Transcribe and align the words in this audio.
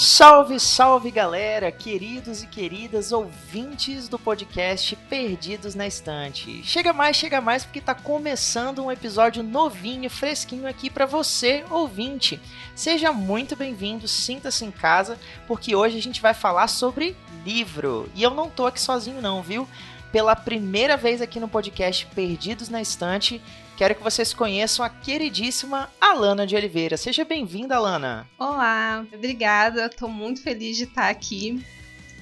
Salve, 0.00 0.60
salve 0.60 1.10
galera, 1.10 1.72
queridos 1.72 2.44
e 2.44 2.46
queridas 2.46 3.10
ouvintes 3.10 4.08
do 4.08 4.16
podcast 4.16 4.94
Perdidos 4.94 5.74
na 5.74 5.88
Estante. 5.88 6.62
Chega 6.62 6.92
mais, 6.92 7.16
chega 7.16 7.40
mais 7.40 7.64
porque 7.64 7.80
tá 7.80 7.96
começando 7.96 8.84
um 8.84 8.92
episódio 8.92 9.42
novinho, 9.42 10.08
fresquinho 10.08 10.68
aqui 10.68 10.88
para 10.88 11.04
você, 11.04 11.64
ouvinte. 11.68 12.40
Seja 12.76 13.12
muito 13.12 13.56
bem-vindo, 13.56 14.06
sinta-se 14.06 14.64
em 14.64 14.70
casa, 14.70 15.18
porque 15.48 15.74
hoje 15.74 15.98
a 15.98 16.02
gente 16.02 16.22
vai 16.22 16.32
falar 16.32 16.68
sobre 16.68 17.16
livro. 17.44 18.08
E 18.14 18.22
eu 18.22 18.30
não 18.30 18.48
tô 18.48 18.66
aqui 18.66 18.80
sozinho 18.80 19.20
não, 19.20 19.42
viu? 19.42 19.68
Pela 20.12 20.36
primeira 20.36 20.96
vez 20.96 21.20
aqui 21.20 21.40
no 21.40 21.48
podcast 21.48 22.06
Perdidos 22.06 22.68
na 22.68 22.80
Estante, 22.80 23.42
quero 23.78 23.94
que 23.94 24.02
vocês 24.02 24.34
conheçam 24.34 24.84
a 24.84 24.88
queridíssima 24.90 25.88
Alana 26.00 26.44
de 26.44 26.56
Oliveira. 26.56 26.96
Seja 26.96 27.24
bem-vinda, 27.24 27.76
Alana. 27.76 28.28
Olá, 28.36 29.06
obrigada. 29.14 29.86
Estou 29.86 30.08
muito 30.08 30.42
feliz 30.42 30.76
de 30.76 30.82
estar 30.82 31.08
aqui. 31.08 31.64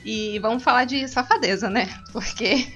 E 0.06 0.38
vamos 0.38 0.62
falar 0.62 0.84
de 0.84 1.08
safadeza, 1.08 1.68
né? 1.68 1.88
Porque 2.12 2.68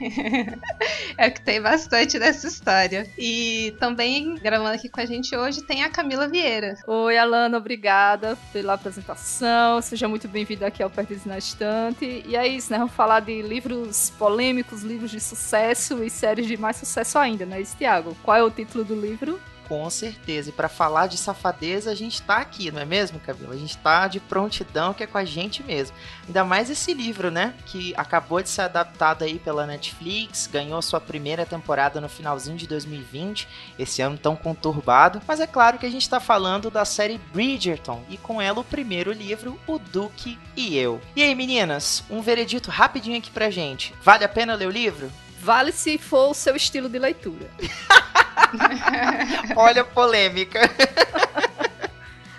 é 1.17 1.31
que 1.31 1.41
tem 1.41 1.63
bastante 1.63 2.19
nessa 2.19 2.49
história. 2.49 3.09
E 3.17 3.73
também 3.79 4.35
gravando 4.35 4.75
aqui 4.75 4.89
com 4.89 5.01
a 5.01 5.07
gente 5.07 5.37
hoje 5.37 5.63
tem 5.63 5.85
a 5.85 5.89
Camila 5.89 6.27
Vieira. 6.27 6.77
Oi, 6.89 7.17
Alana, 7.17 7.57
obrigada 7.57 8.37
pela 8.53 8.75
apresentação. 8.75 9.81
Seja 9.81 10.09
muito 10.09 10.27
bem-vinda 10.27 10.67
aqui 10.67 10.83
ao 10.83 10.91
Perdidos 10.91 11.25
na 11.25 11.39
Estante. 11.39 12.25
E 12.27 12.35
é 12.35 12.49
isso, 12.49 12.73
né? 12.73 12.79
Vamos 12.79 12.95
falar 12.95 13.21
de 13.21 13.41
livros 13.43 14.11
polêmicos, 14.19 14.83
livros 14.83 15.13
de 15.13 15.21
sucesso 15.21 16.03
e 16.03 16.11
séries 16.11 16.49
de 16.49 16.57
mais 16.57 16.79
sucesso 16.79 17.17
ainda, 17.17 17.47
né? 17.47 17.63
Tiago. 17.79 18.17
Qual 18.25 18.37
é 18.37 18.43
o 18.43 18.51
título 18.51 18.85
do 18.85 19.01
livro? 19.01 19.41
Com 19.71 19.89
certeza. 19.89 20.49
E 20.49 20.53
para 20.53 20.69
falar 20.69 21.07
de 21.07 21.17
safadeza, 21.17 21.93
a 21.93 21.95
gente 21.95 22.21
tá 22.23 22.39
aqui, 22.39 22.73
não 22.73 22.81
é 22.81 22.85
mesmo, 22.85 23.21
Camila? 23.21 23.55
A 23.55 23.57
gente 23.57 23.79
tá 23.79 24.09
de 24.09 24.19
prontidão, 24.19 24.93
que 24.93 25.05
é 25.05 25.07
com 25.07 25.17
a 25.17 25.25
gente 25.25 25.63
mesmo. 25.63 25.97
Ainda 26.27 26.43
mais 26.43 26.69
esse 26.69 26.93
livro, 26.93 27.31
né? 27.31 27.55
Que 27.67 27.95
acabou 27.97 28.43
de 28.43 28.49
ser 28.49 28.63
adaptado 28.63 29.23
aí 29.23 29.39
pela 29.39 29.69
Netflix, 29.69 30.49
ganhou 30.49 30.83
sua 30.83 31.01
primeira 31.01 31.47
temporada 31.47 32.01
no 32.01 32.09
finalzinho 32.09 32.57
de 32.57 32.67
2020, 32.67 33.47
esse 33.79 34.03
ano 34.03 34.19
tão 34.19 34.35
conturbado. 34.35 35.23
Mas 35.25 35.39
é 35.39 35.47
claro 35.47 35.79
que 35.79 35.87
a 35.87 35.91
gente 35.91 36.11
tá 36.11 36.19
falando 36.19 36.69
da 36.69 36.85
série 36.85 37.19
Bridgerton 37.33 38.03
e 38.09 38.17
com 38.17 38.43
ela 38.43 38.59
o 38.59 38.65
primeiro 38.65 39.13
livro, 39.13 39.57
O 39.69 39.79
Duque 39.79 40.37
e 40.57 40.77
Eu. 40.77 41.01
E 41.15 41.23
aí, 41.23 41.33
meninas, 41.33 42.03
um 42.11 42.21
veredito 42.21 42.73
rapidinho 42.73 43.19
aqui 43.19 43.31
pra 43.31 43.51
gente. 43.51 43.95
Vale 44.03 44.25
a 44.25 44.29
pena 44.29 44.57
ler 44.57 44.67
o 44.67 44.73
livro? 44.73 45.13
Vale 45.39 45.71
se 45.71 45.97
for 45.97 46.31
o 46.31 46.35
seu 46.35 46.57
estilo 46.57 46.89
de 46.89 46.99
leitura. 46.99 47.49
Olha 49.57 49.83
a 49.83 49.85
polêmica. 49.85 50.61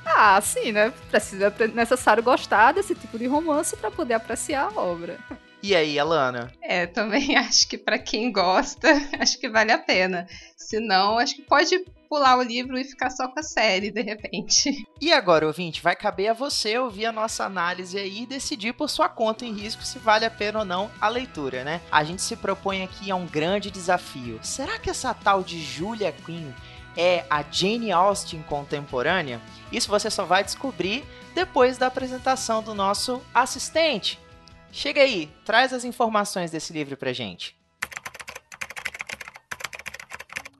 ah, 0.06 0.40
sim, 0.42 0.72
né? 0.72 0.94
Precisa 1.10 1.54
é 1.60 1.68
necessário 1.68 2.24
gostar 2.24 2.74
desse 2.74 2.96
tipo 2.96 3.18
de 3.18 3.28
romance 3.28 3.76
para 3.76 3.92
poder 3.92 4.16
apreciar 4.16 4.66
a 4.66 4.80
obra. 4.80 5.18
E 5.64 5.76
aí, 5.76 6.00
Alana? 6.00 6.52
É, 6.62 6.88
também 6.88 7.36
acho 7.38 7.68
que 7.68 7.78
para 7.78 8.00
quem 8.00 8.32
gosta, 8.32 8.88
acho 9.20 9.40
que 9.40 9.50
vale 9.50 9.72
a 9.72 9.78
pena. 9.78 10.28
Se 10.58 10.80
não, 10.80 11.18
acho 11.18 11.36
que 11.36 11.42
pode 11.44 11.84
pular 12.10 12.38
o 12.38 12.42
livro 12.42 12.78
e 12.78 12.84
ficar 12.84 13.10
só 13.10 13.28
com 13.28 13.40
a 13.40 13.44
série, 13.44 13.92
de 13.92 14.02
repente. 14.02 14.86
E 15.02 15.12
agora, 15.12 15.48
ouvinte, 15.48 15.82
vai 15.82 15.96
caber 15.96 16.30
a 16.30 16.34
você 16.34 16.78
ouvir 16.78 17.08
a 17.08 17.12
nossa 17.12 17.44
análise 17.44 17.98
aí 17.98 18.22
e 18.22 18.26
decidir 18.28 18.72
por 18.72 18.88
sua 18.88 19.10
conta 19.10 19.44
em 19.44 19.52
risco 19.52 19.82
se 19.84 19.98
vale 19.98 20.26
a 20.26 20.30
pena 20.30 20.60
ou 20.60 20.66
não 20.66 20.92
a 21.02 21.10
leitura, 21.10 21.64
né? 21.64 21.82
A 21.92 22.04
gente 22.04 22.22
se 22.22 22.36
propõe 22.36 22.84
aqui 22.84 23.10
a 23.10 23.16
um 23.16 23.26
grande 23.26 23.72
desafio. 23.72 24.40
Será 24.44 24.78
que 24.78 24.92
essa 24.92 25.12
tal 25.12 25.42
de 25.42 25.60
Julia 25.60 26.12
Quinn 26.12 26.52
é 26.96 27.26
a 27.32 27.42
Jane 27.42 27.92
Austen 27.92 28.44
contemporânea? 28.44 29.42
Isso 29.72 29.90
você 29.90 30.12
só 30.12 30.24
vai 30.24 30.44
descobrir 30.44 31.04
depois 31.34 31.80
da 31.80 31.88
apresentação 31.88 32.62
do 32.62 32.76
nosso 32.76 33.24
assistente. 33.34 34.20
Chega 34.74 35.02
aí, 35.02 35.30
traz 35.44 35.74
as 35.74 35.84
informações 35.84 36.50
desse 36.50 36.72
livro 36.72 36.96
pra 36.96 37.12
gente. 37.12 37.60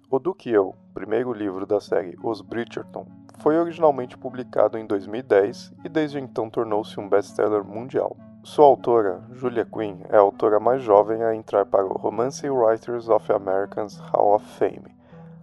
O 0.10 0.20
Duque 0.20 0.50
Eu, 0.50 0.76
primeiro 0.94 1.32
livro 1.32 1.66
da 1.66 1.80
série 1.80 2.18
Os 2.22 2.42
Bridgerton, 2.42 3.08
foi 3.40 3.58
originalmente 3.58 4.18
publicado 4.18 4.78
em 4.78 4.86
2010 4.86 5.72
e 5.86 5.90
desde 5.90 6.20
então 6.20 6.50
tornou-se 6.50 7.00
um 7.00 7.08
best-seller 7.08 7.64
mundial. 7.64 8.18
Sua 8.44 8.66
autora, 8.66 9.24
Julia 9.32 9.64
Quinn, 9.64 10.02
é 10.10 10.18
a 10.18 10.20
autora 10.20 10.60
mais 10.60 10.84
jovem 10.84 11.24
a 11.24 11.34
entrar 11.34 11.66
para 11.66 11.86
o 11.86 11.98
Romance 11.98 12.48
Writers 12.50 13.08
of 13.08 13.32
Americans 13.32 13.98
Hall 14.12 14.36
of 14.36 14.46
Fame, 14.58 14.94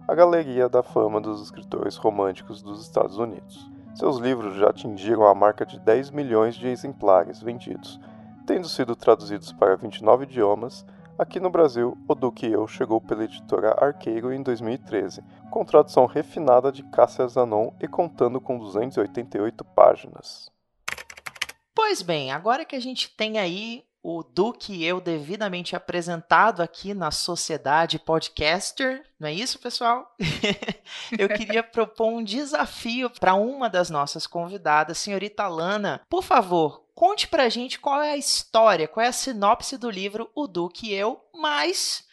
a 0.07 0.13
galeria 0.13 0.69
da 0.69 0.83
fama 0.83 1.19
dos 1.19 1.41
escritores 1.41 1.97
românticos 1.97 2.61
dos 2.61 2.83
Estados 2.83 3.17
Unidos. 3.17 3.67
Seus 3.95 4.17
livros 4.17 4.55
já 4.57 4.69
atingiram 4.69 5.25
a 5.25 5.33
marca 5.33 5.65
de 5.65 5.79
10 5.79 6.11
milhões 6.11 6.53
de 6.53 6.67
exemplares 6.67 7.41
vendidos, 7.41 7.99
tendo 8.49 8.67
sido 8.67 8.95
traduzidos 8.95 9.53
para 9.53 9.75
29 9.75 10.23
idiomas 10.23 10.83
Aqui 11.19 11.39
no 11.39 11.51
Brasil, 11.51 11.95
O 12.07 12.15
Duque 12.15 12.47
e 12.47 12.53
Eu 12.53 12.65
chegou 12.65 12.99
pela 12.99 13.25
editora 13.25 13.75
Arqueiro 13.77 14.33
em 14.33 14.41
2013, 14.41 15.21
com 15.51 15.63
tradução 15.63 16.05
refinada 16.05 16.71
de 16.71 16.81
Cássia 16.81 17.27
Zanon 17.27 17.71
e 17.79 17.87
contando 17.87 18.41
com 18.41 18.57
288 18.57 19.63
páginas. 19.65 20.49
Pois 21.75 22.01
bem, 22.01 22.31
agora 22.31 22.65
que 22.65 22.75
a 22.75 22.79
gente 22.79 23.09
tem 23.15 23.37
aí 23.37 23.83
o 24.01 24.23
Duque 24.23 24.73
e 24.73 24.85
eu 24.85 25.01
devidamente 25.01 25.75
apresentado 25.75 26.61
aqui 26.61 26.93
na 26.93 27.11
Sociedade 27.11 27.99
Podcaster, 27.99 29.03
não 29.19 29.27
é 29.27 29.33
isso, 29.33 29.59
pessoal? 29.59 30.15
eu 31.19 31.27
queria 31.27 31.61
propor 31.61 32.07
um 32.07 32.23
desafio 32.23 33.09
para 33.09 33.33
uma 33.33 33.69
das 33.69 33.89
nossas 33.89 34.25
convidadas, 34.25 34.97
senhorita 34.97 35.47
Lana. 35.47 36.01
Por 36.09 36.23
favor, 36.23 36.85
conte 36.99 37.29
pra 37.29 37.47
gente 37.47 37.79
qual 37.79 38.01
é 38.01 38.11
a 38.11 38.17
história, 38.17 38.85
qual 38.85 39.05
é 39.05 39.07
a 39.07 39.13
sinopse 39.13 39.77
do 39.77 39.89
livro 39.89 40.29
O 40.35 40.45
Duque 40.45 40.89
e 40.89 40.93
Eu, 40.93 41.17
mas, 41.33 42.03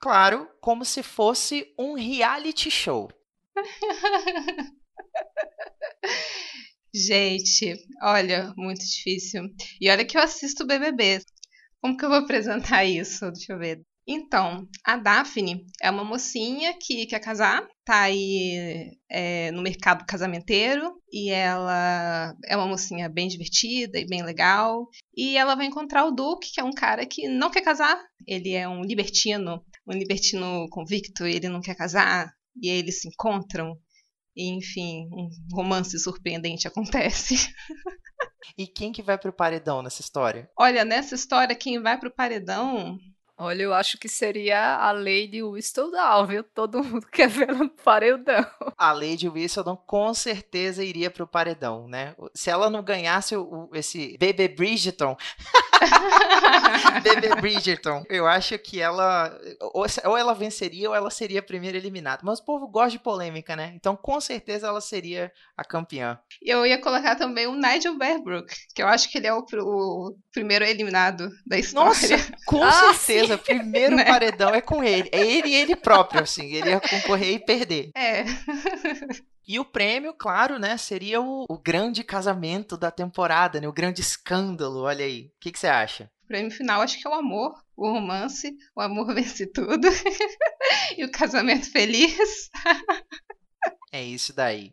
claro, 0.00 0.50
como 0.60 0.84
se 0.84 1.04
fosse 1.04 1.72
um 1.78 1.94
reality 1.94 2.68
show. 2.68 3.08
Gente, 6.92 7.76
olha, 8.02 8.52
muito 8.56 8.84
difícil. 8.84 9.44
E 9.80 9.88
olha 9.88 10.04
que 10.04 10.18
eu 10.18 10.22
assisto 10.22 10.66
BBB. 10.66 11.20
Como 11.80 11.96
que 11.96 12.04
eu 12.04 12.08
vou 12.08 12.18
apresentar 12.18 12.84
isso? 12.84 13.30
Deixa 13.30 13.52
eu 13.52 13.58
ver. 13.60 13.86
Então, 14.06 14.68
a 14.84 14.98
Daphne 14.98 15.64
é 15.80 15.90
uma 15.90 16.04
mocinha 16.04 16.74
que 16.78 17.06
quer 17.06 17.20
casar, 17.20 17.66
tá 17.86 18.02
aí 18.02 18.90
é, 19.10 19.50
no 19.50 19.62
mercado 19.62 20.04
casamenteiro 20.04 20.92
e 21.10 21.30
ela 21.30 22.34
é 22.44 22.54
uma 22.54 22.66
mocinha 22.66 23.08
bem 23.08 23.28
divertida 23.28 23.98
e 23.98 24.06
bem 24.06 24.22
legal. 24.22 24.86
E 25.16 25.38
ela 25.38 25.54
vai 25.54 25.66
encontrar 25.66 26.04
o 26.04 26.10
Duke, 26.10 26.52
que 26.52 26.60
é 26.60 26.64
um 26.64 26.72
cara 26.72 27.06
que 27.06 27.28
não 27.28 27.50
quer 27.50 27.62
casar. 27.62 27.98
Ele 28.26 28.52
é 28.52 28.68
um 28.68 28.82
libertino, 28.82 29.64
um 29.86 29.92
libertino 29.92 30.66
convicto, 30.70 31.24
ele 31.24 31.48
não 31.48 31.62
quer 31.62 31.74
casar. 31.74 32.30
E 32.60 32.68
aí 32.70 32.78
eles 32.78 33.00
se 33.00 33.08
encontram 33.08 33.74
e, 34.36 34.50
enfim, 34.50 35.08
um 35.12 35.30
romance 35.54 35.98
surpreendente 35.98 36.66
acontece. 36.68 37.50
e 38.58 38.66
quem 38.66 38.92
que 38.92 39.02
vai 39.02 39.16
pro 39.16 39.32
paredão 39.32 39.82
nessa 39.82 40.02
história? 40.02 40.50
Olha, 40.58 40.84
nessa 40.84 41.14
história, 41.14 41.56
quem 41.56 41.80
vai 41.80 41.98
pro 41.98 42.14
paredão 42.14 42.98
Olha, 43.36 43.62
eu 43.62 43.74
acho 43.74 43.98
que 43.98 44.08
seria 44.08 44.76
a 44.76 44.92
Lady 44.92 45.42
Whistledown, 45.42 46.26
viu? 46.26 46.44
Todo 46.44 46.82
mundo 46.82 47.06
quer 47.10 47.28
ver 47.28 47.48
ela 47.48 47.58
no 47.58 47.68
paredão. 47.68 48.46
A 48.78 48.92
Lady 48.92 49.28
Whistledown 49.28 49.76
com 49.86 50.14
certeza 50.14 50.84
iria 50.84 51.10
pro 51.10 51.26
paredão, 51.26 51.88
né? 51.88 52.14
Se 52.32 52.48
ela 52.48 52.70
não 52.70 52.82
ganhasse 52.82 53.36
o, 53.36 53.68
esse 53.74 54.16
Bebê 54.18 54.46
Bridgerton... 54.48 55.16
Bebê 57.28 57.40
Bridgerton, 57.40 58.04
eu 58.08 58.26
acho 58.26 58.58
que 58.58 58.80
ela... 58.80 59.36
Ou, 59.72 60.16
ela 60.16 60.34
venceria 60.34 60.88
ou 60.88 60.94
ela 60.94 61.10
seria 61.10 61.40
a 61.40 61.42
primeira 61.42 61.76
eliminada. 61.76 62.22
Mas 62.24 62.38
o 62.38 62.44
povo 62.44 62.68
gosta 62.68 62.90
de 62.90 62.98
polêmica, 62.98 63.56
né? 63.56 63.72
Então, 63.74 63.96
com 63.96 64.20
certeza, 64.20 64.66
ela 64.66 64.80
seria 64.80 65.32
a 65.56 65.64
campeã. 65.64 66.18
Eu 66.42 66.64
ia 66.64 66.80
colocar 66.80 67.16
também 67.16 67.46
o 67.46 67.54
Nigel 67.54 67.98
Bearbrook, 67.98 68.54
que 68.74 68.82
eu 68.82 68.86
acho 68.86 69.10
que 69.10 69.18
ele 69.18 69.26
é 69.26 69.34
o, 69.34 69.44
o 69.60 70.14
primeiro 70.32 70.64
eliminado 70.64 71.28
da 71.46 71.58
história. 71.58 71.88
Nossa, 71.88 72.32
com 72.46 72.62
ah, 72.64 72.94
certeza 72.94 73.24
certeza, 73.24 73.38
primeiro 73.38 73.96
né? 73.96 74.04
paredão 74.04 74.54
é 74.54 74.60
com 74.60 74.82
ele. 74.82 75.08
É 75.12 75.20
ele 75.20 75.48
e 75.48 75.54
ele 75.54 75.76
próprio, 75.76 76.22
assim. 76.22 76.52
Ele 76.52 76.70
ia 76.70 76.80
concorrer 76.80 77.34
e 77.34 77.38
perder. 77.38 77.90
É. 77.94 78.24
E 79.46 79.60
o 79.60 79.64
prêmio, 79.64 80.14
claro, 80.14 80.58
né, 80.58 80.78
seria 80.78 81.20
o, 81.20 81.44
o, 81.46 81.58
grande 81.58 82.02
casamento 82.02 82.78
da 82.78 82.90
temporada, 82.90 83.60
né? 83.60 83.68
O 83.68 83.74
grande 83.74 84.00
escândalo, 84.00 84.84
olha 84.84 85.04
aí. 85.04 85.26
O 85.26 85.38
que, 85.38 85.52
que 85.52 85.58
você 85.58 85.66
acha? 85.66 86.10
O 86.24 86.26
prêmio 86.26 86.50
final 86.50 86.80
acho 86.80 86.98
que 86.98 87.06
é 87.06 87.10
o 87.10 87.14
amor, 87.14 87.54
o 87.76 87.86
romance, 87.90 88.56
o 88.74 88.80
amor 88.80 89.12
vence 89.14 89.46
tudo. 89.46 89.86
e 90.96 91.04
o 91.04 91.10
casamento 91.10 91.70
feliz. 91.70 92.50
é 93.92 94.02
isso 94.02 94.34
daí. 94.34 94.72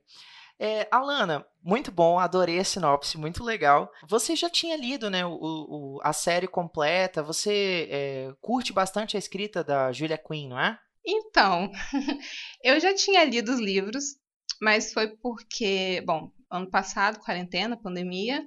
É, 0.57 0.87
Alana, 0.91 1.45
muito 1.61 1.91
bom, 1.91 2.19
adorei 2.19 2.59
a 2.59 2.63
sinopse, 2.63 3.17
muito 3.17 3.43
legal. 3.43 3.91
Você 4.07 4.35
já 4.35 4.49
tinha 4.49 4.77
lido, 4.77 5.09
né, 5.09 5.25
o, 5.25 5.37
o 5.41 5.99
a 6.03 6.13
série 6.13 6.47
completa, 6.47 7.21
você 7.21 7.89
é, 7.91 8.33
curte 8.39 8.71
bastante 8.71 9.17
a 9.17 9.19
escrita 9.19 9.63
da 9.63 9.91
Julia 9.91 10.17
Quinn, 10.17 10.49
não 10.49 10.59
é? 10.59 10.79
Então, 11.05 11.69
eu 12.63 12.79
já 12.79 12.93
tinha 12.93 13.25
lido 13.25 13.51
os 13.51 13.59
livros, 13.59 14.03
mas 14.61 14.93
foi 14.93 15.17
porque, 15.17 16.01
bom, 16.05 16.31
ano 16.49 16.69
passado, 16.69 17.19
quarentena, 17.19 17.75
pandemia, 17.75 18.45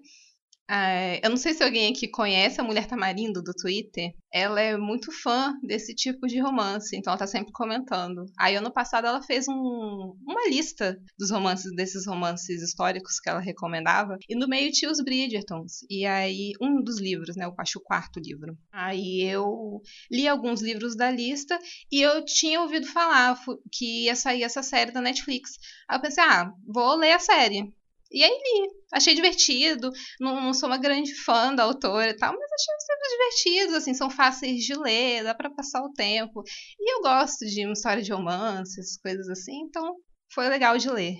é, 0.68 1.20
eu 1.24 1.28
não 1.28 1.36
sei 1.36 1.52
se 1.52 1.62
alguém 1.62 1.92
aqui 1.92 2.08
conhece 2.08 2.60
a 2.60 2.64
Mulher 2.64 2.86
Tamarindo 2.86 3.42
do 3.42 3.52
Twitter. 3.52 4.12
Ela 4.32 4.60
é 4.60 4.76
muito 4.76 5.12
fã 5.12 5.54
desse 5.62 5.94
tipo 5.94 6.26
de 6.26 6.40
romance, 6.40 6.96
então 6.96 7.12
ela 7.12 7.18
tá 7.18 7.26
sempre 7.26 7.52
comentando. 7.52 8.24
Aí 8.38 8.56
ano 8.56 8.72
passado 8.72 9.06
ela 9.06 9.22
fez 9.22 9.46
um, 9.46 10.16
uma 10.26 10.48
lista 10.48 10.98
dos 11.18 11.30
romances, 11.30 11.74
desses 11.74 12.06
romances 12.06 12.62
históricos 12.62 13.20
que 13.20 13.28
ela 13.28 13.40
recomendava, 13.40 14.16
e 14.28 14.34
no 14.34 14.48
meio 14.48 14.72
tinha 14.72 14.90
os 14.90 15.02
Bridgertons. 15.02 15.84
E 15.90 16.06
aí, 16.06 16.52
um 16.60 16.82
dos 16.82 16.98
livros, 16.98 17.36
né? 17.36 17.44
Eu 17.44 17.54
acho 17.58 17.78
o 17.78 17.82
quarto 17.82 18.18
livro. 18.18 18.56
Aí 18.72 19.22
eu 19.22 19.82
li 20.10 20.26
alguns 20.26 20.62
livros 20.62 20.96
da 20.96 21.10
lista 21.10 21.58
e 21.92 22.00
eu 22.00 22.24
tinha 22.24 22.60
ouvido 22.60 22.86
falar 22.86 23.38
que 23.70 24.04
ia 24.04 24.16
sair 24.16 24.42
essa 24.42 24.62
série 24.62 24.92
da 24.92 25.00
Netflix. 25.00 25.52
Aí 25.88 25.98
eu 25.98 26.02
pensei, 26.02 26.24
ah, 26.24 26.50
vou 26.66 26.96
ler 26.96 27.12
a 27.12 27.18
série. 27.18 27.72
E 28.14 28.22
aí 28.22 28.30
li. 28.30 28.70
Achei 28.92 29.12
divertido. 29.12 29.90
Não, 30.20 30.40
não, 30.40 30.54
sou 30.54 30.68
uma 30.68 30.78
grande 30.78 31.12
fã 31.24 31.52
da 31.52 31.64
autora 31.64 32.10
e 32.10 32.16
tal, 32.16 32.32
mas 32.32 32.52
achei 32.52 32.74
sempre 32.78 33.08
divertidos, 33.10 33.74
assim, 33.74 33.92
são 33.92 34.08
fáceis 34.08 34.62
de 34.62 34.72
ler, 34.74 35.24
dá 35.24 35.34
para 35.34 35.50
passar 35.50 35.82
o 35.82 35.92
tempo. 35.92 36.44
E 36.78 36.94
eu 36.94 37.02
gosto 37.02 37.44
de 37.44 37.64
uma 37.64 37.72
história 37.72 38.02
de 38.04 38.12
romances, 38.12 38.96
coisas 39.02 39.28
assim, 39.28 39.62
então 39.62 39.96
foi 40.32 40.48
legal 40.48 40.78
de 40.78 40.88
ler. 40.88 41.16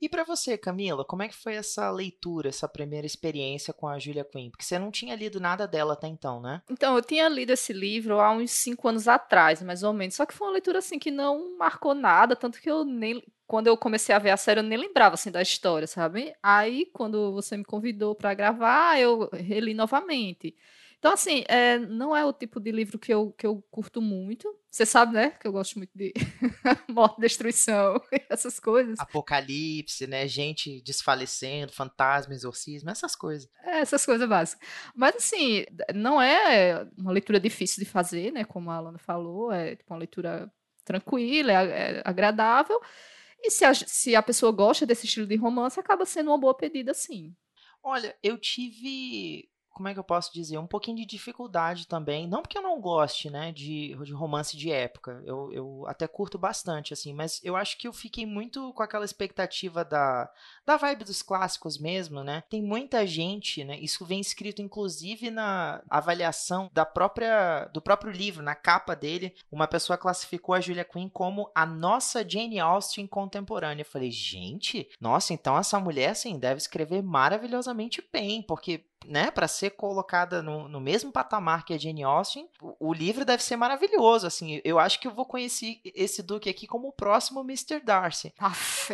E 0.00 0.08
para 0.08 0.22
você, 0.22 0.56
Camila, 0.56 1.04
como 1.04 1.24
é 1.24 1.28
que 1.28 1.34
foi 1.34 1.54
essa 1.54 1.90
leitura, 1.90 2.50
essa 2.50 2.68
primeira 2.68 3.04
experiência 3.04 3.74
com 3.74 3.88
a 3.88 3.98
Julia 3.98 4.24
Quinn? 4.24 4.48
Porque 4.48 4.64
você 4.64 4.78
não 4.78 4.92
tinha 4.92 5.16
lido 5.16 5.40
nada 5.40 5.66
dela 5.66 5.94
até 5.94 6.06
então, 6.06 6.40
né? 6.40 6.62
Então, 6.70 6.94
eu 6.94 7.02
tinha 7.02 7.28
lido 7.28 7.50
esse 7.50 7.72
livro 7.72 8.20
há 8.20 8.30
uns 8.30 8.52
cinco 8.52 8.86
anos 8.86 9.08
atrás, 9.08 9.60
mais 9.60 9.82
ou 9.82 9.92
menos. 9.92 10.14
Só 10.14 10.24
que 10.24 10.34
foi 10.34 10.46
uma 10.46 10.52
leitura 10.52 10.78
assim 10.78 11.00
que 11.00 11.10
não 11.10 11.58
marcou 11.58 11.96
nada, 11.96 12.36
tanto 12.36 12.60
que 12.60 12.70
eu 12.70 12.84
nem 12.84 13.20
quando 13.48 13.66
eu 13.66 13.78
comecei 13.78 14.14
a 14.14 14.18
ver 14.18 14.28
a 14.28 14.36
série, 14.36 14.60
eu 14.60 14.64
nem 14.64 14.78
lembrava 14.78 15.14
assim 15.14 15.30
da 15.30 15.40
história, 15.40 15.86
sabe? 15.86 16.34
Aí, 16.42 16.84
quando 16.92 17.32
você 17.32 17.56
me 17.56 17.64
convidou 17.64 18.14
para 18.14 18.34
gravar, 18.34 19.00
eu 19.00 19.30
reli 19.32 19.72
novamente. 19.72 20.54
Então, 20.98 21.12
assim, 21.12 21.44
é, 21.48 21.78
não 21.78 22.14
é 22.14 22.26
o 22.26 22.32
tipo 22.32 22.60
de 22.60 22.70
livro 22.70 22.98
que 22.98 23.14
eu, 23.14 23.32
que 23.32 23.46
eu 23.46 23.64
curto 23.70 24.02
muito. 24.02 24.54
Você 24.70 24.84
sabe, 24.84 25.14
né? 25.14 25.30
Que 25.30 25.48
eu 25.48 25.52
gosto 25.52 25.78
muito 25.78 25.92
de 25.96 26.12
morte, 26.90 27.20
destruição, 27.20 27.98
essas 28.28 28.60
coisas. 28.60 28.98
Apocalipse, 29.00 30.06
né? 30.06 30.28
Gente 30.28 30.82
desfalecendo, 30.82 31.72
fantasma, 31.72 32.34
exorcismo, 32.34 32.90
essas 32.90 33.16
coisas. 33.16 33.48
É, 33.64 33.78
essas 33.78 34.04
coisas 34.04 34.28
básicas. 34.28 34.68
Mas, 34.94 35.16
assim, 35.16 35.64
não 35.94 36.20
é 36.20 36.86
uma 36.98 37.12
leitura 37.12 37.40
difícil 37.40 37.82
de 37.82 37.88
fazer, 37.88 38.30
né? 38.30 38.44
Como 38.44 38.70
a 38.70 38.74
Alana 38.74 38.98
falou, 38.98 39.50
é 39.50 39.74
tipo, 39.74 39.94
uma 39.94 40.00
leitura 40.00 40.52
tranquila, 40.84 41.52
é, 41.52 41.98
é 41.98 42.02
agradável. 42.04 42.78
E 43.40 43.50
se 43.50 43.64
a, 43.64 43.72
se 43.74 44.14
a 44.16 44.22
pessoa 44.22 44.52
gosta 44.52 44.84
desse 44.86 45.06
estilo 45.06 45.26
de 45.26 45.36
romance, 45.36 45.78
acaba 45.78 46.04
sendo 46.04 46.30
uma 46.30 46.38
boa 46.38 46.56
pedida, 46.56 46.92
sim. 46.94 47.34
Olha, 47.82 48.16
eu 48.22 48.38
tive 48.38 49.48
como 49.78 49.88
é 49.88 49.94
que 49.94 50.00
eu 50.00 50.04
posso 50.04 50.32
dizer, 50.32 50.58
um 50.58 50.66
pouquinho 50.66 50.96
de 50.96 51.06
dificuldade 51.06 51.86
também. 51.86 52.26
Não 52.26 52.42
porque 52.42 52.58
eu 52.58 52.62
não 52.62 52.80
goste, 52.80 53.30
né, 53.30 53.52
de, 53.52 53.96
de 54.04 54.12
romance 54.12 54.56
de 54.56 54.72
época. 54.72 55.22
Eu, 55.24 55.52
eu 55.52 55.84
até 55.86 56.08
curto 56.08 56.36
bastante, 56.36 56.92
assim, 56.92 57.14
mas 57.14 57.40
eu 57.44 57.54
acho 57.54 57.78
que 57.78 57.86
eu 57.86 57.92
fiquei 57.92 58.26
muito 58.26 58.72
com 58.72 58.82
aquela 58.82 59.04
expectativa 59.04 59.84
da, 59.84 60.28
da 60.66 60.76
vibe 60.76 61.04
dos 61.04 61.22
clássicos 61.22 61.78
mesmo, 61.78 62.24
né? 62.24 62.42
Tem 62.50 62.60
muita 62.60 63.06
gente, 63.06 63.62
né? 63.62 63.78
Isso 63.78 64.04
vem 64.04 64.18
escrito 64.18 64.60
inclusive 64.60 65.30
na 65.30 65.80
avaliação 65.88 66.68
da 66.72 66.84
própria 66.84 67.66
do 67.72 67.80
próprio 67.80 68.10
livro, 68.10 68.42
na 68.42 68.56
capa 68.56 68.96
dele, 68.96 69.32
uma 69.52 69.68
pessoa 69.68 69.96
classificou 69.96 70.56
a 70.56 70.60
Julia 70.60 70.84
Quinn 70.84 71.08
como 71.08 71.50
a 71.54 71.64
nossa 71.64 72.28
Jane 72.28 72.58
Austen 72.58 73.06
contemporânea. 73.06 73.82
Eu 73.82 73.86
falei, 73.86 74.10
gente, 74.10 74.90
nossa, 75.00 75.32
então 75.32 75.56
essa 75.56 75.78
mulher 75.78 76.10
assim 76.10 76.36
deve 76.36 76.58
escrever 76.58 77.00
maravilhosamente 77.00 78.02
bem, 78.12 78.42
porque 78.42 78.84
né, 79.06 79.30
para 79.30 79.48
ser 79.48 79.70
colocada 79.70 80.42
no, 80.42 80.68
no, 80.68 80.80
mesmo 80.80 81.12
patamar 81.12 81.64
que 81.64 81.72
a 81.72 81.78
Jane 81.78 82.02
Austen, 82.02 82.48
o, 82.60 82.88
o, 82.88 82.92
livro 82.92 83.24
deve 83.24 83.42
ser 83.42 83.56
maravilhoso, 83.56 84.26
assim, 84.26 84.60
eu 84.64 84.78
acho 84.78 85.00
que 85.00 85.06
eu 85.06 85.14
vou 85.14 85.24
conhecer 85.24 85.80
esse 85.94 86.22
Duque 86.22 86.50
aqui 86.50 86.66
como 86.66 86.88
o 86.88 86.92
próximo 86.92 87.40
Mr. 87.40 87.80
Darcy. 87.80 88.32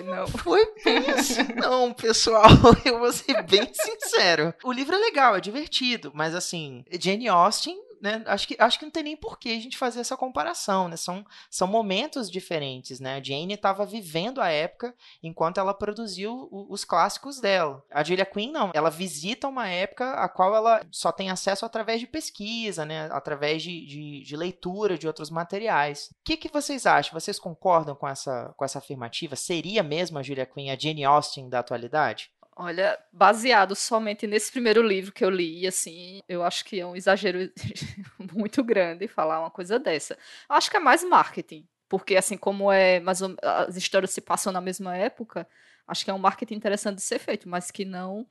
Não. 0.05 0.27
Foi 0.27 0.65
bem 0.85 1.11
assim, 1.11 1.43
não, 1.57 1.93
pessoal, 1.93 2.45
eu 2.85 2.99
vou 2.99 3.13
ser 3.13 3.43
bem 3.43 3.69
sincero. 3.73 4.55
O 4.63 4.73
livro 4.73 4.95
é 4.95 4.99
legal, 4.99 5.37
é 5.37 5.41
divertido, 5.41 6.13
mas 6.15 6.35
assim, 6.35 6.85
Jane 7.01 7.29
Austen 7.29 7.79
né, 8.05 8.23
acho, 8.27 8.47
que, 8.47 8.57
acho 8.59 8.79
que 8.79 8.85
não 8.85 8.93
tem 8.93 9.03
nem 9.03 9.17
porquê 9.17 9.49
a 9.49 9.59
gente 9.59 9.79
fazer 9.79 10.01
essa 10.01 10.15
comparação, 10.15 10.89
né? 10.89 10.97
São, 10.97 11.25
são 11.51 11.67
momentos 11.67 12.31
diferentes, 12.31 13.01
né? 13.01 13.17
A 13.17 13.23
Jane 13.23 13.55
estava 13.55 13.87
vivendo 13.87 14.43
a 14.43 14.51
época 14.51 14.95
enquanto 15.23 15.59
ela 15.59 15.73
produziu 15.73 16.47
o, 16.53 16.67
os 16.71 16.85
clássicos 16.85 17.41
dela. 17.41 17.83
A 17.91 18.05
Julia 18.05 18.27
Quinn, 18.27 18.53
não. 18.53 18.71
Ela 18.75 18.91
visita 18.91 19.49
uma 19.49 19.69
época 19.69 20.13
a 20.13 20.29
qual 20.29 20.55
ela 20.55 20.85
só 20.91 21.11
tem 21.11 21.31
acesso 21.31 21.65
através 21.65 21.99
de 21.99 22.07
pesquisa, 22.07 22.85
né? 22.85 23.09
Através 23.11 23.63
de, 23.63 23.87
de, 23.87 24.23
de 24.23 24.37
leitura 24.37 24.99
de 24.99 25.07
outros 25.07 25.31
materiais. 25.31 26.11
O 26.11 26.25
que, 26.25 26.37
que 26.37 26.53
vocês 26.53 26.85
acham? 26.85 27.19
Vocês 27.19 27.39
concordam 27.39 27.95
com 27.95 28.07
essa, 28.07 28.53
com 28.55 28.67
essa 28.67 28.81
afirmativa? 28.81 29.35
Seria 29.35 29.83
mesmo 29.83 30.19
a 30.19 30.23
Julia 30.23 30.45
Quinn 30.45 30.71
a 30.71 30.77
Jane 30.79 31.07
Austen 31.07 31.49
da 31.49 31.61
atualidade? 31.61 32.31
Olha, 32.57 32.97
baseado 33.13 33.75
somente 33.75 34.27
nesse 34.29 34.53
primeiro 34.53 34.81
livro 34.81 35.13
que 35.13 35.25
eu 35.25 35.31
li, 35.31 35.67
assim, 35.67 36.21
eu 36.29 36.45
acho 36.45 36.65
que 36.65 36.79
é 36.79 36.87
um 36.87 36.95
exagero 36.95 37.51
muito 38.33 38.63
grande 38.63 39.09
falar 39.09 39.41
uma 39.41 39.51
coisa 39.51 39.79
dessa. 39.79 40.15
Eu 40.49 40.55
acho 40.55 40.71
que 40.71 40.77
é 40.77 40.81
mais 40.81 41.03
marketing, 41.03 41.67
porque 41.89 42.17
assim 42.17 42.37
como 42.37 42.71
é, 42.71 43.01
mais 43.01 43.21
as 43.43 43.77
histórias 43.77 44.13
se 44.13 44.21
passam 44.21 44.53
na 44.53 44.61
mesma 44.61 44.97
época, 44.97 45.49
acho 45.87 46.05
que 46.05 46.11
é 46.11 46.15
um 46.15 46.19
marketing 46.19 46.55
interessante 46.55 46.97
de 46.97 47.03
ser 47.03 47.19
feito, 47.19 47.49
mas 47.49 47.73
que 47.73 47.85
não 47.85 48.25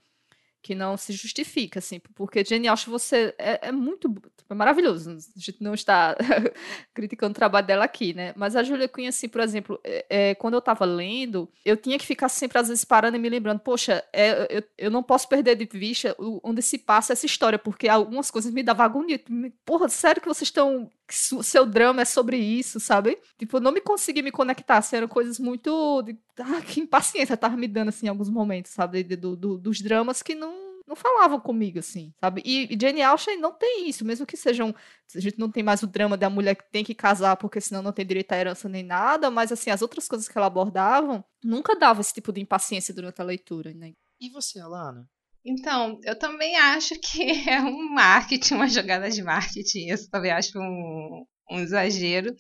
que 0.64 0.74
não 0.74 0.96
se 0.96 1.12
justifica, 1.12 1.80
assim, 1.80 2.00
porque 2.16 2.44
Jenny 2.44 2.70
Austen 2.70 2.90
você 2.90 3.36
é, 3.38 3.68
é 3.68 3.72
muito 3.72 4.10
é 4.50 4.56
maravilhoso. 4.56 5.12
A 5.12 5.40
gente 5.40 5.62
não 5.62 5.74
está 5.74 6.16
criticando 6.94 7.32
o 7.32 7.36
trabalho 7.36 7.68
dela 7.68 7.84
aqui, 7.84 8.14
né? 8.14 8.34
Mas 8.38 8.56
a 8.56 8.64
Julia 8.64 8.88
Quinn, 8.88 9.08
assim, 9.08 9.28
por 9.28 9.42
exemplo, 9.42 9.80
é, 9.84 10.06
é, 10.10 10.36
quando 10.36 10.54
eu 10.54 10.60
estava 10.60 10.86
lendo, 10.86 11.50
eu 11.66 11.76
tinha 11.76 12.00
que 12.00 12.06
ficar 12.06 12.30
sempre 12.30 12.58
às 12.58 12.70
vezes 12.70 12.86
parando 12.86 13.18
e 13.18 13.20
me 13.20 13.30
lembrando, 13.30 13.60
poxa, 13.60 14.04
é, 14.14 14.58
eu, 14.58 14.64
eu 14.78 14.92
não 14.92 15.04
posso 15.04 15.28
perder 15.28 15.56
de 15.56 15.66
vista 15.66 16.16
onde 16.42 16.62
se 16.62 16.78
passa 16.78 17.14
essa 17.14 17.26
história, 17.26 17.60
porque 17.60 17.90
algumas 17.90 18.32
coisas 18.32 18.52
me 18.52 18.64
davam 18.64 18.86
agonia. 18.86 19.20
Porra, 19.66 19.90
sério 19.90 20.22
que 20.22 20.28
vocês 20.28 20.48
estão 20.48 20.90
seu 21.14 21.66
drama 21.66 22.02
é 22.02 22.06
sobre 22.06 22.38
isso, 22.38 22.80
sabe? 22.80 23.20
Tipo, 23.38 23.58
eu 23.58 23.62
não 23.62 23.72
me 23.72 23.82
consegui 23.82 24.22
me 24.22 24.32
conectar, 24.32 24.78
assim, 24.78 24.96
eram 24.96 25.08
coisas 25.08 25.38
muito. 25.38 26.02
De, 26.02 26.18
ah, 26.40 26.62
que 26.62 26.80
impaciência 26.80 27.38
tava 27.38 27.56
me 27.56 27.68
dando, 27.68 27.90
assim, 27.90 28.08
em 28.08 28.10
alguns 28.10 28.30
momentos, 28.30 28.72
sabe? 28.72 29.04
Do, 29.04 29.36
do, 29.36 29.58
dos 29.58 29.82
dramas 29.82 30.24
que 30.24 30.34
não, 30.34 30.53
não 30.88 30.96
falavam 30.96 31.40
comigo, 31.40 31.80
assim, 31.80 32.14
sabe? 32.20 32.42
E, 32.46 32.74
e 32.74 32.78
Jane 32.80 33.02
Austen 33.02 33.38
não 33.38 33.54
tem 33.54 33.90
isso, 33.90 34.04
mesmo 34.04 34.26
que 34.26 34.36
sejam. 34.36 34.76
A 35.16 35.20
gente 35.20 35.40
não 35.40 35.50
tem 35.50 35.64
mais 35.64 35.82
o 35.84 35.88
drama 35.88 36.18
da 36.18 36.30
mulher 36.30 36.56
que 36.56 36.70
tem 36.72 36.84
que 36.84 36.94
casar 36.94 37.38
porque 37.38 37.62
senão 37.62 37.82
não 37.82 37.94
tem 37.94 38.06
direito 38.06 38.32
à 38.32 38.38
herança 38.38 38.68
nem 38.68 38.84
nada, 38.84 39.32
mas, 39.32 39.52
assim, 39.52 39.70
as 39.70 39.82
outras 39.82 40.08
coisas 40.08 40.28
que 40.28 40.38
ela 40.38 40.48
abordavam 40.48 41.24
nunca 41.44 41.76
dava 41.76 42.02
esse 42.02 42.14
tipo 42.14 42.32
de 42.32 42.42
impaciência 42.42 42.94
durante 42.94 43.22
a 43.22 43.26
leitura, 43.26 43.74
né? 43.74 43.94
E 44.20 44.30
você, 44.30 44.60
Alana? 44.60 45.08
Então, 45.46 46.00
eu 46.04 46.18
também 46.18 46.56
acho 46.58 46.96
que 47.00 47.24
é 47.50 47.62
um 47.62 47.94
marketing, 47.94 48.56
uma 48.56 48.68
jogada 48.68 49.10
de 49.10 49.22
marketing. 49.22 49.88
Eu 49.90 50.10
também 50.10 50.32
acho 50.32 50.58
um, 50.58 51.26
um 51.50 51.60
exagero. 51.60 52.36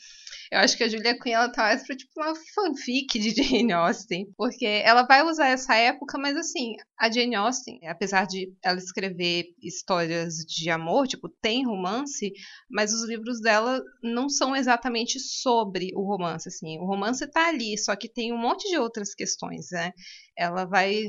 Eu 0.51 0.60
acho 0.60 0.77
que 0.77 0.83
a 0.83 0.88
Julia 0.88 1.17
Quinn 1.19 1.33
ela 1.33 1.51
tá 1.51 1.63
mais 1.63 1.86
pra 1.86 1.95
tipo 1.95 2.12
uma 2.15 2.33
fanfic 2.53 3.19
de 3.19 3.29
Jane 3.43 3.74
Austen, 3.74 4.31
porque 4.38 4.65
ela 4.65 5.03
vai 5.03 5.24
usar 5.24 5.48
essa 5.48 5.75
época, 5.75 6.17
mas 6.17 6.38
assim, 6.38 6.75
a 7.00 7.12
Jane 7.12 7.36
Austen, 7.36 7.79
apesar 7.88 8.25
de 8.25 8.53
ela 8.63 8.77
escrever 8.77 9.45
histórias 9.62 10.36
de 10.45 10.69
amor, 10.69 11.07
tipo, 11.07 11.27
tem 11.27 11.65
romance, 11.65 12.31
mas 12.69 12.93
os 12.93 13.07
livros 13.07 13.41
dela 13.41 13.81
não 14.01 14.29
são 14.29 14.55
exatamente 14.55 15.19
sobre 15.19 15.91
o 15.95 16.03
romance, 16.03 16.48
assim. 16.48 16.77
O 16.79 16.86
romance 16.86 17.25
tá 17.31 17.48
ali, 17.48 17.77
só 17.77 17.95
que 17.95 18.10
tem 18.10 18.31
um 18.31 18.38
monte 18.38 18.69
de 18.69 18.77
outras 18.77 19.13
questões, 19.13 19.72
né? 19.72 19.91
Ela 20.38 20.65
vai 20.65 21.05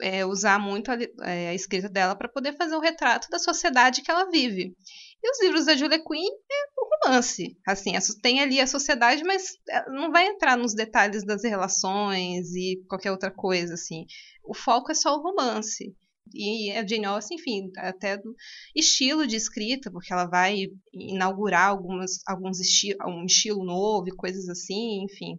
é, 0.00 0.24
usar 0.24 0.58
muito 0.58 0.90
a, 0.90 0.96
é, 1.22 1.48
a 1.48 1.54
escrita 1.54 1.88
dela 1.88 2.14
para 2.14 2.28
poder 2.28 2.56
fazer 2.56 2.76
um 2.76 2.80
retrato 2.80 3.28
da 3.30 3.38
sociedade 3.38 4.02
que 4.02 4.10
ela 4.10 4.30
vive. 4.30 4.74
E 5.22 5.30
os 5.30 5.42
livros 5.42 5.66
da 5.66 5.76
Julia 5.76 5.98
Quinn 5.98 6.28
é 6.50 6.80
um 6.80 7.06
romance. 7.06 7.56
Assim, 7.66 7.92
tem 8.22 8.40
ali 8.40 8.60
a 8.60 8.66
sociedade, 8.66 9.24
mas 9.24 9.56
é, 9.68 9.90
não 9.90 10.12
vai 10.12 10.26
entrar 10.26 10.56
nos 10.56 10.74
detalhes 10.74 11.24
das 11.24 11.42
relações 11.42 12.54
e 12.54 12.82
qualquer 12.88 13.10
outra 13.10 13.30
coisa, 13.30 13.74
assim. 13.74 14.06
O 14.44 14.54
foco 14.54 14.92
é 14.92 14.94
só 14.94 15.16
o 15.16 15.22
romance. 15.22 15.94
E 16.34 16.70
a 16.72 16.86
Jane 16.86 17.06
Austen, 17.06 17.38
enfim, 17.38 17.70
até 17.78 18.16
do 18.16 18.34
estilo 18.74 19.26
de 19.26 19.36
escrita, 19.36 19.90
porque 19.90 20.12
ela 20.12 20.26
vai 20.26 20.66
inaugurar 20.92 21.70
algumas, 21.70 22.20
alguns 22.26 22.60
esti 22.60 22.94
um 23.06 23.24
estilo 23.24 23.64
novo 23.64 24.08
e 24.08 24.16
coisas 24.16 24.48
assim, 24.48 25.04
enfim. 25.04 25.38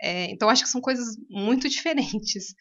É, 0.00 0.30
então 0.30 0.48
acho 0.48 0.62
que 0.62 0.68
são 0.68 0.80
coisas 0.80 1.16
muito 1.28 1.68
diferentes. 1.68 2.54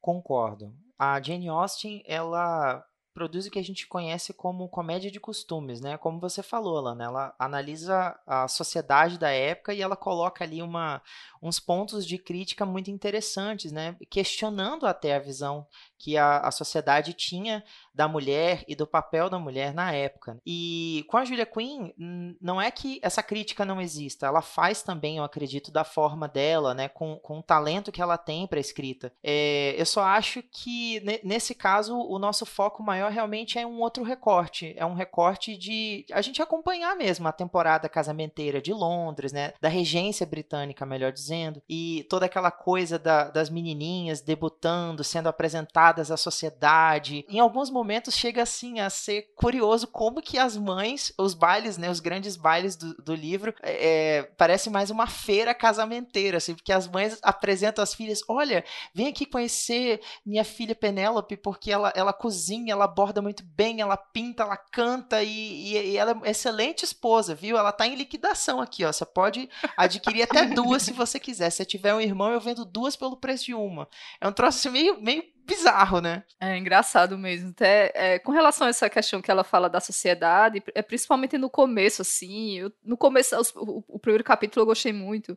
Concordo. 0.00 0.74
A 0.98 1.20
Jane 1.20 1.48
Austen, 1.48 2.02
ela 2.06 2.84
produz 3.12 3.46
o 3.46 3.50
que 3.50 3.58
a 3.58 3.64
gente 3.64 3.86
conhece 3.86 4.32
como 4.32 4.68
comédia 4.68 5.10
de 5.10 5.20
costumes, 5.20 5.80
né? 5.80 5.96
Como 5.96 6.20
você 6.20 6.42
falou, 6.42 6.80
Lana, 6.80 7.04
ela 7.04 7.34
analisa 7.38 8.18
a 8.26 8.48
sociedade 8.48 9.18
da 9.18 9.30
época 9.30 9.74
e 9.74 9.82
ela 9.82 9.96
coloca 9.96 10.44
ali 10.44 10.62
uma, 10.62 11.02
uns 11.42 11.58
pontos 11.58 12.06
de 12.06 12.18
crítica 12.18 12.64
muito 12.64 12.90
interessantes, 12.90 13.72
né? 13.72 13.96
Questionando 14.08 14.86
até 14.86 15.16
a 15.16 15.18
visão 15.18 15.66
que 15.98 16.16
a, 16.16 16.38
a 16.38 16.50
sociedade 16.50 17.12
tinha 17.12 17.64
da 17.94 18.08
mulher 18.08 18.64
e 18.66 18.74
do 18.74 18.86
papel 18.86 19.28
da 19.28 19.38
mulher 19.38 19.72
na 19.74 19.92
época. 19.92 20.40
E 20.44 21.04
com 21.08 21.16
a 21.16 21.24
Julia 21.24 21.46
Quinn, 21.46 21.92
não 22.40 22.60
é 22.60 22.70
que 22.70 22.98
essa 23.02 23.22
crítica 23.22 23.64
não 23.64 23.80
exista, 23.80 24.26
ela 24.26 24.42
faz 24.42 24.82
também, 24.82 25.18
eu 25.18 25.24
acredito, 25.24 25.70
da 25.70 25.84
forma 25.84 26.28
dela, 26.28 26.74
né? 26.74 26.88
Com, 26.88 27.16
com 27.16 27.38
o 27.38 27.42
talento 27.42 27.92
que 27.92 28.02
ela 28.02 28.16
tem 28.16 28.46
para 28.46 28.60
escrita. 28.60 29.12
É, 29.22 29.74
eu 29.76 29.86
só 29.86 30.02
acho 30.02 30.42
que 30.42 31.00
nesse 31.24 31.54
caso 31.54 31.96
o 31.96 32.18
nosso 32.18 32.46
foco 32.46 32.82
maior 32.82 33.01
realmente 33.10 33.58
é 33.58 33.66
um 33.66 33.80
outro 33.80 34.02
recorte. 34.02 34.74
É 34.76 34.84
um 34.84 34.94
recorte 34.94 35.56
de 35.56 36.04
a 36.12 36.20
gente 36.20 36.42
acompanhar 36.42 36.96
mesmo 36.96 37.26
a 37.28 37.32
temporada 37.32 37.88
casamenteira 37.88 38.60
de 38.60 38.72
Londres, 38.72 39.32
né? 39.32 39.52
Da 39.60 39.68
regência 39.68 40.26
britânica, 40.26 40.86
melhor 40.86 41.12
dizendo. 41.12 41.62
E 41.68 42.06
toda 42.08 42.26
aquela 42.26 42.50
coisa 42.50 42.98
da, 42.98 43.30
das 43.30 43.50
menininhas 43.50 44.20
debutando, 44.20 45.04
sendo 45.04 45.28
apresentadas 45.28 46.10
à 46.10 46.16
sociedade. 46.16 47.24
Em 47.28 47.38
alguns 47.38 47.70
momentos 47.70 48.14
chega 48.16 48.42
assim 48.42 48.80
a 48.80 48.90
ser 48.90 49.32
curioso 49.34 49.86
como 49.86 50.22
que 50.22 50.38
as 50.38 50.56
mães, 50.56 51.12
os 51.18 51.34
bailes, 51.34 51.76
né? 51.78 51.90
Os 51.90 52.00
grandes 52.00 52.36
bailes 52.36 52.76
do, 52.76 52.94
do 52.94 53.14
livro, 53.14 53.54
é, 53.62 54.18
é 54.18 54.22
parece 54.36 54.70
mais 54.70 54.90
uma 54.90 55.06
feira 55.06 55.54
casamenteira, 55.54 56.38
assim, 56.38 56.54
porque 56.54 56.72
as 56.72 56.88
mães 56.88 57.18
apresentam 57.22 57.82
as 57.82 57.94
filhas: 57.94 58.22
olha, 58.28 58.64
vem 58.94 59.08
aqui 59.08 59.26
conhecer 59.26 60.00
minha 60.24 60.44
filha 60.44 60.74
Penélope, 60.74 61.36
porque 61.36 61.70
ela, 61.70 61.92
ela 61.94 62.12
cozinha, 62.12 62.72
ela 62.72 62.86
borda 62.94 63.22
muito 63.22 63.42
bem, 63.44 63.80
ela 63.80 63.96
pinta, 63.96 64.42
ela 64.42 64.56
canta 64.56 65.22
e, 65.22 65.28
e, 65.28 65.90
e, 65.92 65.96
ela 65.96 66.20
é 66.24 66.30
excelente 66.30 66.84
esposa, 66.84 67.34
viu? 67.34 67.56
Ela 67.56 67.72
tá 67.72 67.86
em 67.86 67.94
liquidação 67.94 68.60
aqui, 68.60 68.84
ó. 68.84 68.92
Você 68.92 69.04
pode 69.04 69.48
adquirir 69.76 70.22
até 70.22 70.44
duas 70.46 70.82
se 70.82 70.92
você 70.92 71.18
quiser. 71.18 71.50
Se 71.50 71.64
tiver 71.64 71.94
um 71.94 72.00
irmão, 72.00 72.32
eu 72.32 72.40
vendo 72.40 72.64
duas 72.64 72.96
pelo 72.96 73.16
preço 73.16 73.46
de 73.46 73.54
uma. 73.54 73.88
É 74.20 74.28
um 74.28 74.32
troço 74.32 74.70
meio, 74.70 75.00
meio 75.00 75.24
bizarro, 75.44 76.00
né? 76.00 76.24
É 76.40 76.56
engraçado 76.56 77.18
mesmo. 77.18 77.50
Até 77.50 77.92
é, 77.94 78.18
com 78.18 78.32
relação 78.32 78.66
a 78.66 78.70
essa 78.70 78.88
questão 78.88 79.20
que 79.20 79.30
ela 79.30 79.44
fala 79.44 79.68
da 79.68 79.80
sociedade, 79.80 80.62
é 80.74 80.82
principalmente 80.82 81.38
no 81.38 81.50
começo, 81.50 82.02
assim. 82.02 82.58
Eu, 82.58 82.72
no 82.84 82.96
começo, 82.96 83.36
o, 83.56 83.84
o 83.88 83.98
primeiro 83.98 84.24
capítulo 84.24 84.62
eu 84.62 84.66
gostei 84.66 84.92
muito 84.92 85.36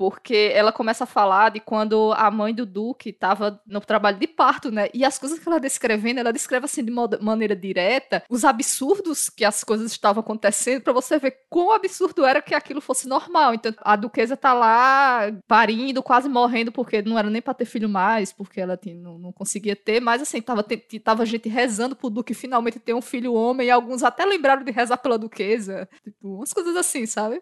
porque 0.00 0.50
ela 0.54 0.72
começa 0.72 1.04
a 1.04 1.06
falar 1.06 1.50
de 1.50 1.60
quando 1.60 2.14
a 2.16 2.30
mãe 2.30 2.54
do 2.54 2.64
Duque 2.64 3.10
estava 3.10 3.60
no 3.66 3.82
trabalho 3.82 4.18
de 4.18 4.26
parto, 4.26 4.70
né? 4.70 4.88
E 4.94 5.04
as 5.04 5.18
coisas 5.18 5.38
que 5.38 5.46
ela 5.46 5.60
descrevendo, 5.60 6.20
ela 6.20 6.32
descreve 6.32 6.64
assim 6.64 6.82
de 6.82 6.90
maneira 7.20 7.54
direta 7.54 8.22
os 8.26 8.42
absurdos 8.42 9.28
que 9.28 9.44
as 9.44 9.62
coisas 9.62 9.92
estavam 9.92 10.22
acontecendo 10.22 10.80
para 10.80 10.94
você 10.94 11.18
ver 11.18 11.40
quão 11.50 11.70
absurdo 11.70 12.24
era 12.24 12.40
que 12.40 12.54
aquilo 12.54 12.80
fosse 12.80 13.06
normal. 13.06 13.52
Então 13.52 13.74
a 13.82 13.94
duquesa 13.94 14.38
tá 14.38 14.54
lá 14.54 15.30
parindo, 15.46 16.02
quase 16.02 16.30
morrendo 16.30 16.72
porque 16.72 17.02
não 17.02 17.18
era 17.18 17.28
nem 17.28 17.42
para 17.42 17.52
ter 17.52 17.66
filho 17.66 17.86
mais, 17.86 18.32
porque 18.32 18.58
ela 18.58 18.78
tinha, 18.78 18.94
não, 18.94 19.18
não, 19.18 19.32
conseguia 19.34 19.76
ter, 19.76 20.00
mas 20.00 20.22
assim 20.22 20.40
tava 20.40 20.64
tava 21.04 21.26
gente 21.26 21.46
rezando 21.46 21.94
pro 21.94 22.08
Duque 22.08 22.32
finalmente 22.32 22.78
ter 22.78 22.94
um 22.94 23.02
filho 23.02 23.34
homem 23.34 23.66
e 23.66 23.70
alguns 23.70 24.02
até 24.02 24.24
lembraram 24.24 24.64
de 24.64 24.72
rezar 24.72 24.96
pela 24.96 25.18
duquesa, 25.18 25.86
tipo, 26.02 26.36
umas 26.36 26.54
coisas 26.54 26.74
assim, 26.74 27.04
sabe? 27.04 27.38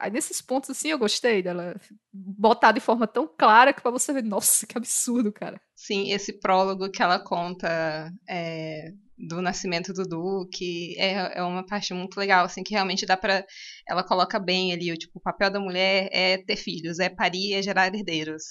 Aí 0.00 0.10
nesses 0.10 0.40
pontos, 0.40 0.70
assim, 0.70 0.88
eu 0.88 0.98
gostei 0.98 1.42
dela 1.42 1.78
botar 2.10 2.72
de 2.72 2.80
forma 2.80 3.06
tão 3.06 3.28
clara 3.28 3.70
que 3.70 3.82
pra 3.82 3.90
você 3.90 4.14
ver, 4.14 4.24
nossa, 4.24 4.66
que 4.66 4.78
absurdo, 4.78 5.30
cara. 5.30 5.60
Sim, 5.76 6.10
esse 6.10 6.40
prólogo 6.40 6.90
que 6.90 7.02
ela 7.02 7.18
conta 7.22 8.10
é, 8.26 8.92
do 9.18 9.42
nascimento 9.42 9.92
do 9.92 10.04
Duque 10.04 10.98
é, 10.98 11.38
é 11.38 11.42
uma 11.42 11.66
parte 11.66 11.92
muito 11.92 12.18
legal, 12.18 12.46
assim, 12.46 12.62
que 12.62 12.72
realmente 12.72 13.04
dá 13.04 13.14
pra. 13.14 13.44
Ela 13.86 14.02
coloca 14.02 14.38
bem 14.38 14.72
ali, 14.72 14.90
o, 14.90 14.96
tipo, 14.96 15.18
o 15.18 15.22
papel 15.22 15.50
da 15.50 15.60
mulher 15.60 16.08
é 16.12 16.38
ter 16.38 16.56
filhos, 16.56 16.98
é 16.98 17.10
parir, 17.10 17.52
é 17.52 17.62
gerar 17.62 17.94
herdeiros. 17.94 18.42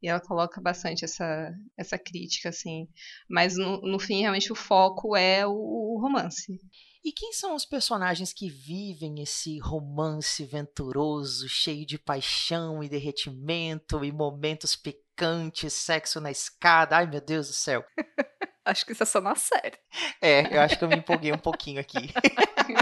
E 0.00 0.08
ela 0.08 0.20
coloca 0.20 0.60
bastante 0.60 1.04
essa, 1.04 1.52
essa 1.76 1.98
crítica, 1.98 2.48
assim. 2.50 2.86
Mas 3.28 3.56
no, 3.56 3.80
no 3.80 3.98
fim, 3.98 4.20
realmente, 4.20 4.52
o 4.52 4.56
foco 4.56 5.16
é 5.16 5.44
o, 5.46 5.52
o 5.52 6.00
romance. 6.00 6.58
E 7.04 7.10
quem 7.10 7.32
são 7.32 7.56
os 7.56 7.64
personagens 7.64 8.32
que 8.32 8.48
vivem 8.48 9.20
esse 9.20 9.58
romance 9.58 10.44
venturoso, 10.44 11.48
cheio 11.48 11.84
de 11.84 11.98
paixão 11.98 12.82
e 12.82 12.88
derretimento 12.88 14.04
e 14.04 14.12
momentos 14.12 14.76
picantes, 14.76 15.72
sexo 15.72 16.20
na 16.20 16.30
escada? 16.30 16.96
Ai, 16.96 17.06
meu 17.06 17.20
Deus 17.20 17.48
do 17.48 17.54
céu. 17.54 17.84
acho 18.64 18.86
que 18.86 18.92
isso 18.92 19.02
é 19.02 19.06
só 19.06 19.20
na 19.20 19.34
série. 19.34 19.76
É, 20.20 20.56
eu 20.56 20.60
acho 20.60 20.78
que 20.78 20.84
eu 20.84 20.88
me 20.88 20.96
empolguei 20.96 21.32
um 21.32 21.38
pouquinho 21.38 21.80
aqui. 21.80 22.12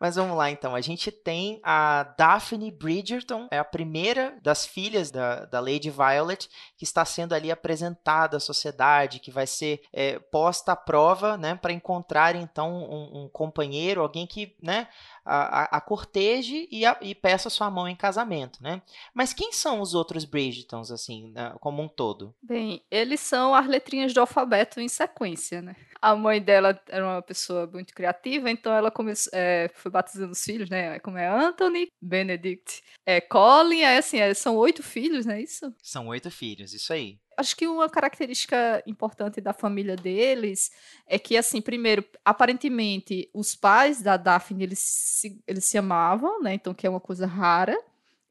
Mas 0.00 0.14
vamos 0.14 0.36
lá 0.36 0.50
então. 0.50 0.74
A 0.74 0.80
gente 0.80 1.10
tem 1.10 1.60
a 1.62 2.04
Daphne 2.16 2.70
Bridgerton, 2.70 3.48
é 3.50 3.58
a 3.58 3.64
primeira 3.64 4.38
das 4.42 4.64
filhas 4.64 5.10
da, 5.10 5.44
da 5.44 5.58
Lady 5.60 5.90
Violet, 5.90 6.48
que 6.76 6.84
está 6.84 7.04
sendo 7.04 7.34
ali 7.34 7.50
apresentada 7.50 8.36
à 8.36 8.40
sociedade, 8.40 9.18
que 9.18 9.30
vai 9.30 9.46
ser 9.46 9.82
é, 9.92 10.18
posta 10.18 10.72
à 10.72 10.76
prova, 10.76 11.36
né, 11.36 11.56
para 11.56 11.72
encontrar 11.72 12.36
então 12.36 12.72
um, 12.72 13.24
um, 13.24 13.28
companheiro, 13.28 14.00
alguém 14.00 14.26
que, 14.26 14.56
né, 14.62 14.86
a, 15.28 15.76
a, 15.76 15.80
corteje 15.80 16.66
e, 16.70 16.86
a, 16.86 16.96
e, 17.02 17.14
peça 17.14 17.50
sua 17.50 17.70
mão 17.70 17.86
em 17.86 17.94
casamento, 17.94 18.62
né? 18.62 18.80
Mas 19.12 19.34
quem 19.34 19.52
são 19.52 19.80
os 19.80 19.94
outros 19.94 20.24
Bridgertons, 20.24 20.90
assim, 20.90 21.30
né, 21.32 21.54
como 21.60 21.82
um 21.82 21.88
todo? 21.88 22.34
Bem, 22.42 22.82
eles 22.90 23.20
são 23.20 23.54
as 23.54 23.66
letrinhas 23.66 24.14
do 24.14 24.20
alfabeto 24.20 24.80
em 24.80 24.88
sequência, 24.88 25.60
né? 25.60 25.76
A 26.00 26.14
mãe 26.14 26.40
dela 26.40 26.80
era 26.88 27.04
uma 27.04 27.20
pessoa 27.20 27.66
muito 27.66 27.92
criativa, 27.92 28.50
então 28.50 28.72
ela 28.72 28.90
começou, 28.90 29.30
é, 29.34 29.70
foi 29.74 29.90
batizando 29.90 30.32
os 30.32 30.42
filhos, 30.42 30.70
né? 30.70 30.98
Como 31.00 31.18
é 31.18 31.28
Anthony, 31.28 31.88
Benedict, 32.00 32.82
é, 33.04 33.20
Colin, 33.20 33.82
aí 33.82 33.98
assim, 33.98 34.18
é, 34.18 34.32
são 34.32 34.56
oito 34.56 34.82
filhos, 34.82 35.26
não 35.26 35.34
é 35.34 35.42
isso? 35.42 35.74
São 35.82 36.06
oito 36.06 36.30
filhos, 36.30 36.72
isso 36.72 36.92
aí 36.92 37.18
acho 37.38 37.56
que 37.56 37.68
uma 37.68 37.88
característica 37.88 38.82
importante 38.84 39.40
da 39.40 39.52
família 39.52 39.94
deles 39.94 40.72
é 41.06 41.18
que, 41.18 41.36
assim, 41.36 41.60
primeiro, 41.60 42.04
aparentemente, 42.24 43.30
os 43.32 43.54
pais 43.54 44.02
da 44.02 44.16
Daphne, 44.16 44.64
eles 44.64 44.80
se, 44.80 45.40
eles 45.46 45.64
se 45.64 45.78
amavam, 45.78 46.42
né? 46.42 46.54
Então, 46.54 46.74
que 46.74 46.86
é 46.86 46.90
uma 46.90 47.00
coisa 47.00 47.26
rara. 47.26 47.78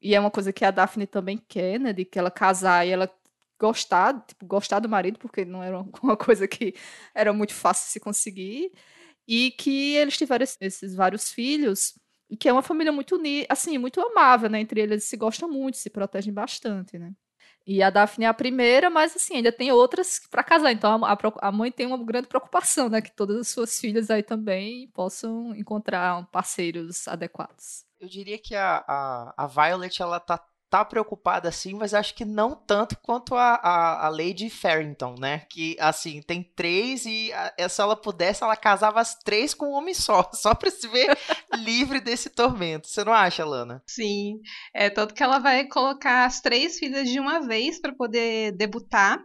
E 0.00 0.14
é 0.14 0.20
uma 0.20 0.30
coisa 0.30 0.52
que 0.52 0.64
a 0.64 0.70
Daphne 0.70 1.06
também 1.06 1.38
quer, 1.48 1.80
né? 1.80 1.92
De 1.92 2.04
que 2.04 2.18
ela 2.18 2.30
casar 2.30 2.86
e 2.86 2.90
ela 2.90 3.10
gostar, 3.58 4.24
tipo, 4.26 4.46
gostar 4.46 4.78
do 4.80 4.88
marido, 4.88 5.18
porque 5.18 5.44
não 5.44 5.62
era 5.62 5.78
uma 6.02 6.16
coisa 6.16 6.46
que 6.46 6.74
era 7.14 7.32
muito 7.32 7.54
fácil 7.54 7.90
se 7.90 8.00
conseguir. 8.00 8.72
E 9.26 9.52
que 9.52 9.94
eles 9.96 10.16
tiveram 10.16 10.44
esses 10.60 10.94
vários 10.94 11.32
filhos, 11.32 11.98
e 12.30 12.36
que 12.36 12.48
é 12.48 12.52
uma 12.52 12.62
família 12.62 12.92
muito 12.92 13.16
unida, 13.16 13.46
assim, 13.48 13.78
muito 13.78 14.00
amável, 14.00 14.50
né? 14.50 14.60
Entre 14.60 14.80
eles, 14.80 14.92
eles 14.92 15.04
se 15.04 15.16
gostam 15.16 15.48
muito, 15.48 15.78
se 15.78 15.90
protegem 15.90 16.32
bastante, 16.32 16.98
né? 16.98 17.12
E 17.70 17.82
a 17.82 17.90
Daphne 17.90 18.24
é 18.24 18.28
a 18.28 18.32
primeira, 18.32 18.88
mas 18.88 19.14
assim, 19.14 19.36
ainda 19.36 19.52
tem 19.52 19.70
outras 19.70 20.18
para 20.30 20.42
casar. 20.42 20.72
Então 20.72 21.04
a, 21.04 21.18
a, 21.42 21.52
mãe 21.52 21.70
tem 21.70 21.86
uma 21.86 22.02
grande 22.02 22.26
preocupação, 22.26 22.88
né? 22.88 23.02
Que 23.02 23.14
todas 23.14 23.36
as 23.36 23.48
suas 23.48 23.78
filhas 23.78 24.08
aí 24.10 24.22
também 24.22 24.88
possam 24.94 25.54
encontrar 25.54 26.26
parceiros 26.32 27.06
adequados. 27.06 27.84
Eu 28.00 28.08
diria 28.08 28.38
que 28.38 28.54
a, 28.54 28.82
a, 28.88 29.34
a 29.36 29.46
Violet, 29.46 30.00
ela 30.00 30.18
tá 30.18 30.42
tá 30.70 30.84
preocupada 30.84 31.48
assim, 31.48 31.74
mas 31.74 31.94
acho 31.94 32.14
que 32.14 32.24
não 32.24 32.54
tanto 32.54 32.96
quanto 33.02 33.34
a, 33.34 33.54
a, 33.54 34.06
a 34.06 34.08
Lady 34.08 34.50
Farrington, 34.50 35.14
né? 35.18 35.40
Que 35.50 35.76
assim, 35.80 36.20
tem 36.22 36.42
três 36.42 37.06
e 37.06 37.32
a, 37.32 37.68
se 37.68 37.80
ela 37.80 37.96
pudesse, 37.96 38.42
ela 38.42 38.56
casava 38.56 39.00
as 39.00 39.14
três 39.14 39.54
com 39.54 39.66
um 39.66 39.72
homem 39.72 39.94
só, 39.94 40.28
só 40.34 40.54
pra 40.54 40.70
se 40.70 40.86
ver 40.88 41.16
livre 41.56 42.00
desse 42.00 42.30
tormento. 42.30 42.88
Você 42.88 43.04
não 43.04 43.12
acha, 43.12 43.44
Lana? 43.44 43.82
Sim. 43.86 44.40
É 44.74 44.90
tanto 44.90 45.14
que 45.14 45.22
ela 45.22 45.38
vai 45.38 45.66
colocar 45.66 46.24
as 46.24 46.40
três 46.40 46.78
filhas 46.78 47.08
de 47.08 47.18
uma 47.18 47.40
vez 47.40 47.80
para 47.80 47.94
poder 47.94 48.52
debutar, 48.52 49.18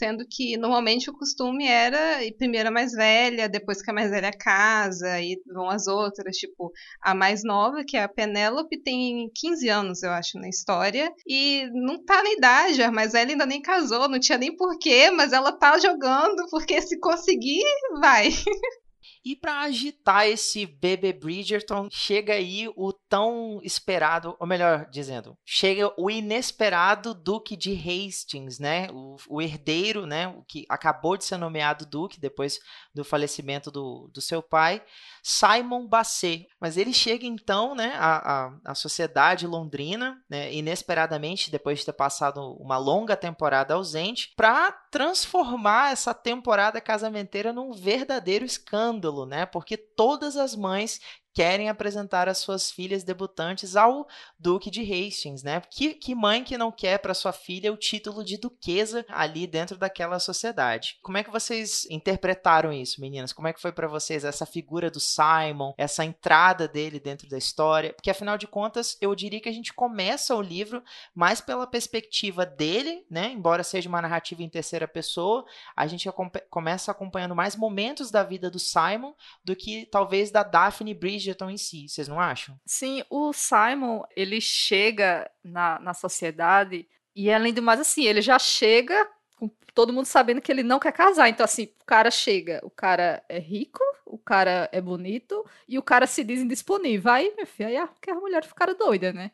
sendo 0.00 0.26
que 0.26 0.56
normalmente 0.56 1.10
o 1.10 1.12
costume 1.12 1.66
era 1.66 2.24
ir 2.24 2.32
primeiro 2.32 2.70
a 2.70 2.72
mais 2.72 2.92
velha, 2.92 3.50
depois 3.50 3.82
que 3.82 3.90
a 3.90 3.92
mais 3.94 4.10
velha 4.10 4.30
casa, 4.32 5.20
e 5.20 5.38
vão 5.46 5.68
as 5.68 5.86
outras, 5.86 6.36
tipo, 6.36 6.72
a 7.02 7.14
mais 7.14 7.44
nova, 7.44 7.84
que 7.86 7.98
é 7.98 8.02
a 8.02 8.08
Penélope, 8.08 8.82
tem 8.82 9.30
15 9.34 9.68
anos, 9.68 10.02
eu 10.02 10.10
acho, 10.10 10.38
na 10.38 10.48
história 10.48 11.12
e 11.26 11.68
não 11.74 12.02
tá 12.02 12.22
na 12.22 12.32
idade, 12.32 12.90
mas 12.90 13.12
ela 13.12 13.30
ainda 13.30 13.44
nem 13.44 13.60
casou, 13.60 14.08
não 14.08 14.18
tinha 14.18 14.38
nem 14.38 14.56
porquê, 14.56 15.10
mas 15.10 15.34
ela 15.34 15.52
tá 15.52 15.78
jogando 15.78 16.48
porque 16.50 16.80
se 16.80 16.98
conseguir, 16.98 17.62
vai. 18.00 18.30
E 19.22 19.36
para 19.36 19.60
agitar 19.60 20.26
esse 20.26 20.64
bebê 20.64 21.12
Bridgerton, 21.12 21.88
chega 21.90 22.32
aí 22.32 22.66
o 22.68 22.90
tão 23.10 23.60
esperado, 23.64 24.36
ou 24.38 24.46
melhor 24.46 24.88
dizendo, 24.88 25.36
chega 25.44 25.92
o 25.98 26.08
inesperado 26.08 27.12
Duque 27.12 27.56
de 27.56 27.72
Hastings, 27.72 28.60
né? 28.60 28.88
O, 28.92 29.16
o 29.28 29.42
herdeiro, 29.42 30.06
né? 30.06 30.28
O 30.28 30.44
que 30.44 30.64
acabou 30.68 31.16
de 31.16 31.24
ser 31.24 31.36
nomeado 31.36 31.84
Duque 31.84 32.20
depois 32.20 32.60
do 32.94 33.04
falecimento 33.04 33.68
do, 33.68 34.08
do 34.14 34.20
seu 34.20 34.40
pai, 34.40 34.80
Simon 35.24 35.88
Basset. 35.88 36.46
Mas 36.60 36.76
ele 36.76 36.94
chega 36.94 37.26
então, 37.26 37.74
né? 37.74 37.94
À, 37.96 38.46
à, 38.46 38.52
à 38.66 38.74
sociedade 38.76 39.44
londrina, 39.44 40.22
né, 40.30 40.52
inesperadamente, 40.54 41.50
depois 41.50 41.80
de 41.80 41.86
ter 41.86 41.92
passado 41.92 42.40
uma 42.60 42.78
longa 42.78 43.16
temporada 43.16 43.74
ausente, 43.74 44.32
para 44.36 44.70
transformar 44.70 45.92
essa 45.92 46.14
temporada 46.14 46.80
casamenteira 46.80 47.52
num 47.52 47.72
verdadeiro 47.72 48.44
escândalo, 48.44 49.26
né? 49.26 49.46
Porque 49.46 49.76
todas 49.76 50.36
as 50.36 50.54
mães 50.54 51.00
querem 51.32 51.68
apresentar 51.68 52.28
as 52.28 52.38
suas 52.38 52.70
filhas 52.70 53.04
debutantes 53.04 53.76
ao 53.76 54.06
Duque 54.38 54.70
de 54.70 54.80
Hastings, 54.80 55.42
né? 55.42 55.62
Que, 55.70 55.94
que 55.94 56.14
mãe 56.14 56.42
que 56.42 56.58
não 56.58 56.72
quer 56.72 56.98
para 56.98 57.14
sua 57.14 57.32
filha 57.32 57.72
o 57.72 57.76
título 57.76 58.24
de 58.24 58.36
duquesa 58.36 59.04
ali 59.08 59.46
dentro 59.46 59.76
daquela 59.76 60.18
sociedade? 60.18 60.98
Como 61.02 61.18
é 61.18 61.24
que 61.24 61.30
vocês 61.30 61.86
interpretaram 61.90 62.72
isso, 62.72 63.00
meninas? 63.00 63.32
Como 63.32 63.48
é 63.48 63.52
que 63.52 63.60
foi 63.60 63.72
para 63.72 63.86
vocês 63.86 64.24
essa 64.24 64.44
figura 64.44 64.90
do 64.90 65.00
Simon, 65.00 65.72
essa 65.78 66.04
entrada 66.04 66.66
dele 66.66 66.98
dentro 66.98 67.28
da 67.28 67.38
história? 67.38 67.92
Porque 67.92 68.10
afinal 68.10 68.36
de 68.36 68.46
contas, 68.46 68.96
eu 69.00 69.14
diria 69.14 69.40
que 69.40 69.48
a 69.48 69.52
gente 69.52 69.72
começa 69.72 70.34
o 70.34 70.42
livro 70.42 70.82
mais 71.14 71.40
pela 71.40 71.66
perspectiva 71.66 72.44
dele, 72.44 73.04
né? 73.10 73.30
Embora 73.30 73.62
seja 73.62 73.88
uma 73.88 74.02
narrativa 74.02 74.42
em 74.42 74.48
terceira 74.48 74.88
pessoa, 74.88 75.44
a 75.76 75.86
gente 75.86 76.08
começa 76.48 76.90
acompanhando 76.90 77.36
mais 77.36 77.54
momentos 77.54 78.10
da 78.10 78.22
vida 78.22 78.50
do 78.50 78.58
Simon 78.58 79.12
do 79.44 79.54
que 79.54 79.86
talvez 79.86 80.30
da 80.30 80.42
Daphne 80.42 80.94
Bridge 80.94 81.19
Bridgerton 81.20 81.50
em 81.50 81.56
si, 81.56 81.88
vocês 81.88 82.08
não 82.08 82.18
acham? 82.18 82.58
Sim, 82.64 83.04
o 83.10 83.32
Simon, 83.32 84.02
ele 84.16 84.40
chega 84.40 85.30
na, 85.44 85.78
na 85.78 85.92
sociedade 85.92 86.88
e 87.14 87.30
além 87.30 87.52
do 87.52 87.60
mais, 87.60 87.80
assim, 87.80 88.04
ele 88.04 88.22
já 88.22 88.38
chega 88.38 89.06
com 89.36 89.48
todo 89.74 89.92
mundo 89.92 90.06
sabendo 90.06 90.40
que 90.40 90.50
ele 90.50 90.62
não 90.62 90.78
quer 90.78 90.92
casar. 90.92 91.28
Então, 91.28 91.44
assim, 91.44 91.64
o 91.80 91.84
cara 91.84 92.10
chega, 92.10 92.60
o 92.62 92.70
cara 92.70 93.22
é 93.28 93.38
rico, 93.38 93.82
o 94.06 94.18
cara 94.18 94.68
é 94.72 94.80
bonito 94.80 95.44
e 95.68 95.78
o 95.78 95.82
cara 95.82 96.06
se 96.06 96.24
diz 96.24 96.40
indisponível. 96.40 97.12
Aí, 97.12 97.34
meu 97.36 97.46
filho, 97.46 97.68
aí 97.68 97.76
a, 97.76 98.14
mulher 98.14 98.44
ficaram 98.44 98.74
doida, 98.74 99.12
né? 99.12 99.30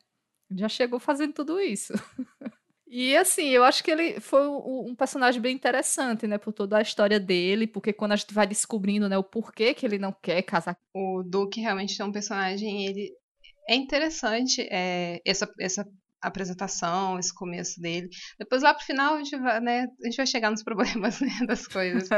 Já 0.51 0.69
chegou 0.69 0.99
fazendo 0.99 1.33
tudo 1.33 1.61
isso. 1.61 1.93
E 2.89 3.17
assim, 3.17 3.49
eu 3.49 3.65
acho 3.65 3.83
que 3.83 3.91
ele 3.91 4.21
foi 4.21 4.47
um, 4.47 4.95
personagem 4.95 5.41
bem 5.41 5.55
interessante, 5.55 6.27
né? 6.27 6.39
Por 6.39 6.53
toda 6.53 6.79
a 6.79 6.83
história 6.83 7.19
dele, 7.19 7.67
porque 7.67 7.93
quando 7.93 8.13
a 8.13 8.17
gente 8.17 8.33
vai 8.33 8.47
descobrindo, 8.47 9.09
né, 9.09 9.19
o 9.19 9.25
porquê 9.25 9.75
que 9.75 9.85
ele 9.85 9.99
não 9.99 10.13
quer 10.13 10.43
casar. 10.43 10.77
O 10.95 11.23
Duke 11.25 11.61
realmente 11.61 12.01
é 12.01 12.05
um 12.05 12.13
personagem, 12.13 12.87
ele 12.87 13.11
é 13.69 13.75
interessante 13.75 14.63
é, 14.71 15.21
essa, 15.27 15.53
essa 15.59 15.85
apresentação, 16.23 17.19
esse 17.19 17.35
começo 17.35 17.81
dele. 17.81 18.09
Depois 18.39 18.63
lá 18.63 18.73
pro 18.73 18.87
final 18.87 19.15
a 19.15 19.19
gente 19.19 19.37
vai, 19.37 19.61
né, 19.61 19.87
a 20.03 20.07
gente 20.07 20.17
vai 20.17 20.27
chegar 20.27 20.51
nos 20.51 20.63
problemas 20.63 21.19
né, 21.21 21.41
das 21.47 21.67
coisas. 21.67 22.09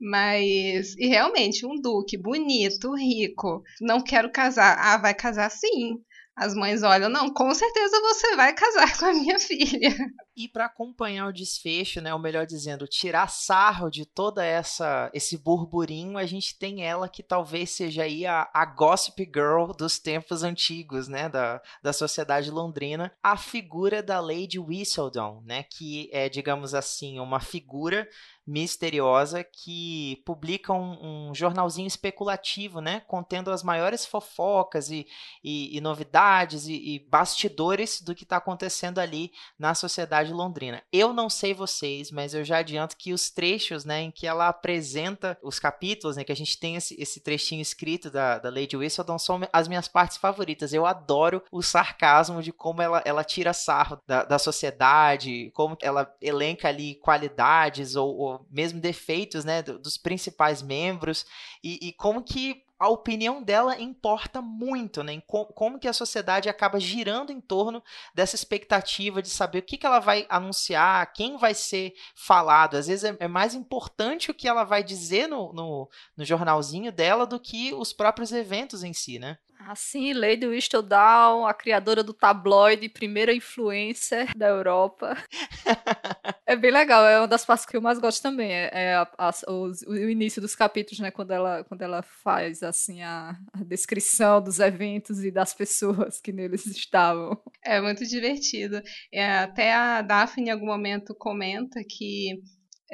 Mas, 0.00 0.96
e 0.98 1.06
realmente, 1.06 1.64
um 1.64 1.80
duque 1.80 2.18
bonito, 2.18 2.92
rico, 2.96 3.62
não 3.80 4.02
quero 4.02 4.30
casar. 4.30 4.76
Ah, 4.76 4.98
vai 4.98 5.14
casar 5.14 5.48
sim 5.50 6.02
as 6.36 6.54
mães 6.54 6.82
olham, 6.82 7.08
não, 7.08 7.32
com 7.32 7.54
certeza 7.54 8.00
você 8.00 8.34
vai 8.34 8.52
casar 8.52 8.96
com 8.98 9.04
a 9.06 9.12
minha 9.12 9.38
filha. 9.38 9.94
E 10.36 10.48
para 10.48 10.66
acompanhar 10.66 11.28
o 11.28 11.32
desfecho, 11.32 12.00
né, 12.00 12.12
ou 12.12 12.18
melhor 12.18 12.44
dizendo, 12.44 12.88
tirar 12.88 13.28
sarro 13.28 13.88
de 13.88 14.04
toda 14.04 14.44
essa 14.44 15.10
esse 15.14 15.38
burburinho, 15.38 16.18
a 16.18 16.26
gente 16.26 16.58
tem 16.58 16.84
ela 16.84 17.08
que 17.08 17.22
talvez 17.22 17.70
seja 17.70 18.02
aí 18.02 18.26
a, 18.26 18.48
a 18.52 18.64
gossip 18.66 19.24
girl 19.32 19.72
dos 19.72 19.98
tempos 19.98 20.42
antigos, 20.42 21.06
né, 21.06 21.28
da, 21.28 21.62
da 21.82 21.92
sociedade 21.92 22.50
londrina, 22.50 23.12
a 23.22 23.36
figura 23.36 24.02
da 24.02 24.18
Lady 24.18 24.58
Whistledown, 24.58 25.40
né, 25.44 25.62
que 25.62 26.10
é, 26.12 26.28
digamos 26.28 26.74
assim, 26.74 27.20
uma 27.20 27.38
figura 27.38 28.08
misteriosa 28.46 29.42
que 29.42 30.22
publica 30.24 30.72
um, 30.72 31.28
um, 31.30 31.34
jornalzinho 31.34 31.86
especulativo, 31.86 32.80
né, 32.80 33.00
contendo 33.06 33.50
as 33.50 33.62
maiores 33.62 34.04
fofocas 34.04 34.90
e, 34.90 35.06
e, 35.42 35.76
e 35.76 35.80
novidades 35.80 36.66
e, 36.66 36.74
e, 36.74 36.98
bastidores 37.08 38.02
do 38.02 38.14
que 38.14 38.24
está 38.24 38.36
acontecendo 38.36 38.98
ali 38.98 39.32
na 39.58 39.74
sociedade 39.74 40.32
londrina. 40.32 40.82
Eu 40.92 41.12
não 41.12 41.30
sei 41.30 41.54
vocês, 41.54 42.10
mas 42.10 42.34
eu 42.34 42.44
já 42.44 42.58
adianto 42.58 42.96
que 42.96 43.12
os 43.12 43.30
trechos, 43.30 43.84
né, 43.84 44.02
em 44.02 44.10
que 44.10 44.26
ela 44.26 44.48
apresenta 44.48 45.38
os 45.42 45.58
capítulos, 45.58 46.16
né, 46.16 46.24
que 46.24 46.32
a 46.32 46.36
gente 46.36 46.58
tem 46.58 46.76
esse, 46.76 47.00
esse 47.00 47.20
trechinho 47.20 47.62
escrito 47.62 48.10
da, 48.10 48.38
da 48.38 48.50
Lady 48.50 48.76
Whistledown 48.76 49.18
são 49.18 49.40
as 49.52 49.68
minhas 49.68 49.88
partes 49.88 50.18
favoritas. 50.18 50.74
Eu 50.74 50.84
adoro 50.84 51.42
o 51.50 51.62
sarcasmo 51.62 52.42
de 52.42 52.52
como 52.52 52.82
ela, 52.82 53.02
ela 53.06 53.24
tira 53.24 53.52
sarro 53.54 53.98
da, 54.06 54.24
da 54.24 54.38
sociedade, 54.38 55.50
como 55.54 55.76
ela 55.80 56.14
elenca 56.20 56.68
ali 56.68 56.96
qualidades 56.96 57.96
ou, 57.96 58.14
ou 58.16 58.33
mesmo 58.50 58.80
defeitos, 58.80 59.44
né, 59.44 59.62
dos 59.62 59.96
principais 59.96 60.62
membros 60.62 61.26
e, 61.62 61.88
e 61.88 61.92
como 61.92 62.22
que 62.22 62.64
a 62.78 62.88
opinião 62.88 63.42
dela 63.42 63.80
importa 63.80 64.42
muito, 64.42 65.02
né? 65.02 65.14
Em 65.14 65.20
como 65.20 65.78
que 65.78 65.88
a 65.88 65.92
sociedade 65.92 66.48
acaba 66.48 66.80
girando 66.80 67.32
em 67.32 67.40
torno 67.40 67.82
dessa 68.14 68.34
expectativa 68.34 69.22
de 69.22 69.30
saber 69.30 69.60
o 69.60 69.62
que, 69.62 69.78
que 69.78 69.86
ela 69.86 70.00
vai 70.00 70.26
anunciar, 70.28 71.12
quem 71.12 71.36
vai 71.36 71.54
ser 71.54 71.94
falado. 72.14 72.76
Às 72.76 72.88
vezes 72.88 73.04
é, 73.04 73.16
é 73.20 73.28
mais 73.28 73.54
importante 73.54 74.30
o 74.30 74.34
que 74.34 74.48
ela 74.48 74.64
vai 74.64 74.82
dizer 74.82 75.28
no, 75.28 75.52
no, 75.52 75.88
no, 76.16 76.24
jornalzinho 76.24 76.90
dela 76.90 77.26
do 77.26 77.38
que 77.38 77.72
os 77.72 77.92
próprios 77.92 78.32
eventos 78.32 78.82
em 78.82 78.92
si, 78.92 79.18
né? 79.18 79.38
Assim, 79.66 80.12
Lady 80.12 80.46
Whistledown, 80.46 81.46
a 81.46 81.54
criadora 81.54 82.02
do 82.02 82.12
tabloide, 82.12 82.88
primeira 82.88 83.32
influencer 83.32 84.36
da 84.36 84.48
Europa. 84.48 85.16
é 86.46 86.56
bem 86.56 86.70
legal, 86.70 87.04
é 87.06 87.18
uma 87.18 87.28
das 87.28 87.44
partes 87.44 87.66
que 87.66 87.76
eu 87.76 87.80
mais 87.80 87.98
gosto 87.98 88.22
também. 88.22 88.52
É, 88.52 88.70
é 88.72 88.94
a, 88.94 89.08
a, 89.18 89.30
o, 89.48 89.94
início 89.96 90.40
dos 90.40 90.54
capítulos, 90.54 91.00
né? 91.00 91.10
Quando 91.10 91.32
ela, 91.32 91.64
quando 91.64 91.82
ela 91.82 92.02
faz 92.02 92.62
assim 92.62 93.02
a, 93.02 93.36
a, 93.52 93.64
descrição 93.64 94.42
dos 94.42 94.60
eventos 94.60 95.24
e 95.24 95.30
das 95.30 95.54
pessoas 95.54 96.20
que 96.20 96.32
neles 96.32 96.66
estavam. 96.66 97.40
É 97.62 97.80
muito 97.80 98.04
divertido. 98.04 98.82
É, 99.12 99.38
até 99.38 99.74
a 99.74 100.02
Daphne 100.02 100.48
em 100.48 100.50
algum 100.50 100.66
momento 100.66 101.14
comenta 101.14 101.80
que 101.88 102.42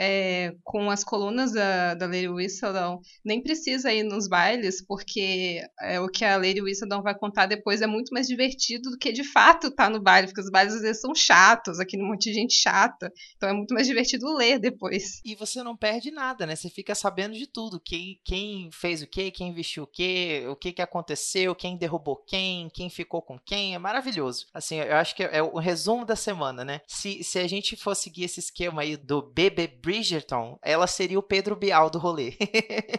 é, 0.02 0.54
com 0.64 0.90
as 0.90 1.04
colunas 1.04 1.52
da, 1.52 1.92
da 1.92 2.06
Lady 2.06 2.26
Whistledown, 2.26 3.02
nem 3.22 3.42
precisa 3.42 3.92
ir 3.92 4.02
nos 4.02 4.26
bailes, 4.26 4.82
porque 4.82 5.62
é, 5.78 6.00
o 6.00 6.08
que 6.08 6.24
a 6.24 6.38
Lady 6.38 6.62
Whistledown 6.62 7.02
vai 7.02 7.14
contar 7.14 7.44
depois 7.44 7.82
é 7.82 7.86
muito 7.86 8.08
mais 8.08 8.26
divertido 8.26 8.90
do 8.90 8.96
que 8.96 9.12
de 9.12 9.22
fato 9.22 9.70
tá 9.70 9.90
no 9.90 10.00
baile, 10.00 10.28
porque 10.28 10.40
os 10.40 10.50
bailes 10.50 10.72
às 10.72 10.80
vezes 10.80 11.02
são 11.02 11.14
chatos, 11.14 11.78
aqui 11.78 11.98
um 11.98 12.08
monte 12.08 12.30
de 12.30 12.32
gente 12.32 12.54
chata, 12.54 13.12
então 13.36 13.50
é 13.50 13.52
muito 13.52 13.74
mais 13.74 13.86
divertido 13.86 14.34
ler 14.34 14.58
depois. 14.58 15.20
E 15.22 15.34
você 15.34 15.62
não 15.62 15.76
perde 15.76 16.10
nada, 16.10 16.46
né? 16.46 16.56
Você 16.56 16.70
fica 16.70 16.94
sabendo 16.94 17.34
de 17.34 17.46
tudo, 17.46 17.78
quem, 17.78 18.18
quem 18.24 18.70
fez 18.72 19.02
o 19.02 19.06
quê, 19.06 19.30
quem 19.30 19.52
vestiu 19.52 19.82
o 19.82 19.86
quê, 19.86 20.46
o 20.48 20.56
que, 20.56 20.72
que 20.72 20.80
aconteceu, 20.80 21.54
quem 21.54 21.76
derrubou 21.76 22.16
quem, 22.26 22.70
quem 22.72 22.88
ficou 22.88 23.20
com 23.20 23.38
quem, 23.38 23.74
é 23.74 23.78
maravilhoso. 23.78 24.46
Assim, 24.54 24.76
eu 24.76 24.96
acho 24.96 25.14
que 25.14 25.24
é 25.24 25.42
o 25.42 25.58
resumo 25.58 26.06
da 26.06 26.16
semana, 26.16 26.64
né? 26.64 26.80
Se, 26.88 27.22
se 27.22 27.38
a 27.38 27.46
gente 27.46 27.76
for 27.76 27.94
seguir 27.94 28.24
esse 28.24 28.40
esquema 28.40 28.80
aí 28.80 28.96
do 28.96 29.20
BBB 29.20 29.89
Bridgerton, 29.90 30.57
ela 30.62 30.87
seria 30.87 31.18
o 31.18 31.22
Pedro 31.22 31.57
Bial 31.57 31.90
do 31.90 31.98
rolê. 31.98 32.35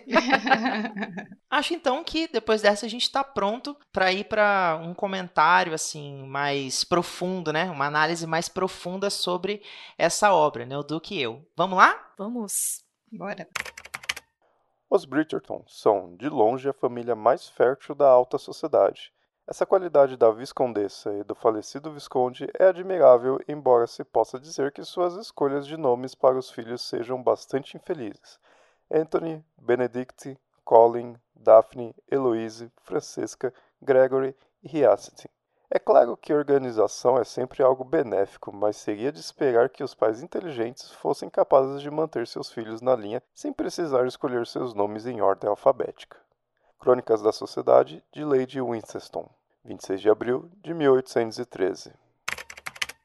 Acho 1.49 1.73
então 1.73 2.03
que 2.03 2.27
depois 2.27 2.61
dessa 2.61 2.85
a 2.85 2.89
gente 2.89 3.03
está 3.03 3.23
pronto 3.23 3.77
para 3.93 4.11
ir 4.11 4.25
para 4.25 4.77
um 4.83 4.93
comentário 4.93 5.73
assim 5.73 6.27
mais 6.27 6.83
profundo, 6.83 7.53
né? 7.53 7.71
Uma 7.71 7.85
análise 7.85 8.27
mais 8.27 8.49
profunda 8.49 9.09
sobre 9.09 9.63
essa 9.97 10.33
obra, 10.33 10.65
né? 10.65 10.77
O 10.77 10.83
Duque 10.83 11.15
e 11.15 11.21
eu. 11.21 11.47
Vamos 11.55 11.77
lá? 11.77 11.97
Vamos. 12.17 12.83
Bora. 13.09 13.47
Os 14.89 15.05
Bridgerton 15.05 15.63
são, 15.69 16.13
de 16.17 16.27
longe, 16.27 16.67
a 16.67 16.73
família 16.73 17.15
mais 17.15 17.47
fértil 17.47 17.95
da 17.95 18.09
alta 18.09 18.37
sociedade 18.37 19.13
essa 19.47 19.65
qualidade 19.65 20.15
da 20.15 20.31
viscondessa 20.31 21.11
e 21.13 21.23
do 21.23 21.35
falecido 21.35 21.91
visconde 21.91 22.47
é 22.57 22.67
admirável, 22.67 23.39
embora 23.47 23.87
se 23.87 24.03
possa 24.03 24.39
dizer 24.39 24.71
que 24.71 24.83
suas 24.83 25.15
escolhas 25.15 25.67
de 25.67 25.75
nomes 25.75 26.15
para 26.15 26.37
os 26.37 26.49
filhos 26.51 26.81
sejam 26.81 27.21
bastante 27.21 27.75
infelizes. 27.75 28.39
Anthony, 28.89 29.43
Benedict, 29.57 30.37
Colin, 30.63 31.15
Daphne, 31.35 31.93
Eloise, 32.09 32.71
Francesca, 32.83 33.53
Gregory 33.81 34.35
e 34.63 34.67
Hyacinth. 34.67 35.29
É 35.69 35.79
claro 35.79 36.15
que 36.15 36.33
organização 36.33 37.17
é 37.17 37.23
sempre 37.23 37.63
algo 37.63 37.83
benéfico, 37.83 38.55
mas 38.55 38.77
seria 38.77 39.11
de 39.11 39.19
esperar 39.19 39.69
que 39.69 39.83
os 39.83 39.95
pais 39.95 40.21
inteligentes 40.21 40.91
fossem 40.91 41.29
capazes 41.29 41.81
de 41.81 41.89
manter 41.89 42.27
seus 42.27 42.51
filhos 42.51 42.81
na 42.81 42.95
linha 42.95 43.23
sem 43.33 43.51
precisar 43.51 44.05
escolher 44.05 44.45
seus 44.45 44.73
nomes 44.73 45.07
em 45.07 45.19
ordem 45.19 45.49
alfabética. 45.49 46.20
Crônicas 46.81 47.21
da 47.21 47.31
Sociedade, 47.31 48.03
de 48.11 48.25
Lady 48.25 48.59
Winston. 48.59 49.29
26 49.63 50.01
de 50.01 50.09
abril 50.09 50.49
de 50.63 50.73
1813. 50.73 51.93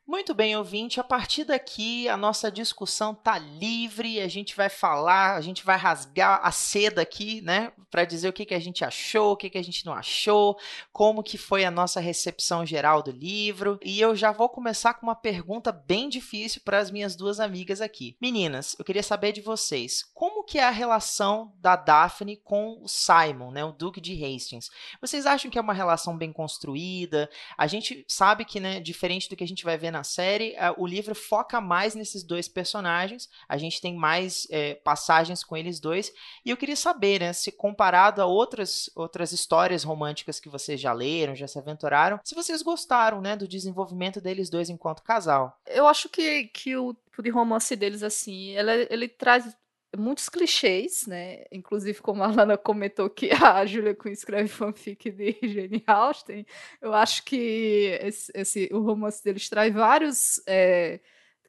Muito 0.08 0.32
bem, 0.34 0.56
ouvinte. 0.56 1.00
A 1.00 1.04
partir 1.04 1.42
daqui, 1.42 2.08
a 2.08 2.16
nossa 2.16 2.48
discussão 2.48 3.12
tá 3.12 3.38
livre. 3.38 4.20
A 4.20 4.28
gente 4.28 4.54
vai 4.54 4.68
falar, 4.68 5.34
a 5.34 5.40
gente 5.40 5.64
vai 5.64 5.76
rasgar 5.76 6.38
a 6.44 6.52
seda 6.52 7.02
aqui, 7.02 7.40
né? 7.40 7.72
Para 7.90 8.04
dizer 8.04 8.28
o 8.28 8.32
que, 8.32 8.46
que 8.46 8.54
a 8.54 8.60
gente 8.60 8.84
achou, 8.84 9.32
o 9.32 9.36
que, 9.36 9.50
que 9.50 9.58
a 9.58 9.64
gente 9.64 9.84
não 9.84 9.92
achou, 9.92 10.56
como 10.92 11.24
que 11.24 11.36
foi 11.36 11.64
a 11.64 11.72
nossa 11.72 11.98
recepção 11.98 12.64
geral 12.64 13.02
do 13.02 13.10
livro. 13.10 13.80
E 13.82 14.00
eu 14.00 14.14
já 14.14 14.30
vou 14.30 14.48
começar 14.48 14.94
com 14.94 15.06
uma 15.06 15.16
pergunta 15.16 15.72
bem 15.72 16.08
difícil 16.08 16.62
para 16.64 16.78
as 16.78 16.88
minhas 16.88 17.16
duas 17.16 17.40
amigas 17.40 17.80
aqui. 17.80 18.16
Meninas, 18.22 18.76
eu 18.78 18.84
queria 18.84 19.02
saber 19.02 19.32
de 19.32 19.40
vocês, 19.40 20.04
como 20.14 20.44
que 20.44 20.60
é 20.60 20.64
a 20.64 20.70
relação 20.70 21.52
da 21.58 21.74
Daphne 21.74 22.36
com 22.36 22.78
o 22.80 22.86
Simon, 22.86 23.50
né? 23.50 23.64
O 23.64 23.72
Duque 23.72 24.00
de 24.00 24.12
Hastings. 24.24 24.70
Vocês 25.00 25.26
acham 25.26 25.50
que 25.50 25.58
é 25.58 25.60
uma 25.60 25.74
relação 25.74 26.16
bem 26.16 26.32
construída? 26.32 27.28
A 27.58 27.66
gente 27.66 28.04
sabe 28.06 28.44
que, 28.44 28.60
né, 28.60 28.78
diferente 28.78 29.28
do 29.28 29.34
que 29.34 29.42
a 29.42 29.48
gente 29.48 29.64
vai 29.64 29.76
ver 29.76 29.95
na 29.96 30.04
série, 30.04 30.54
o 30.76 30.86
livro 30.86 31.14
foca 31.14 31.60
mais 31.60 31.94
nesses 31.94 32.22
dois 32.22 32.46
personagens. 32.46 33.28
A 33.48 33.56
gente 33.56 33.80
tem 33.80 33.96
mais 33.96 34.46
é, 34.50 34.74
passagens 34.74 35.42
com 35.42 35.56
eles 35.56 35.80
dois. 35.80 36.12
E 36.44 36.50
eu 36.50 36.56
queria 36.56 36.76
saber, 36.76 37.20
né, 37.20 37.32
se 37.32 37.50
comparado 37.50 38.20
a 38.20 38.26
outras, 38.26 38.90
outras 38.94 39.32
histórias 39.32 39.84
românticas 39.84 40.38
que 40.38 40.48
vocês 40.48 40.80
já 40.80 40.92
leram, 40.92 41.34
já 41.34 41.46
se 41.46 41.58
aventuraram, 41.58 42.20
se 42.22 42.34
vocês 42.34 42.62
gostaram, 42.62 43.20
né, 43.20 43.36
do 43.36 43.48
desenvolvimento 43.48 44.20
deles 44.20 44.50
dois 44.50 44.68
enquanto 44.68 45.02
casal. 45.02 45.58
Eu 45.66 45.86
acho 45.86 46.08
que, 46.08 46.44
que 46.48 46.76
o 46.76 46.92
tipo 46.92 47.22
de 47.22 47.30
romance 47.30 47.74
deles, 47.74 48.02
assim, 48.02 48.50
ele, 48.50 48.86
ele 48.90 49.08
traz 49.08 49.56
muitos 49.96 50.28
clichês, 50.28 51.06
né? 51.06 51.44
Inclusive, 51.52 52.00
como 52.00 52.22
a 52.22 52.26
Lana 52.28 52.56
comentou 52.56 53.08
que 53.10 53.30
a 53.32 53.64
Julia 53.66 53.94
Quinn 53.94 54.12
escreve 54.12 54.48
fanfic 54.48 55.10
de 55.10 55.38
Jane 55.42 55.82
Austen, 55.86 56.46
eu 56.80 56.92
acho 56.92 57.24
que 57.24 57.98
esse, 58.02 58.32
esse 58.34 58.68
o 58.72 58.80
romance 58.80 59.22
deles 59.22 59.48
traz 59.48 59.72
vários 59.74 60.40
é, 60.46 61.00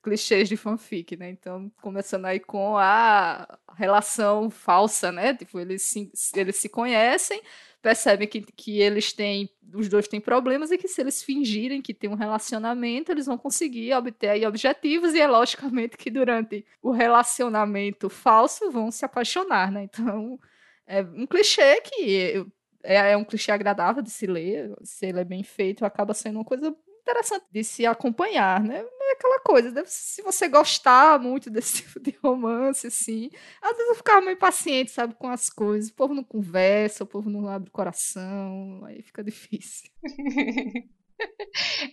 clichês 0.01 0.47
de 0.47 0.55
fanfic, 0.55 1.17
né? 1.17 1.29
Então, 1.29 1.71
começando 1.81 2.25
aí 2.25 2.39
com 2.39 2.77
a 2.77 3.59
relação 3.75 4.49
falsa, 4.49 5.11
né? 5.11 5.33
Tipo, 5.33 5.59
eles 5.59 5.81
se, 5.81 6.11
eles 6.35 6.55
se 6.55 6.69
conhecem, 6.69 7.41
percebem 7.87 8.27
que, 8.27 8.41
que 8.41 8.81
eles 8.81 9.13
têm, 9.13 9.49
os 9.73 9.87
dois 9.87 10.09
têm 10.09 10.19
problemas 10.19 10.71
e 10.71 10.77
que 10.77 10.89
se 10.89 10.99
eles 10.99 11.23
fingirem 11.23 11.81
que 11.81 11.93
tem 11.93 12.09
um 12.09 12.15
relacionamento, 12.15 13.13
eles 13.13 13.27
vão 13.27 13.37
conseguir 13.37 13.93
obter 13.93 14.27
aí 14.27 14.45
objetivos 14.45 15.13
e 15.13 15.21
é 15.21 15.25
logicamente 15.25 15.95
que 15.95 16.11
durante 16.11 16.65
o 16.81 16.91
relacionamento 16.91 18.09
falso 18.09 18.69
vão 18.71 18.91
se 18.91 19.05
apaixonar, 19.05 19.71
né? 19.71 19.83
Então, 19.83 20.37
é 20.85 21.01
um 21.01 21.25
clichê 21.25 21.79
que 21.79 22.45
é, 22.83 23.13
é 23.13 23.15
um 23.15 23.23
clichê 23.23 23.53
agradável 23.53 24.03
de 24.03 24.11
se 24.11 24.27
ler, 24.27 24.75
se 24.83 25.05
ele 25.05 25.21
é 25.21 25.23
bem 25.23 25.41
feito, 25.41 25.85
acaba 25.85 26.13
sendo 26.13 26.39
uma 26.39 26.45
coisa 26.45 26.75
interessante 27.01 27.45
de 27.49 27.63
se 27.63 27.85
acompanhar, 27.85 28.61
né? 28.61 28.83
É 29.07 29.13
aquela 29.13 29.39
coisa, 29.39 29.83
se 29.85 30.21
você 30.21 30.49
gostar 30.49 31.17
muito 31.17 31.49
desse 31.49 31.77
tipo 31.77 31.99
de 32.03 32.17
romance, 32.21 32.87
assim, 32.87 33.29
às 33.61 33.71
vezes 33.71 33.89
eu 33.89 33.95
ficava 33.95 34.21
meio 34.21 34.37
paciente, 34.37 34.91
sabe, 34.91 35.15
com 35.15 35.29
as 35.29 35.49
coisas. 35.49 35.89
O 35.89 35.95
povo 35.95 36.13
não 36.13 36.23
conversa, 36.23 37.05
o 37.05 37.07
povo 37.07 37.29
não 37.29 37.47
abre 37.47 37.69
o 37.69 37.71
coração, 37.71 38.83
aí 38.85 39.01
fica 39.01 39.23
difícil. 39.23 39.89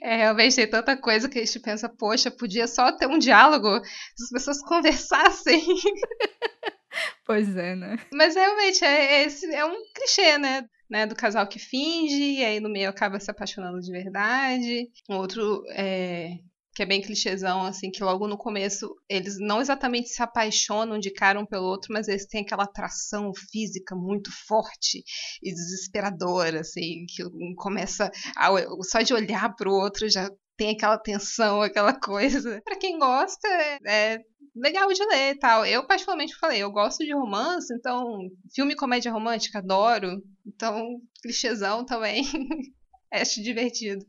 É, 0.02 0.16
realmente 0.16 0.56
tem 0.56 0.68
tanta 0.68 0.96
coisa 0.98 1.30
que 1.30 1.38
a 1.38 1.44
gente 1.44 1.58
pensa, 1.60 1.88
poxa, 1.88 2.30
podia 2.30 2.66
só 2.66 2.92
ter 2.92 3.06
um 3.06 3.18
diálogo, 3.18 3.82
se 4.14 4.24
as 4.24 4.30
pessoas 4.30 4.60
conversassem. 4.66 5.62
Pois 7.26 7.56
é, 7.56 7.74
né? 7.74 7.96
Mas 8.12 8.36
realmente 8.36 8.84
é, 8.84 9.24
é, 9.24 9.28
é 9.54 9.64
um 9.64 9.74
clichê, 9.94 10.38
né? 10.38 10.68
né, 10.88 11.06
do 11.06 11.14
casal 11.14 11.46
que 11.46 11.58
finge, 11.58 12.38
e 12.38 12.44
aí 12.44 12.60
no 12.60 12.68
meio 12.68 12.88
acaba 12.88 13.18
se 13.18 13.30
apaixonando 13.30 13.80
de 13.80 13.90
verdade. 13.90 14.88
Um 15.08 15.16
outro 15.16 15.64
é, 15.70 16.38
que 16.74 16.82
é 16.82 16.86
bem 16.86 17.00
clichêzão, 17.00 17.64
assim, 17.64 17.90
que 17.90 18.02
logo 18.02 18.26
no 18.26 18.36
começo 18.36 18.94
eles 19.08 19.38
não 19.38 19.60
exatamente 19.60 20.08
se 20.08 20.22
apaixonam 20.22 20.98
de 20.98 21.12
cara 21.12 21.38
um 21.38 21.46
pelo 21.46 21.66
outro, 21.66 21.92
mas 21.92 22.08
eles 22.08 22.26
têm 22.26 22.42
aquela 22.42 22.64
atração 22.64 23.32
física 23.52 23.94
muito 23.94 24.30
forte 24.46 25.04
e 25.42 25.52
desesperadora, 25.52 26.60
assim, 26.60 27.06
que 27.08 27.22
começa 27.56 28.10
a, 28.36 28.48
só 28.82 29.00
de 29.02 29.14
olhar 29.14 29.54
pro 29.54 29.72
outro 29.72 30.08
já 30.08 30.28
tem 30.56 30.70
aquela 30.70 30.98
tensão, 30.98 31.62
aquela 31.62 31.92
coisa. 31.98 32.60
Para 32.64 32.78
quem 32.78 32.98
gosta, 32.98 33.48
é, 33.86 34.18
legal 34.54 34.92
de 34.92 35.04
ler 35.04 35.34
e 35.34 35.38
tal. 35.38 35.66
Eu, 35.66 35.86
particularmente, 35.86 36.36
falei, 36.36 36.62
eu 36.62 36.70
gosto 36.70 37.04
de 37.04 37.12
romance, 37.12 37.72
então, 37.74 38.18
filme 38.54 38.76
comédia 38.76 39.12
romântica, 39.12 39.58
adoro. 39.58 40.22
Então, 40.46 41.00
clichêzão 41.22 41.84
também. 41.84 42.24
Acho 43.12 43.42
divertido. 43.42 44.04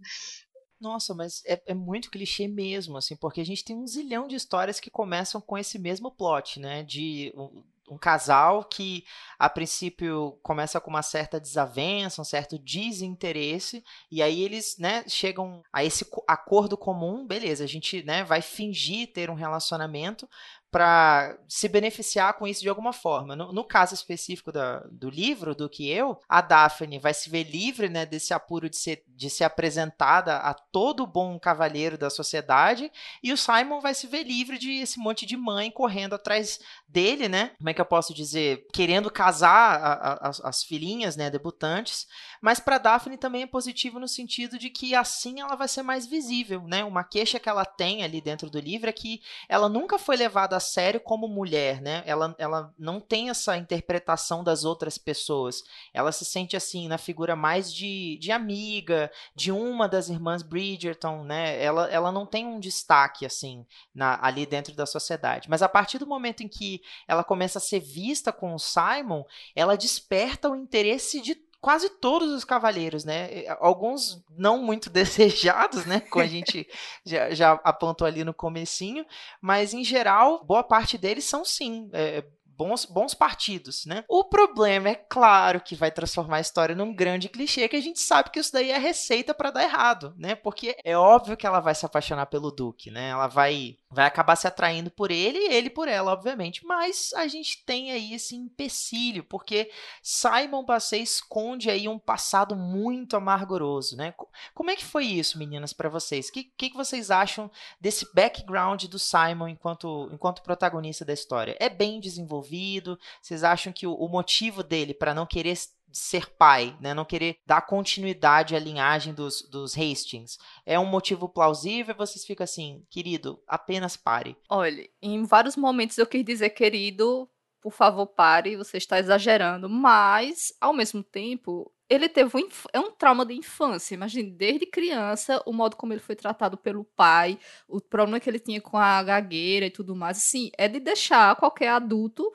Nossa, 0.86 1.16
mas 1.16 1.42
é, 1.48 1.60
é, 1.66 1.74
muito 1.74 2.12
clichê 2.12 2.48
mesmo, 2.48 2.96
assim, 2.96 3.16
porque 3.16 3.42
a 3.42 3.46
gente 3.46 3.66
tem 3.66 3.76
um 3.76 3.88
zilhão 3.88 4.28
de 4.28 4.36
histórias 4.36 4.80
que 4.80 4.92
começam 4.92 5.42
com 5.42 5.58
esse 5.58 5.80
mesmo 5.80 6.12
plot, 6.12 6.60
né? 6.60 6.84
De 6.84 7.34
um, 7.36 7.64
um 7.90 7.98
casal 7.98 8.64
que 8.64 9.04
a 9.40 9.50
princípio 9.50 10.38
começa 10.44 10.80
com 10.80 10.92
uma 10.92 11.02
certa 11.02 11.40
desavença, 11.40 12.22
um 12.22 12.26
certo 12.26 12.60
desinteresse, 12.60 13.84
e 14.12 14.22
aí 14.22 14.44
eles, 14.44 14.78
né, 14.78 15.04
chegam 15.08 15.64
a 15.74 15.84
esse 15.84 16.06
acordo 16.28 16.78
comum, 16.78 17.26
beleza, 17.26 17.64
a 17.64 17.68
gente, 17.68 18.04
né, 18.04 18.24
vai 18.24 18.44
fingir 18.44 19.12
ter 19.12 19.32
um 19.32 19.36
relacionamento, 19.36 20.30
para 20.76 21.38
se 21.48 21.70
beneficiar 21.70 22.34
com 22.34 22.46
isso 22.46 22.60
de 22.60 22.68
alguma 22.68 22.92
forma. 22.92 23.34
No, 23.34 23.54
no 23.54 23.64
caso 23.64 23.94
específico 23.94 24.52
da, 24.52 24.80
do 24.92 25.10
livro, 25.10 25.56
do 25.56 25.70
que 25.70 25.90
eu, 25.90 26.20
a 26.28 26.42
Daphne 26.42 27.00
vai 27.00 27.14
se 27.14 27.30
ver 27.30 27.44
livre 27.44 27.88
né, 27.88 28.06
desse 28.06 28.34
apuro 28.34 28.70
de 28.70 28.76
ser, 28.76 29.02
de 29.08 29.30
ser 29.30 29.46
apresentada 29.46 30.36
a 30.36 30.54
todo 30.54 31.08
bom 31.08 31.40
cavalheiro 31.40 31.98
da 31.98 32.10
sociedade, 32.10 32.92
e 33.24 33.32
o 33.32 33.38
Simon 33.38 33.80
vai 33.80 33.94
se 33.94 34.06
ver 34.06 34.24
livre 34.24 34.58
de 34.58 34.82
esse 34.82 35.00
monte 35.00 35.26
de 35.26 35.38
mãe 35.38 35.72
correndo 35.72 36.16
atrás 36.16 36.60
dele, 36.90 37.30
né? 37.30 37.52
Como 37.58 37.70
é 37.70 37.74
que 37.74 37.80
eu 37.80 37.86
posso 37.86 38.14
dizer? 38.14 38.68
Querendo 38.74 39.10
casar 39.10 39.80
a, 39.80 39.94
a, 39.94 40.28
as, 40.28 40.42
as 40.42 40.64
filhinhas, 40.66 41.16
né, 41.16 41.30
debutantes, 41.30 42.06
mas 42.42 42.60
para 42.60 42.78
Daphne 42.78 43.18
também 43.18 43.44
é 43.44 43.48
positivo 43.48 43.98
no 43.98 44.10
sentido 44.10 44.60
de 44.60 44.70
que 44.70 44.94
assim 44.94 45.40
ela 45.40 45.56
vai 45.56 45.70
ser 45.70 45.84
mais 45.84 46.06
visível, 46.06 46.64
né? 46.68 46.84
Uma 46.84 47.06
queixa 47.06 47.40
que 47.40 47.48
ela 47.48 47.64
tem 47.64 48.04
ali 48.04 48.20
dentro 48.20 48.50
do 48.50 48.60
livro 48.60 48.90
é 48.90 48.94
que 48.94 49.22
ela 49.48 49.70
nunca 49.70 49.98
foi 49.98 50.18
levada 50.18 50.58
a 50.58 50.65
sério 50.66 51.00
como 51.00 51.28
mulher, 51.28 51.82
né? 51.82 52.04
Ela, 52.06 52.36
ela 52.38 52.74
não 52.78 53.00
tem 53.00 53.30
essa 53.30 53.58
interpretação 53.58 54.44
das 54.44 54.64
outras 54.66 54.98
pessoas. 54.98 55.64
Ela 55.94 56.12
se 56.12 56.26
sente 56.26 56.56
assim 56.56 56.88
na 56.88 56.98
figura 56.98 57.36
mais 57.36 57.74
de, 57.74 58.18
de 58.20 58.32
amiga, 58.32 59.12
de 59.36 59.52
uma 59.52 59.88
das 59.88 60.10
irmãs 60.10 60.42
Bridgerton, 60.42 61.24
né? 61.24 61.62
Ela, 61.62 61.88
ela 61.90 62.12
não 62.12 62.26
tem 62.26 62.46
um 62.46 62.60
destaque 62.60 63.26
assim 63.26 63.66
na, 63.94 64.20
ali 64.26 64.46
dentro 64.46 64.74
da 64.74 64.86
sociedade. 64.86 65.50
Mas 65.50 65.62
a 65.62 65.70
partir 65.70 65.98
do 65.98 66.08
momento 66.08 66.42
em 66.42 66.48
que 66.48 66.82
ela 67.08 67.24
começa 67.24 67.60
a 67.60 67.62
ser 67.62 67.80
vista 67.80 68.32
com 68.32 68.54
o 68.54 68.60
Simon, 68.60 69.24
ela 69.56 69.78
desperta 69.78 70.50
o 70.50 70.56
interesse 70.56 71.22
de 71.22 71.36
quase 71.66 71.90
todos 71.90 72.32
os 72.32 72.44
cavaleiros, 72.44 73.04
né? 73.04 73.44
Alguns 73.60 74.24
não 74.38 74.62
muito 74.62 74.88
desejados, 74.92 75.84
né? 75.88 76.00
Como 76.00 76.24
a 76.24 76.28
gente 76.28 76.68
já, 77.04 77.34
já, 77.34 77.54
apontou 77.64 78.06
ali 78.06 78.24
no 78.24 78.36
comecinho, 78.36 79.04
mas 79.42 79.74
em 79.74 79.84
geral, 79.84 80.46
boa 80.46 80.62
parte 80.62 80.96
deles 80.96 81.24
são 81.26 81.44
sim 81.44 81.90
é, 81.92 82.24
bons, 82.46 82.86
bons 82.86 83.16
partidos, 83.16 83.84
né? 83.88 84.04
O 84.08 84.24
problema 84.24 84.90
é 84.90 84.96
claro 84.96 85.60
que 85.60 85.74
vai 85.74 85.90
transformar 85.90 86.38
a 86.38 86.42
história 86.42 86.76
num 86.76 86.94
grande 86.94 87.30
clichê 87.30 87.68
que 87.68 87.76
a 87.76 87.82
gente 87.82 88.00
sabe 88.00 88.30
que 88.30 88.40
isso 88.40 88.54
daí 88.54 88.70
é 88.70 88.78
receita 88.78 89.34
para 89.34 89.50
dar 89.50 89.64
errado, 89.64 90.14
né? 90.20 90.36
Porque 90.36 90.78
é 90.86 90.96
óbvio 90.96 91.36
que 91.36 91.48
ela 91.48 91.60
vai 91.60 91.74
se 91.74 91.84
apaixonar 91.84 92.28
pelo 92.28 92.52
Duque, 92.52 92.92
né? 92.92 93.10
Ela 93.10 93.26
vai 93.26 93.76
vai 93.90 94.06
acabar 94.06 94.36
se 94.36 94.48
atraindo 94.48 94.90
por 94.90 95.12
ele 95.12 95.38
e 95.38 95.54
ele 95.54 95.70
por 95.70 95.88
ela, 95.88 96.12
obviamente. 96.12 96.66
Mas 96.66 97.12
a 97.16 97.28
gente 97.28 97.64
tem 97.66 97.92
aí 97.92 98.14
esse 98.14 98.36
empecilho, 98.36 99.24
porque 99.24 99.72
Simon 100.02 100.66
Basset 100.66 101.02
esconde 101.02 101.70
aí 101.70 101.88
um 101.88 102.00
passado 102.00 102.56
muito 102.56 103.16
amargoroso, 103.16 103.96
né? 103.96 104.14
Como 104.54 104.70
é 104.70 104.76
que 104.76 104.84
foi 104.84 105.06
isso, 105.06 105.38
meninas, 105.38 105.72
para 105.72 105.90
vocês? 105.90 106.28
O 106.28 106.32
que, 106.32 106.44
que, 106.44 106.70
que 106.72 106.78
vocês 106.78 107.12
acham 107.12 107.50
desse 107.80 108.08
background 108.14 108.86
do 108.86 109.00
Simon 109.00 109.50
enquanto, 109.50 110.10
enquanto 110.12 110.44
protagonista 110.44 111.06
da 111.06 111.14
história? 111.14 111.56
É 111.60 111.70
bem 111.70 112.00
desenvolvido? 112.00 113.00
Vocês 113.22 113.44
acham 113.44 113.72
que 113.72 113.88
o, 113.88 113.94
o 113.94 114.10
motivo 114.10 114.64
dele 114.64 114.94
para 114.94 115.14
não 115.14 115.26
querer 115.26 115.56
ser 115.96 116.30
pai, 116.36 116.78
né? 116.82 116.94
Não 116.94 117.06
querer 117.06 117.38
dar 117.46 117.62
continuidade 117.62 118.54
à 118.54 118.60
linhagem 118.60 119.14
dos, 119.14 119.42
dos 119.50 119.78
Hastings. 119.78 120.38
É 120.66 120.78
um 120.78 120.86
motivo 120.86 121.30
plausível? 121.30 121.96
Vocês 121.96 122.26
ficam 122.26 122.44
assim, 122.44 122.84
querido, 122.90 123.42
apenas 123.48 123.96
pare. 123.96 124.36
Olha, 124.50 124.88
em 125.02 125.24
vários 125.24 125.56
momentos 125.56 125.98
eu 125.98 126.06
quis 126.06 126.26
dizer, 126.26 126.50
querido, 126.50 127.30
por 127.62 127.72
favor, 127.72 128.06
pare, 128.08 128.58
você 128.58 128.78
está 128.78 129.00
exagerando. 129.00 129.70
Mas, 129.70 130.54
ao 130.60 130.74
mesmo 130.74 131.02
tempo, 131.02 131.72
ele 131.90 132.10
teve 132.10 132.38
um, 132.38 132.50
é 132.74 132.80
um 132.80 132.92
trauma 132.92 133.26
de 133.26 133.34
infância. 133.34 133.96
Imagine, 133.96 134.32
desde 134.32 134.66
criança, 134.66 135.42
o 135.46 135.54
modo 135.54 135.78
como 135.78 135.94
ele 135.94 136.02
foi 136.02 136.16
tratado 136.16 136.58
pelo 136.58 136.84
pai, 136.84 137.40
o 137.70 137.80
problema 137.80 138.20
que 138.20 138.30
ele 138.30 138.40
tinha 138.40 138.60
com 138.60 138.78
a 138.78 139.02
gagueira 139.02 139.66
e 139.66 139.72
tudo 139.72 139.96
mais. 139.96 140.18
Assim, 140.18 140.52
é 140.58 140.68
de 140.68 140.80
deixar 140.82 141.38
qualquer 141.38 141.70
adulto 141.70 142.30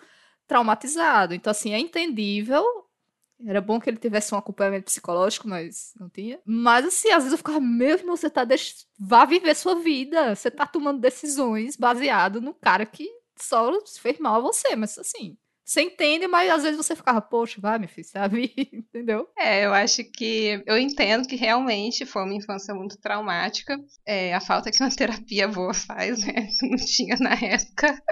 traumatizado. 0.47 1.35
Então, 1.35 1.51
assim, 1.51 1.75
é 1.75 1.79
entendível 1.79 2.65
Era 3.47 3.61
bom 3.61 3.81
que 3.81 3.89
ele 3.89 3.97
tivesse 3.97 4.35
um 4.35 4.39
acompanhamento 4.39 4.85
psicológico, 4.85 5.49
mas 5.49 5.93
não 5.99 6.09
tinha. 6.09 6.39
Mas 6.45 6.85
assim, 6.87 7.11
às 7.11 7.25
vezes 7.25 7.33
eu 7.33 7.39
ficava, 7.39 7.61
meu 7.61 7.97
irmão, 7.97 8.17
você 8.17 8.29
tá 8.29 8.45
deix... 8.45 8.87
vá 8.99 9.25
viver 9.25 9.55
sua 9.55 9.77
vida. 9.77 10.35
Você 10.35 10.51
tá 10.51 10.67
tomando 10.67 11.01
decisões 11.01 11.77
baseado 11.77 12.41
no 12.41 12.55
cara 12.55 12.85
que 12.85 13.09
só 13.37 13.73
fez 14.01 14.19
mal 14.19 14.37
a 14.37 14.41
você, 14.41 14.77
mas 14.77 14.99
assim, 14.99 15.37
você 15.71 15.83
entende, 15.83 16.27
mas 16.27 16.51
às 16.51 16.65
vezes 16.65 16.77
você 16.77 16.97
ficava, 16.97 17.21
poxa, 17.23 17.61
vai, 17.61 17.79
meu 17.79 17.89
filho, 17.89 18.05
sabe? 18.05 18.53
Entendeu? 18.75 19.29
É, 19.39 19.65
eu 19.65 19.73
acho 19.73 20.03
que. 20.03 20.61
Eu 20.67 20.77
entendo 20.77 21.29
que 21.29 21.37
realmente 21.37 22.05
foi 22.05 22.25
uma 22.25 22.35
infância 22.35 22.75
muito 22.75 22.99
traumática. 22.99 23.79
É, 24.05 24.35
a 24.35 24.41
falta 24.41 24.73
que 24.73 24.83
uma 24.83 24.91
terapia 24.95 25.47
boa 25.47 25.73
faz, 25.73 26.27
né? 26.27 26.49
Não 26.63 26.77
tinha 26.77 27.15
na 27.21 27.35
época. 27.35 28.03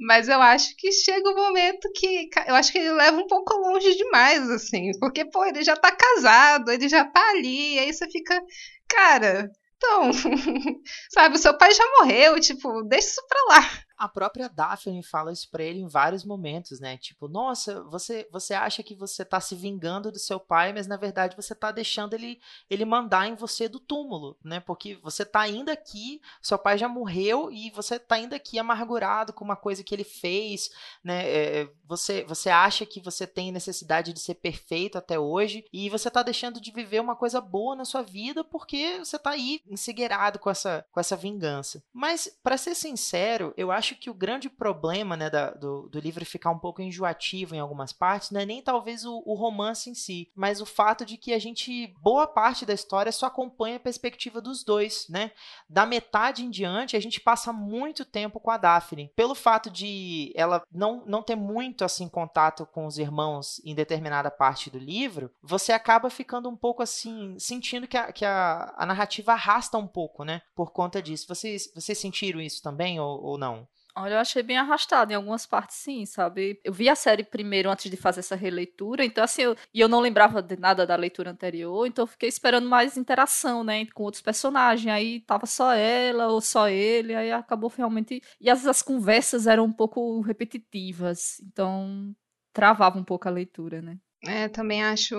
Mas 0.00 0.28
eu 0.28 0.40
acho 0.40 0.74
que 0.76 0.92
chega 0.92 1.28
um 1.30 1.34
momento 1.34 1.90
que. 1.94 2.28
Eu 2.46 2.54
acho 2.54 2.72
que 2.72 2.78
ele 2.78 2.92
leva 2.92 3.16
um 3.18 3.26
pouco 3.26 3.54
longe 3.54 3.94
demais, 3.96 4.48
assim. 4.50 4.90
Porque, 5.00 5.24
pô, 5.24 5.44
ele 5.44 5.64
já 5.64 5.76
tá 5.76 5.90
casado, 5.90 6.70
ele 6.70 6.88
já 6.88 7.04
tá 7.04 7.30
ali, 7.30 7.78
aí 7.78 7.92
você 7.92 8.08
fica. 8.10 8.40
Cara, 8.88 9.50
então. 9.76 10.10
sabe, 11.12 11.36
o 11.36 11.38
seu 11.38 11.56
pai 11.56 11.72
já 11.72 11.84
morreu, 11.98 12.40
tipo, 12.40 12.82
deixa 12.84 13.08
isso 13.08 13.26
pra 13.28 13.56
lá 13.56 13.85
a 13.96 14.08
própria 14.08 14.48
Daphne 14.48 15.02
fala 15.02 15.32
isso 15.32 15.50
pra 15.50 15.62
ele 15.62 15.80
em 15.80 15.88
vários 15.88 16.24
momentos, 16.24 16.80
né? 16.80 16.96
Tipo, 16.96 17.28
nossa, 17.28 17.82
você, 17.84 18.28
você 18.30 18.54
acha 18.54 18.82
que 18.82 18.94
você 18.94 19.24
tá 19.24 19.40
se 19.40 19.54
vingando 19.54 20.12
do 20.12 20.18
seu 20.18 20.38
pai, 20.38 20.72
mas 20.72 20.86
na 20.86 20.96
verdade 20.96 21.36
você 21.36 21.54
tá 21.54 21.70
deixando 21.70 22.14
ele, 22.14 22.40
ele 22.68 22.84
mandar 22.84 23.26
em 23.26 23.34
você 23.34 23.68
do 23.68 23.80
túmulo, 23.80 24.36
né? 24.44 24.60
Porque 24.60 24.96
você 25.02 25.24
tá 25.24 25.40
ainda 25.40 25.72
aqui, 25.72 26.20
seu 26.42 26.58
pai 26.58 26.76
já 26.78 26.88
morreu 26.88 27.50
e 27.50 27.70
você 27.70 27.98
tá 27.98 28.16
ainda 28.16 28.36
aqui 28.36 28.58
amargurado 28.58 29.32
com 29.32 29.44
uma 29.44 29.56
coisa 29.56 29.82
que 29.82 29.94
ele 29.94 30.04
fez, 30.04 30.70
né? 31.02 31.28
É, 31.28 31.70
você, 31.84 32.24
você 32.24 32.50
acha 32.50 32.84
que 32.84 33.00
você 33.00 33.26
tem 33.26 33.52
necessidade 33.52 34.12
de 34.12 34.20
ser 34.20 34.34
perfeito 34.34 34.98
até 34.98 35.18
hoje 35.18 35.64
e 35.72 35.88
você 35.88 36.10
tá 36.10 36.22
deixando 36.22 36.60
de 36.60 36.70
viver 36.70 37.00
uma 37.00 37.16
coisa 37.16 37.40
boa 37.40 37.76
na 37.76 37.84
sua 37.84 38.02
vida 38.02 38.44
porque 38.44 38.98
você 38.98 39.18
tá 39.18 39.30
aí 39.30 39.60
ensegueirado 39.68 40.38
com 40.38 40.50
essa, 40.50 40.84
com 40.90 41.00
essa 41.00 41.16
vingança. 41.16 41.82
Mas, 41.92 42.28
para 42.42 42.56
ser 42.56 42.74
sincero, 42.74 43.54
eu 43.56 43.70
acho 43.70 43.85
acho 43.86 43.94
que 43.94 44.10
o 44.10 44.14
grande 44.14 44.50
problema 44.50 45.16
né, 45.16 45.30
da, 45.30 45.50
do, 45.50 45.88
do, 45.88 46.00
livro 46.00 46.24
ficar 46.26 46.50
um 46.50 46.58
pouco 46.58 46.82
enjoativo 46.82 47.54
em 47.54 47.60
algumas 47.60 47.92
partes 47.92 48.32
não 48.32 48.40
é 48.40 48.46
nem 48.46 48.60
talvez 48.60 49.04
o, 49.04 49.22
o, 49.24 49.34
romance 49.34 49.88
em 49.88 49.94
si, 49.94 50.28
mas 50.34 50.60
o 50.60 50.66
fato 50.66 51.04
de 51.04 51.16
que 51.16 51.32
a 51.32 51.38
gente, 51.38 51.94
boa 52.00 52.26
parte 52.26 52.66
da 52.66 52.74
história, 52.74 53.12
só 53.12 53.26
acompanha 53.26 53.76
a 53.76 53.80
perspectiva 53.80 54.40
dos 54.40 54.64
dois, 54.64 55.06
né? 55.08 55.30
Da 55.68 55.86
metade 55.86 56.44
em 56.44 56.50
diante, 56.50 56.96
a 56.96 57.00
gente 57.00 57.20
passa 57.20 57.52
muito 57.52 58.04
tempo 58.04 58.40
com 58.40 58.50
a 58.50 58.56
Daphne. 58.56 59.12
Pelo 59.14 59.34
fato 59.34 59.70
de 59.70 60.32
ela 60.34 60.62
não, 60.72 61.04
não 61.06 61.22
ter 61.22 61.36
muito 61.36 61.84
assim 61.84 62.08
contato 62.08 62.66
com 62.66 62.86
os 62.86 62.98
irmãos 62.98 63.60
em 63.64 63.74
determinada 63.74 64.30
parte 64.30 64.68
do 64.68 64.78
livro, 64.78 65.30
você 65.42 65.72
acaba 65.72 66.10
ficando 66.10 66.48
um 66.48 66.56
pouco 66.56 66.82
assim, 66.82 67.38
sentindo 67.38 67.86
que 67.86 67.96
a, 67.96 68.12
que 68.12 68.24
a, 68.24 68.74
a 68.76 68.84
narrativa 68.84 69.32
arrasta 69.32 69.78
um 69.78 69.86
pouco, 69.86 70.24
né? 70.24 70.42
Por 70.54 70.72
conta 70.72 71.00
disso. 71.00 71.26
Vocês, 71.28 71.70
vocês 71.74 71.98
sentiram 71.98 72.40
isso 72.40 72.62
também 72.62 72.98
ou, 72.98 73.22
ou 73.22 73.38
não? 73.38 73.68
Olha, 73.98 74.14
eu 74.14 74.18
achei 74.18 74.42
bem 74.42 74.58
arrastado 74.58 75.10
em 75.10 75.14
algumas 75.14 75.46
partes, 75.46 75.76
sim, 75.76 76.04
sabe? 76.04 76.60
Eu 76.62 76.70
vi 76.70 76.86
a 76.86 76.94
série 76.94 77.24
primeiro 77.24 77.70
antes 77.70 77.90
de 77.90 77.96
fazer 77.96 78.20
essa 78.20 78.36
releitura, 78.36 79.02
então 79.02 79.24
assim, 79.24 79.40
eu, 79.42 79.56
e 79.72 79.80
eu 79.80 79.88
não 79.88 80.00
lembrava 80.00 80.42
de 80.42 80.54
nada 80.54 80.86
da 80.86 80.94
leitura 80.96 81.30
anterior, 81.30 81.86
então 81.86 82.02
eu 82.02 82.06
fiquei 82.06 82.28
esperando 82.28 82.68
mais 82.68 82.98
interação, 82.98 83.64
né, 83.64 83.86
com 83.94 84.02
outros 84.02 84.20
personagens. 84.22 84.92
Aí 84.92 85.20
tava 85.22 85.46
só 85.46 85.72
ela 85.72 86.26
ou 86.28 86.42
só 86.42 86.68
ele, 86.68 87.14
aí 87.14 87.32
acabou 87.32 87.72
realmente. 87.74 88.20
E 88.38 88.44
vezes 88.50 88.66
as 88.66 88.82
conversas 88.82 89.46
eram 89.46 89.64
um 89.64 89.72
pouco 89.72 90.20
repetitivas, 90.20 91.40
então 91.40 92.14
travava 92.52 92.98
um 92.98 93.04
pouco 93.04 93.26
a 93.28 93.30
leitura, 93.30 93.80
né? 93.80 93.98
É, 94.28 94.48
também 94.48 94.82
acho, 94.82 95.14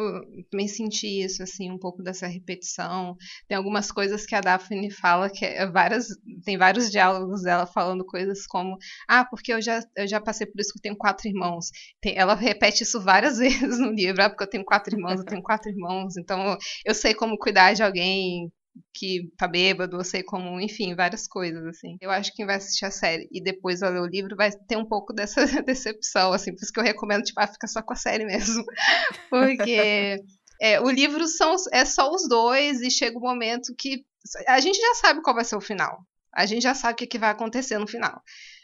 também 0.51 0.67
senti 0.67 1.23
isso, 1.23 1.41
assim, 1.41 1.71
um 1.71 1.77
pouco 1.77 2.03
dessa 2.03 2.27
repetição. 2.27 3.15
Tem 3.47 3.55
algumas 3.57 3.89
coisas 3.91 4.25
que 4.25 4.35
a 4.35 4.41
Daphne 4.41 4.91
fala 4.91 5.29
que 5.29 5.45
é 5.45 5.65
várias, 5.65 6.07
tem 6.43 6.57
vários 6.57 6.91
diálogos 6.91 7.43
dela 7.43 7.65
falando 7.65 8.05
coisas 8.05 8.45
como, 8.45 8.77
ah, 9.07 9.23
porque 9.23 9.53
eu 9.53 9.61
já, 9.61 9.81
eu 9.95 10.07
já 10.07 10.19
passei 10.19 10.45
por 10.45 10.59
isso 10.59 10.73
que 10.73 10.79
eu 10.79 10.81
tenho 10.81 10.97
quatro 10.97 11.27
irmãos. 11.27 11.67
Tem, 12.01 12.17
ela 12.17 12.35
repete 12.35 12.83
isso 12.83 13.01
várias 13.01 13.37
vezes 13.39 13.79
no 13.79 13.91
livro, 13.91 14.21
ah, 14.23 14.29
porque 14.29 14.43
eu 14.43 14.49
tenho 14.49 14.65
quatro 14.65 14.93
irmãos, 14.95 15.19
eu 15.19 15.25
tenho 15.25 15.41
quatro 15.41 15.69
irmãos, 15.71 16.17
então 16.17 16.57
eu 16.85 16.93
sei 16.93 17.13
como 17.13 17.37
cuidar 17.37 17.73
de 17.73 17.83
alguém 17.83 18.51
que 18.93 19.31
tá 19.37 19.47
bêbado, 19.47 19.97
eu 19.97 20.03
sei 20.03 20.23
como, 20.23 20.59
enfim, 20.59 20.95
várias 20.95 21.27
coisas, 21.27 21.65
assim. 21.65 21.97
Eu 22.01 22.09
acho 22.09 22.31
que 22.31 22.37
quem 22.37 22.45
vai 22.45 22.55
assistir 22.55 22.85
a 22.85 22.91
série 22.91 23.27
e 23.31 23.41
depois 23.41 23.79
vai 23.79 23.91
ler 23.91 24.01
o 24.01 24.07
livro 24.07 24.35
vai 24.35 24.51
ter 24.51 24.77
um 24.77 24.85
pouco 24.85 25.13
dessa 25.13 25.45
decepção, 25.63 26.33
assim, 26.33 26.53
por 26.53 26.61
isso 26.63 26.71
que 26.71 26.79
eu 26.79 26.83
recomendo, 26.83 27.23
tipo, 27.23 27.39
ah, 27.39 27.47
fica 27.47 27.67
só 27.67 27.81
com 27.81 27.93
a 27.93 27.95
série 27.95 28.25
mesmo. 28.25 28.63
Porque 29.29 30.23
é, 30.61 30.79
o 30.81 30.89
livro 30.89 31.27
são, 31.27 31.55
é 31.71 31.85
só 31.85 32.11
os 32.11 32.27
dois 32.27 32.81
e 32.81 32.89
chega 32.89 33.17
o 33.17 33.21
um 33.21 33.25
momento 33.25 33.73
que 33.77 34.05
a 34.47 34.59
gente 34.59 34.79
já 34.79 34.93
sabe 34.95 35.21
qual 35.21 35.35
vai 35.35 35.45
ser 35.45 35.55
o 35.55 35.61
final. 35.61 36.05
A 36.33 36.45
gente 36.45 36.63
já 36.63 36.73
sabe 36.73 36.93
o 36.93 36.95
que, 36.97 37.07
que 37.07 37.19
vai 37.19 37.31
acontecer 37.31 37.77
no 37.77 37.87
final. 37.87 38.21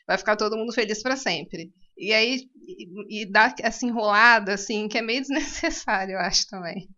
Vai 0.08 0.18
ficar 0.18 0.36
todo 0.36 0.58
mundo 0.58 0.74
feliz 0.74 1.02
para 1.02 1.16
sempre. 1.16 1.72
E 1.98 2.12
aí, 2.12 2.50
e, 2.68 3.22
e 3.22 3.32
dá 3.32 3.54
essa 3.60 3.86
enrolada, 3.86 4.54
assim, 4.54 4.88
que 4.88 4.98
é 4.98 5.02
meio 5.02 5.22
desnecessário, 5.22 6.14
eu 6.14 6.20
acho 6.20 6.48
também. 6.48 6.90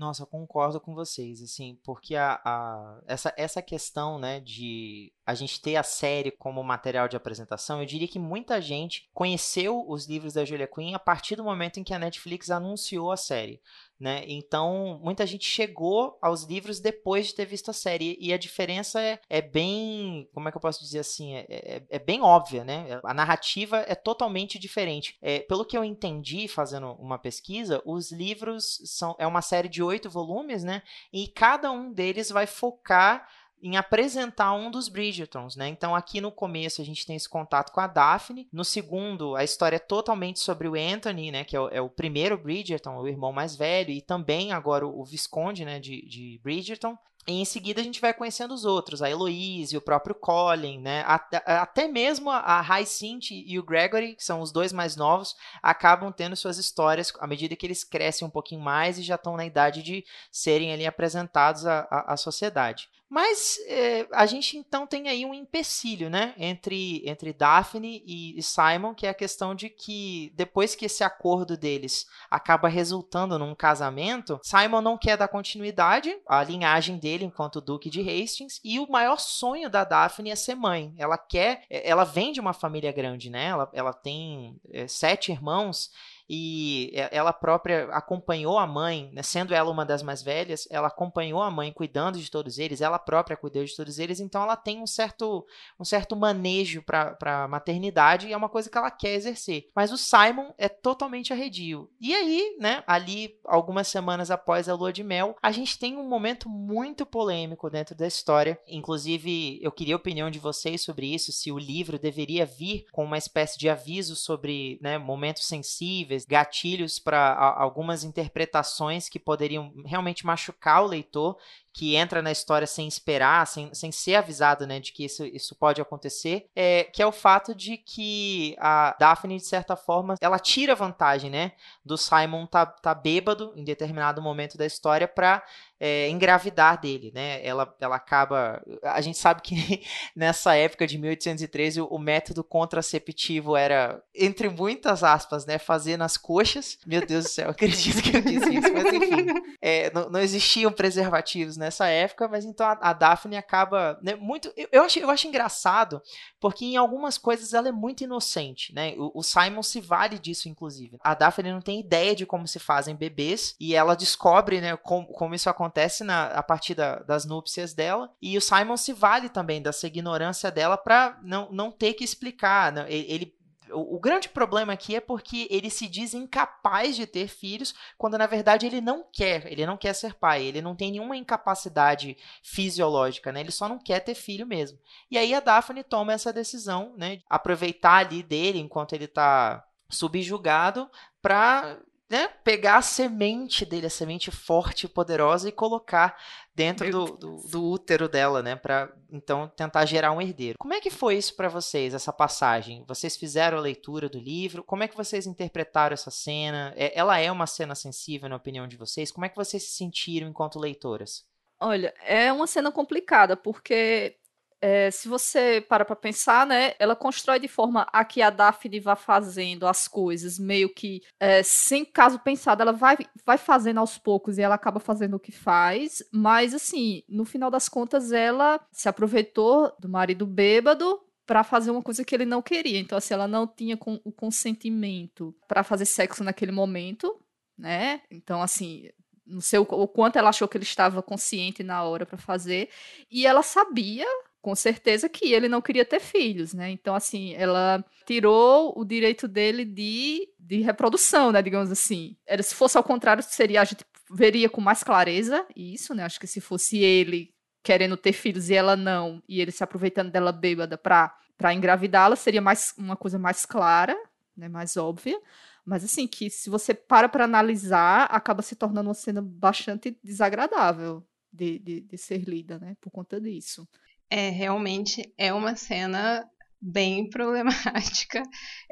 Nossa, 0.00 0.22
eu 0.22 0.26
concordo 0.26 0.80
com 0.80 0.94
vocês, 0.94 1.42
assim, 1.42 1.78
porque 1.84 2.16
a, 2.16 2.40
a, 2.42 3.02
essa, 3.06 3.34
essa 3.36 3.60
questão, 3.60 4.18
né, 4.18 4.40
de 4.40 5.12
a 5.30 5.34
gente 5.34 5.60
ter 5.60 5.76
a 5.76 5.82
série 5.82 6.32
como 6.32 6.62
material 6.62 7.06
de 7.08 7.16
apresentação, 7.16 7.80
eu 7.80 7.86
diria 7.86 8.08
que 8.08 8.18
muita 8.18 8.60
gente 8.60 9.08
conheceu 9.14 9.84
os 9.88 10.06
livros 10.06 10.34
da 10.34 10.44
Julia 10.44 10.66
Quinn 10.66 10.94
a 10.94 10.98
partir 10.98 11.36
do 11.36 11.44
momento 11.44 11.78
em 11.78 11.84
que 11.84 11.94
a 11.94 11.98
Netflix 11.98 12.50
anunciou 12.50 13.12
a 13.12 13.16
série. 13.16 13.60
Né? 14.00 14.24
Então, 14.26 14.98
muita 15.02 15.26
gente 15.26 15.44
chegou 15.44 16.18
aos 16.22 16.44
livros 16.44 16.80
depois 16.80 17.26
de 17.26 17.34
ter 17.34 17.44
visto 17.44 17.70
a 17.70 17.74
série. 17.74 18.16
E 18.18 18.32
a 18.32 18.38
diferença 18.38 18.98
é, 18.98 19.20
é 19.28 19.42
bem. 19.42 20.26
Como 20.32 20.48
é 20.48 20.50
que 20.50 20.56
eu 20.56 20.60
posso 20.60 20.80
dizer 20.80 21.00
assim? 21.00 21.34
É, 21.34 21.46
é, 21.50 21.82
é 21.90 21.98
bem 21.98 22.22
óbvia, 22.22 22.64
né? 22.64 22.98
A 23.04 23.12
narrativa 23.12 23.84
é 23.86 23.94
totalmente 23.94 24.58
diferente. 24.58 25.18
É, 25.20 25.40
pelo 25.40 25.66
que 25.66 25.76
eu 25.76 25.84
entendi 25.84 26.48
fazendo 26.48 26.92
uma 26.94 27.18
pesquisa, 27.18 27.82
os 27.84 28.10
livros 28.10 28.80
são. 28.86 29.14
É 29.18 29.26
uma 29.26 29.42
série 29.42 29.68
de 29.68 29.82
oito 29.82 30.08
volumes, 30.08 30.64
né? 30.64 30.82
E 31.12 31.28
cada 31.28 31.70
um 31.70 31.92
deles 31.92 32.30
vai 32.30 32.46
focar 32.46 33.28
em 33.62 33.76
apresentar 33.76 34.52
um 34.52 34.70
dos 34.70 34.88
Bridgertons, 34.88 35.56
né? 35.56 35.68
Então 35.68 35.94
aqui 35.94 36.20
no 36.20 36.32
começo 36.32 36.80
a 36.80 36.84
gente 36.84 37.06
tem 37.06 37.16
esse 37.16 37.28
contato 37.28 37.72
com 37.72 37.80
a 37.80 37.86
Daphne, 37.86 38.48
no 38.52 38.64
segundo 38.64 39.36
a 39.36 39.44
história 39.44 39.76
é 39.76 39.80
totalmente 39.80 40.40
sobre 40.40 40.68
o 40.68 40.74
Anthony, 40.74 41.30
né? 41.30 41.44
Que 41.44 41.56
é 41.56 41.60
o, 41.60 41.68
é 41.68 41.80
o 41.80 41.88
primeiro 41.88 42.38
Bridgerton, 42.38 42.96
o 42.96 43.08
irmão 43.08 43.32
mais 43.32 43.54
velho 43.56 43.90
e 43.90 44.00
também 44.00 44.52
agora 44.52 44.86
o, 44.86 45.00
o 45.00 45.04
Visconde, 45.04 45.64
né? 45.64 45.78
De, 45.78 46.06
de 46.06 46.40
Bridgerton. 46.42 46.96
E 47.26 47.32
em 47.32 47.44
seguida 47.44 47.80
a 47.80 47.84
gente 47.84 48.00
vai 48.00 48.14
conhecendo 48.14 48.54
os 48.54 48.64
outros, 48.64 49.02
a 49.02 49.10
Eloise, 49.10 49.76
o 49.76 49.80
próprio 49.80 50.14
Colin, 50.14 50.80
né? 50.80 51.04
Até, 51.06 51.42
até 51.46 51.86
mesmo 51.86 52.30
a 52.30 52.60
Hyacinth 52.60 53.30
e 53.30 53.58
o 53.58 53.62
Gregory, 53.62 54.16
que 54.16 54.24
são 54.24 54.40
os 54.40 54.50
dois 54.50 54.72
mais 54.72 54.96
novos, 54.96 55.36
acabam 55.62 56.10
tendo 56.10 56.34
suas 56.34 56.56
histórias 56.56 57.12
à 57.20 57.26
medida 57.26 57.54
que 57.54 57.66
eles 57.66 57.84
crescem 57.84 58.26
um 58.26 58.30
pouquinho 58.30 58.60
mais 58.62 58.98
e 58.98 59.02
já 59.02 59.16
estão 59.16 59.36
na 59.36 59.44
idade 59.44 59.82
de 59.82 60.04
serem 60.32 60.72
ali 60.72 60.86
apresentados 60.86 61.66
à, 61.66 61.86
à, 61.90 62.14
à 62.14 62.16
sociedade. 62.16 62.88
Mas 63.10 63.58
é, 63.66 64.06
a 64.12 64.24
gente 64.24 64.56
então 64.56 64.86
tem 64.86 65.08
aí 65.08 65.26
um 65.26 65.34
empecilho, 65.34 66.08
né, 66.08 66.32
entre, 66.38 67.02
entre 67.04 67.32
Daphne 67.32 68.02
e 68.06 68.40
Simon, 68.40 68.94
que 68.94 69.04
é 69.04 69.10
a 69.10 69.14
questão 69.14 69.52
de 69.52 69.68
que 69.68 70.32
depois 70.36 70.76
que 70.76 70.84
esse 70.84 71.02
acordo 71.02 71.56
deles 71.56 72.06
acaba 72.30 72.68
resultando 72.68 73.36
num 73.36 73.52
casamento, 73.52 74.38
Simon 74.44 74.80
não 74.80 74.96
quer 74.96 75.16
dar 75.16 75.26
continuidade 75.26 76.16
à 76.24 76.44
linhagem 76.44 76.98
dele 76.98 77.24
enquanto 77.24 77.60
Duque 77.60 77.90
de 77.90 78.00
Hastings 78.00 78.60
e 78.62 78.78
o 78.78 78.88
maior 78.88 79.18
sonho 79.18 79.68
da 79.68 79.82
Daphne 79.82 80.30
é 80.30 80.36
ser 80.36 80.54
mãe. 80.54 80.94
Ela 80.96 81.18
quer, 81.18 81.64
ela 81.68 82.04
vem 82.04 82.30
de 82.30 82.40
uma 82.40 82.52
família 82.52 82.92
grande, 82.92 83.28
né? 83.28 83.46
Ela, 83.46 83.68
ela 83.72 83.92
tem 83.92 84.56
é, 84.72 84.86
sete 84.86 85.32
irmãos 85.32 85.90
e 86.32 86.92
ela 87.10 87.32
própria 87.32 87.88
acompanhou 87.90 88.56
a 88.56 88.64
mãe, 88.64 89.10
né, 89.12 89.20
sendo 89.20 89.52
ela 89.52 89.68
uma 89.68 89.84
das 89.84 90.00
mais 90.00 90.22
velhas, 90.22 90.68
ela 90.70 90.86
acompanhou 90.86 91.42
a 91.42 91.50
mãe 91.50 91.72
cuidando 91.72 92.20
de 92.20 92.30
todos 92.30 92.56
eles, 92.56 92.80
ela 92.80 93.00
própria 93.00 93.36
cuidou 93.36 93.64
de 93.64 93.74
todos 93.74 93.98
eles, 93.98 94.20
então 94.20 94.40
ela 94.40 94.54
tem 94.54 94.80
um 94.80 94.86
certo, 94.86 95.44
um 95.78 95.84
certo 95.84 96.14
manejo 96.14 96.82
para 96.82 97.16
a 97.20 97.48
maternidade 97.48 98.28
e 98.28 98.32
é 98.32 98.36
uma 98.36 98.48
coisa 98.48 98.70
que 98.70 98.78
ela 98.78 98.92
quer 98.92 99.14
exercer. 99.14 99.68
Mas 99.74 99.90
o 99.90 99.98
Simon 99.98 100.52
é 100.56 100.68
totalmente 100.68 101.32
arredio. 101.32 101.90
E 102.00 102.14
aí, 102.14 102.56
né, 102.60 102.84
ali, 102.86 103.36
algumas 103.44 103.88
semanas 103.88 104.30
após 104.30 104.68
a 104.68 104.74
lua 104.74 104.92
de 104.92 105.02
mel, 105.02 105.34
a 105.42 105.50
gente 105.50 105.80
tem 105.80 105.96
um 105.96 106.08
momento 106.08 106.48
muito 106.48 107.04
polêmico 107.04 107.68
dentro 107.68 107.96
da 107.96 108.06
história. 108.06 108.56
Inclusive, 108.68 109.58
eu 109.60 109.72
queria 109.72 109.96
a 109.96 109.98
opinião 109.98 110.30
de 110.30 110.38
vocês 110.38 110.80
sobre 110.82 111.12
isso, 111.12 111.32
se 111.32 111.50
o 111.50 111.58
livro 111.58 111.98
deveria 111.98 112.46
vir 112.46 112.84
com 112.92 113.04
uma 113.04 113.18
espécie 113.18 113.58
de 113.58 113.68
aviso 113.68 114.14
sobre 114.14 114.78
né, 114.80 114.96
momentos 114.96 115.44
sensíveis 115.44 116.19
gatilhos 116.24 116.98
para 116.98 117.34
algumas 117.56 118.04
interpretações 118.04 119.08
que 119.08 119.18
poderiam 119.18 119.72
realmente 119.84 120.24
machucar 120.26 120.82
o 120.82 120.86
leitor 120.86 121.36
que 121.72 121.94
entra 121.94 122.20
na 122.20 122.32
história 122.32 122.66
sem 122.66 122.88
esperar, 122.88 123.46
sem, 123.46 123.72
sem 123.72 123.92
ser 123.92 124.16
avisado, 124.16 124.66
né, 124.66 124.80
de 124.80 124.92
que 124.92 125.04
isso, 125.04 125.24
isso 125.24 125.54
pode 125.54 125.80
acontecer, 125.80 126.48
é, 126.54 126.84
que 126.84 127.00
é 127.00 127.06
o 127.06 127.12
fato 127.12 127.54
de 127.54 127.76
que 127.76 128.56
a 128.58 128.96
Daphne, 128.98 129.36
de 129.36 129.46
certa 129.46 129.76
forma, 129.76 130.16
ela 130.20 130.38
tira 130.38 130.74
vantagem, 130.74 131.30
né, 131.30 131.52
do 131.84 131.96
Simon 131.96 132.46
tá, 132.46 132.66
tá 132.66 132.94
bêbado 132.94 133.52
em 133.54 133.64
determinado 133.64 134.20
momento 134.20 134.58
da 134.58 134.66
história 134.66 135.06
para 135.06 135.44
é, 135.80 136.10
engravidar 136.10 136.78
dele, 136.78 137.10
né? 137.14 137.44
Ela, 137.44 137.74
ela 137.80 137.96
acaba. 137.96 138.62
A 138.82 139.00
gente 139.00 139.16
sabe 139.16 139.40
que 139.40 139.82
nessa 140.14 140.54
época 140.54 140.86
de 140.86 140.98
1813 140.98 141.80
o, 141.80 141.98
método 141.98 142.44
contraceptivo 142.44 143.56
era, 143.56 144.02
entre 144.14 144.50
muitas 144.50 145.02
aspas, 145.02 145.46
né? 145.46 145.58
Fazer 145.58 145.96
nas 145.96 146.18
coxas. 146.18 146.78
Meu 146.86 147.04
Deus 147.04 147.24
do 147.24 147.30
céu, 147.30 147.48
acredito 147.48 148.02
que 148.02 148.14
eu 148.14 148.20
disse 148.20 148.54
isso, 148.56 148.72
mas 148.74 148.92
enfim. 148.92 149.26
É, 149.62 149.90
não, 149.92 150.10
não 150.10 150.20
existiam 150.20 150.70
preservativos 150.70 151.56
nessa 151.56 151.86
época, 151.86 152.28
mas 152.28 152.44
então 152.44 152.66
a, 152.66 152.78
a 152.82 152.92
Daphne 152.92 153.38
acaba. 153.38 153.98
Né, 154.02 154.14
muito. 154.14 154.52
Eu, 154.54 154.68
eu, 154.70 154.82
acho, 154.82 154.98
eu 154.98 155.08
acho 155.08 155.28
engraçado, 155.28 156.02
porque 156.38 156.66
em 156.66 156.76
algumas 156.76 157.16
coisas 157.16 157.54
ela 157.54 157.68
é 157.68 157.72
muito 157.72 158.04
inocente, 158.04 158.74
né? 158.74 158.94
O, 158.98 159.20
o 159.20 159.22
Simon 159.22 159.62
se 159.62 159.80
vale 159.80 160.18
disso, 160.18 160.46
inclusive. 160.46 160.98
A 161.02 161.14
Daphne 161.14 161.52
não 161.52 161.62
tem 161.62 161.80
ideia 161.80 162.14
de 162.14 162.26
como 162.26 162.46
se 162.46 162.58
fazem 162.58 162.94
bebês 162.94 163.56
e 163.58 163.74
ela 163.74 163.94
descobre, 163.94 164.60
né, 164.60 164.76
como, 164.76 165.06
como 165.06 165.34
isso 165.34 165.48
acontece 165.48 165.69
acontece 165.70 166.02
na, 166.02 166.26
a 166.26 166.42
partir 166.42 166.74
da, 166.74 166.96
das 166.96 167.24
núpcias 167.24 167.72
dela. 167.72 168.12
E 168.20 168.36
o 168.36 168.40
Simon 168.40 168.76
se 168.76 168.92
vale 168.92 169.28
também 169.28 169.62
dessa 169.62 169.86
ignorância 169.86 170.50
dela 170.50 170.76
para 170.76 171.18
não, 171.22 171.50
não 171.52 171.70
ter 171.70 171.94
que 171.94 172.04
explicar. 172.04 172.72
Né? 172.72 172.86
Ele, 172.88 173.32
o, 173.72 173.98
grande 174.00 174.28
problema 174.28 174.72
aqui 174.72 174.96
é 174.96 175.00
porque 175.00 175.46
ele 175.48 175.70
se 175.70 175.86
diz 175.86 176.12
incapaz 176.12 176.96
de 176.96 177.06
ter 177.06 177.28
filhos, 177.28 177.72
quando 177.96 178.18
na 178.18 178.26
verdade 178.26 178.66
ele 178.66 178.80
não 178.80 179.04
quer, 179.12 179.46
ele 179.50 179.64
não 179.64 179.76
quer 179.76 179.94
ser 179.94 180.14
pai, 180.14 180.42
ele 180.42 180.60
não 180.60 180.74
tem 180.74 180.90
nenhuma 180.90 181.16
incapacidade 181.16 182.16
fisiológica, 182.42 183.30
né? 183.30 183.40
Ele 183.40 183.52
só 183.52 183.68
não 183.68 183.78
quer 183.78 184.00
ter 184.00 184.14
filho 184.14 184.46
mesmo. 184.46 184.78
E 185.10 185.16
aí 185.16 185.32
a 185.32 185.40
Daphne 185.40 185.84
toma 185.84 186.12
essa 186.12 186.32
decisão, 186.32 186.94
né? 186.96 187.20
Aproveitar 187.28 188.06
ali 188.06 188.22
dele 188.22 188.58
enquanto 188.58 188.92
ele 188.92 189.06
tá 189.06 189.64
subjugado 189.88 190.88
para 191.22 191.78
né, 192.10 192.26
pegar 192.42 192.78
a 192.78 192.82
semente 192.82 193.64
dele, 193.64 193.86
a 193.86 193.90
semente 193.90 194.32
forte 194.32 194.84
e 194.84 194.88
poderosa, 194.88 195.48
e 195.48 195.52
colocar 195.52 196.18
dentro 196.52 196.90
do, 196.90 197.04
do, 197.16 197.36
do, 197.48 197.64
útero 197.64 198.08
dela, 198.08 198.42
né, 198.42 198.56
para 198.56 198.92
então 199.12 199.48
tentar 199.56 199.86
gerar 199.86 200.10
um 200.10 200.20
herdeiro. 200.20 200.58
Como 200.58 200.74
é 200.74 200.80
que 200.80 200.90
foi 200.90 201.16
isso 201.16 201.36
para 201.36 201.48
vocês, 201.48 201.94
essa 201.94 202.12
passagem? 202.12 202.84
Vocês 202.88 203.16
fizeram 203.16 203.58
a 203.58 203.60
leitura 203.60 204.08
do 204.08 204.18
livro? 204.18 204.64
Como 204.64 204.82
é 204.82 204.88
que 204.88 204.96
vocês 204.96 205.24
interpretaram 205.24 205.94
essa 205.94 206.10
cena? 206.10 206.74
É, 206.76 206.98
ela 206.98 207.16
é 207.18 207.30
uma 207.30 207.46
cena 207.46 207.76
sensível, 207.76 208.28
na 208.28 208.36
opinião 208.36 208.66
de 208.66 208.76
vocês? 208.76 209.12
Como 209.12 209.24
é 209.24 209.28
que 209.28 209.36
vocês 209.36 209.62
se 209.62 209.76
sentiram 209.76 210.28
enquanto 210.28 210.58
leitoras? 210.58 211.24
Olha, 211.60 211.94
é 212.04 212.32
uma 212.32 212.46
cena 212.46 212.72
complicada, 212.72 213.36
porque 213.36 214.16
é, 214.60 214.90
se 214.90 215.08
você 215.08 215.64
para 215.68 215.84
para 215.84 215.96
pensar, 215.96 216.46
né, 216.46 216.74
ela 216.78 216.94
constrói 216.94 217.38
de 217.38 217.48
forma 217.48 217.86
a 217.92 218.04
que 218.04 218.20
a 218.20 218.30
Daphne 218.30 218.80
vá 218.80 218.94
fazendo 218.94 219.66
as 219.66 219.88
coisas 219.88 220.38
meio 220.38 220.72
que 220.72 221.02
é, 221.18 221.42
sem 221.42 221.84
caso 221.84 222.18
pensado, 222.18 222.62
ela 222.62 222.72
vai, 222.72 222.98
vai 223.24 223.38
fazendo 223.38 223.78
aos 223.78 223.96
poucos 223.98 224.38
e 224.38 224.42
ela 224.42 224.54
acaba 224.54 224.80
fazendo 224.80 225.14
o 225.14 225.20
que 225.20 225.32
faz, 225.32 226.02
mas 226.12 226.54
assim, 226.54 227.02
no 227.08 227.24
final 227.24 227.50
das 227.50 227.68
contas, 227.68 228.12
ela 228.12 228.60
se 228.70 228.88
aproveitou 228.88 229.74
do 229.78 229.88
marido 229.88 230.26
bêbado 230.26 231.00
para 231.26 231.44
fazer 231.44 231.70
uma 231.70 231.82
coisa 231.82 232.04
que 232.04 232.12
ele 232.12 232.24
não 232.24 232.42
queria. 232.42 232.80
Então, 232.80 232.98
assim, 232.98 233.14
ela 233.14 233.28
não 233.28 233.46
tinha 233.46 233.78
o 234.04 234.10
consentimento 234.10 235.32
para 235.46 235.62
fazer 235.62 235.84
sexo 235.84 236.24
naquele 236.24 236.50
momento, 236.50 237.22
né? 237.56 238.00
Então, 238.10 238.42
assim, 238.42 238.90
não 239.24 239.40
sei 239.40 239.60
o, 239.60 239.62
o, 239.62 239.86
quanto 239.86 240.16
ela 240.16 240.30
achou 240.30 240.48
que 240.48 240.56
ele 240.56 240.64
estava 240.64 241.00
consciente 241.02 241.62
na 241.62 241.84
hora 241.84 242.04
para 242.04 242.18
fazer, 242.18 242.68
e 243.08 243.26
ela 243.26 243.44
sabia 243.44 244.06
com 244.40 244.54
certeza 244.54 245.08
que 245.08 245.32
ele 245.32 245.48
não 245.48 245.60
queria 245.60 245.84
ter 245.84 246.00
filhos, 246.00 246.54
né? 246.54 246.70
Então, 246.70 246.94
assim, 246.94 247.34
ela 247.34 247.84
tirou 248.06 248.72
o 248.76 248.84
direito 248.84 249.28
dele 249.28 249.64
de, 249.64 250.28
de 250.38 250.60
reprodução, 250.60 251.30
né? 251.30 251.42
Digamos 251.42 251.70
assim. 251.70 252.16
Era, 252.26 252.42
se 252.42 252.54
fosse 252.54 252.76
ao 252.76 252.84
contrário, 252.84 253.22
seria 253.22 253.60
a 253.60 253.64
gente 253.64 253.84
veria 254.10 254.48
com 254.48 254.60
mais 254.60 254.82
clareza 254.82 255.46
isso, 255.54 255.94
né? 255.94 256.04
Acho 256.04 256.18
que 256.18 256.26
se 256.26 256.40
fosse 256.40 256.78
ele 256.78 257.34
querendo 257.62 257.96
ter 257.96 258.12
filhos 258.12 258.48
e 258.48 258.54
ela 258.54 258.74
não, 258.74 259.22
e 259.28 259.40
ele 259.40 259.50
se 259.50 259.62
aproveitando 259.62 260.10
dela 260.10 260.32
bêbada 260.32 260.78
para 260.78 261.14
para 261.36 261.54
engravidá-la, 261.54 262.16
seria 262.16 262.42
mais 262.42 262.74
uma 262.76 262.94
coisa 262.94 263.18
mais 263.18 263.46
clara, 263.46 263.96
né? 264.36 264.46
Mais 264.46 264.76
óbvia. 264.76 265.18
Mas 265.64 265.82
assim, 265.82 266.06
que 266.06 266.28
se 266.28 266.50
você 266.50 266.74
para 266.74 267.08
para 267.08 267.24
analisar, 267.24 268.04
acaba 268.10 268.42
se 268.42 268.54
tornando 268.54 268.88
uma 268.88 268.94
cena 268.94 269.22
bastante 269.22 269.98
desagradável 270.04 271.02
de, 271.32 271.58
de, 271.58 271.80
de 271.80 271.96
ser 271.96 272.28
lida, 272.28 272.58
né? 272.58 272.76
Por 272.78 272.90
conta 272.90 273.18
disso. 273.18 273.66
É, 274.10 274.28
realmente 274.30 275.12
é 275.16 275.32
uma 275.32 275.54
cena 275.56 276.28
bem 276.60 277.08
problemática. 277.10 278.22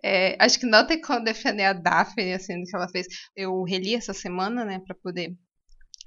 É, 0.05 0.37
acho 0.43 0.59
que 0.61 0.67
não 0.67 0.87
tem 0.87 1.01
como 1.01 1.25
defender 1.25 1.65
a 1.65 1.73
Daphne, 1.73 2.33
assim, 2.35 2.61
do 2.61 2.67
que 2.67 2.77
ela 2.77 2.89
fez. 2.89 3.07
Eu 3.37 3.63
reli 3.63 3.95
essa 3.95 4.13
semana, 4.13 4.65
né, 4.65 4.81
para 4.85 4.97
poder 4.97 5.35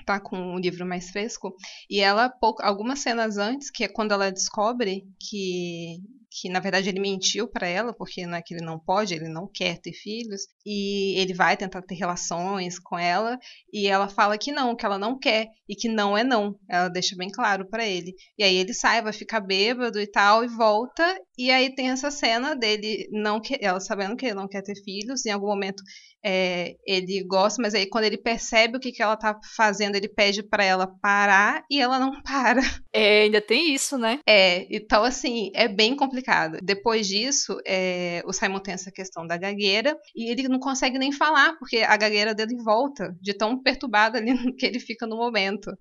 tá 0.06 0.20
com 0.20 0.56
o 0.56 0.60
livro 0.60 0.86
mais 0.86 1.10
fresco. 1.12 1.56
E 1.90 2.00
ela, 2.00 2.30
pouco, 2.30 2.62
algumas 2.64 3.00
cenas 3.00 3.38
antes, 3.38 3.70
que 3.70 3.84
é 3.84 3.88
quando 3.88 4.12
ela 4.14 4.32
descobre 4.32 5.04
que 5.20 5.98
que 6.32 6.50
na 6.50 6.62
verdade 6.62 6.88
ele 6.88 7.00
mentiu 7.00 7.48
para 7.48 7.68
ela, 7.68 7.94
porque 7.94 8.26
não 8.26 8.38
é 8.38 8.42
que 8.42 8.54
ele 8.54 8.64
não 8.64 8.80
pode, 8.80 9.14
ele 9.14 9.28
não 9.28 9.50
quer 9.54 9.78
ter 9.80 9.92
filhos, 9.92 10.44
e 10.66 11.20
ele 11.20 11.34
vai 11.34 11.58
tentar 11.58 11.82
ter 11.82 11.96
relações 11.96 12.80
com 12.80 12.98
ela, 12.98 13.38
e 13.74 13.88
ela 13.88 14.08
fala 14.08 14.38
que 14.38 14.52
não, 14.52 14.76
que 14.76 14.86
ela 14.86 14.98
não 14.98 15.20
quer, 15.20 15.48
e 15.68 15.76
que 15.76 15.90
não 15.90 16.18
é 16.18 16.24
não. 16.24 16.56
Ela 16.70 16.88
deixa 16.88 17.16
bem 17.18 17.30
claro 17.30 17.68
para 17.70 17.86
ele. 17.86 18.14
E 18.38 18.44
aí 18.44 18.56
ele 18.56 18.74
sai, 18.74 19.02
vai 19.02 19.14
ficar 19.14 19.42
bêbado 19.42 20.00
e 20.00 20.08
tal, 20.08 20.44
e 20.44 20.48
volta, 20.48 21.20
e 21.38 21.52
aí 21.52 21.74
tem 21.76 21.90
essa 21.90 22.10
cena 22.10 22.56
dele 22.56 23.08
não 23.12 23.42
que 23.42 23.58
ela 23.62 23.80
sabendo 23.80 24.16
que 24.16 24.26
ele 24.26 24.36
não 24.36 24.48
quer 24.48 24.62
ter 24.62 24.76
filhos, 24.84 25.26
em 25.26 25.32
algum 25.32 25.48
momento 25.48 25.84
é, 26.24 26.76
ele 26.86 27.24
gosta, 27.24 27.62
mas 27.62 27.74
aí 27.74 27.88
quando 27.88 28.06
ele 28.06 28.18
percebe 28.18 28.78
o 28.78 28.80
que, 28.80 28.92
que 28.92 29.02
ela 29.02 29.18
tá 29.18 29.40
fazendo, 29.56 29.96
ele 29.96 30.08
pede 30.08 30.44
para 30.44 30.64
ela 30.64 30.88
parar 31.02 31.64
e 31.70 31.82
ela 31.82 32.00
não 32.00 32.12
para. 32.22 32.62
É, 32.94 33.24
ainda 33.24 33.42
tem 33.42 33.74
isso, 33.74 33.98
né? 33.98 34.20
É, 34.28 34.68
então 34.70 35.04
assim, 35.04 35.52
é 35.56 35.68
bem 35.68 35.96
complicado. 35.96 36.21
Depois 36.64 37.08
disso, 37.08 37.58
é, 37.66 38.22
o 38.26 38.34
Simon 38.34 38.60
tem 38.60 38.74
essa 38.74 38.92
questão 38.92 39.26
da 39.26 39.38
gagueira 39.38 39.98
e 40.16 40.32
ele 40.32 40.48
não 40.48 40.60
consegue 40.60 40.98
nem 40.98 41.12
falar, 41.12 41.58
porque 41.58 41.78
a 41.78 41.96
gagueira 41.98 42.34
dele 42.34 42.56
volta, 42.64 43.16
de 43.22 43.34
tão 43.34 43.62
perturbada 43.62 44.18
ali 44.18 44.34
que 44.56 44.66
ele 44.66 44.80
fica 44.80 45.08
no 45.08 45.18
momento. 45.18 45.72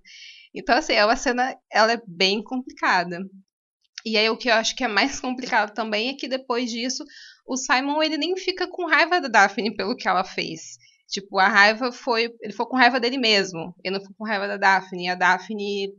Então, 0.53 0.77
assim, 0.77 0.93
é 0.93 1.05
uma 1.05 1.15
cena, 1.15 1.55
ela 1.71 1.93
é 1.93 2.01
bem 2.07 2.43
complicada. 2.43 3.19
E 4.05 4.17
aí 4.17 4.29
o 4.29 4.37
que 4.37 4.49
eu 4.49 4.55
acho 4.55 4.75
que 4.75 4.83
é 4.83 4.87
mais 4.87 5.19
complicado 5.21 5.73
também 5.73 6.09
é 6.09 6.13
que 6.13 6.27
depois 6.27 6.69
disso 6.69 7.03
o 7.45 7.55
Simon 7.55 8.01
ele 8.01 8.17
nem 8.17 8.35
fica 8.37 8.67
com 8.67 8.87
raiva 8.87 9.19
da 9.21 9.27
Daphne 9.27 9.75
pelo 9.75 9.95
que 9.95 10.07
ela 10.07 10.23
fez. 10.23 10.77
Tipo, 11.11 11.39
a 11.39 11.49
raiva 11.49 11.91
foi. 11.91 12.33
Ele 12.39 12.53
foi 12.53 12.65
com 12.65 12.77
raiva 12.77 12.97
dele 12.97 13.17
mesmo. 13.17 13.75
Ele 13.83 13.97
não 13.97 14.05
foi 14.05 14.15
com 14.17 14.23
raiva 14.23 14.47
da 14.47 14.55
Daphne. 14.55 15.09
A 15.09 15.15
Daphne. 15.15 15.93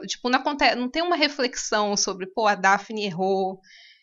Tipo, 0.00 0.28
não, 0.28 0.40
acontece, 0.40 0.76
não 0.76 0.90
tem 0.90 1.02
uma 1.02 1.16
reflexão 1.16 1.96
sobre, 1.96 2.26
pô, 2.26 2.46
a 2.46 2.54
Daphne 2.54 3.04
errou, 3.04 3.60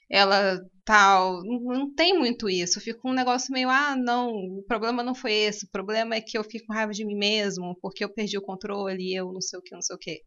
ela 0.09 0.59
tal. 0.87 1.43
Não, 1.43 1.59
não, 1.59 1.93
tem 1.93 2.17
muito 2.17 2.49
isso. 2.49 2.79
Fica 2.79 2.99
um 3.03 3.13
negócio 3.13 3.51
meio, 3.51 3.69
ah, 3.69 3.93
não, 3.95 4.29
o 4.31 4.63
problema 4.63 5.03
não 5.03 5.13
foi 5.13 5.33
esse. 5.33 5.65
O 5.65 5.69
problema 5.69 6.15
é 6.15 6.21
que 6.21 6.37
eu 6.37 6.43
fico 6.45 6.67
com 6.67 6.73
raiva 6.73 6.93
de 6.93 7.05
mim 7.05 7.15
mesmo, 7.15 7.77
porque 7.81 8.03
eu 8.05 8.09
perdi 8.09 8.37
o 8.37 8.41
controle, 8.41 9.13
eu 9.13 9.31
não 9.33 9.41
sei 9.41 9.59
o 9.59 9.61
que, 9.61 9.75
não 9.75 9.81
sei 9.81 9.95
o 9.95 9.99
que. 9.99 10.21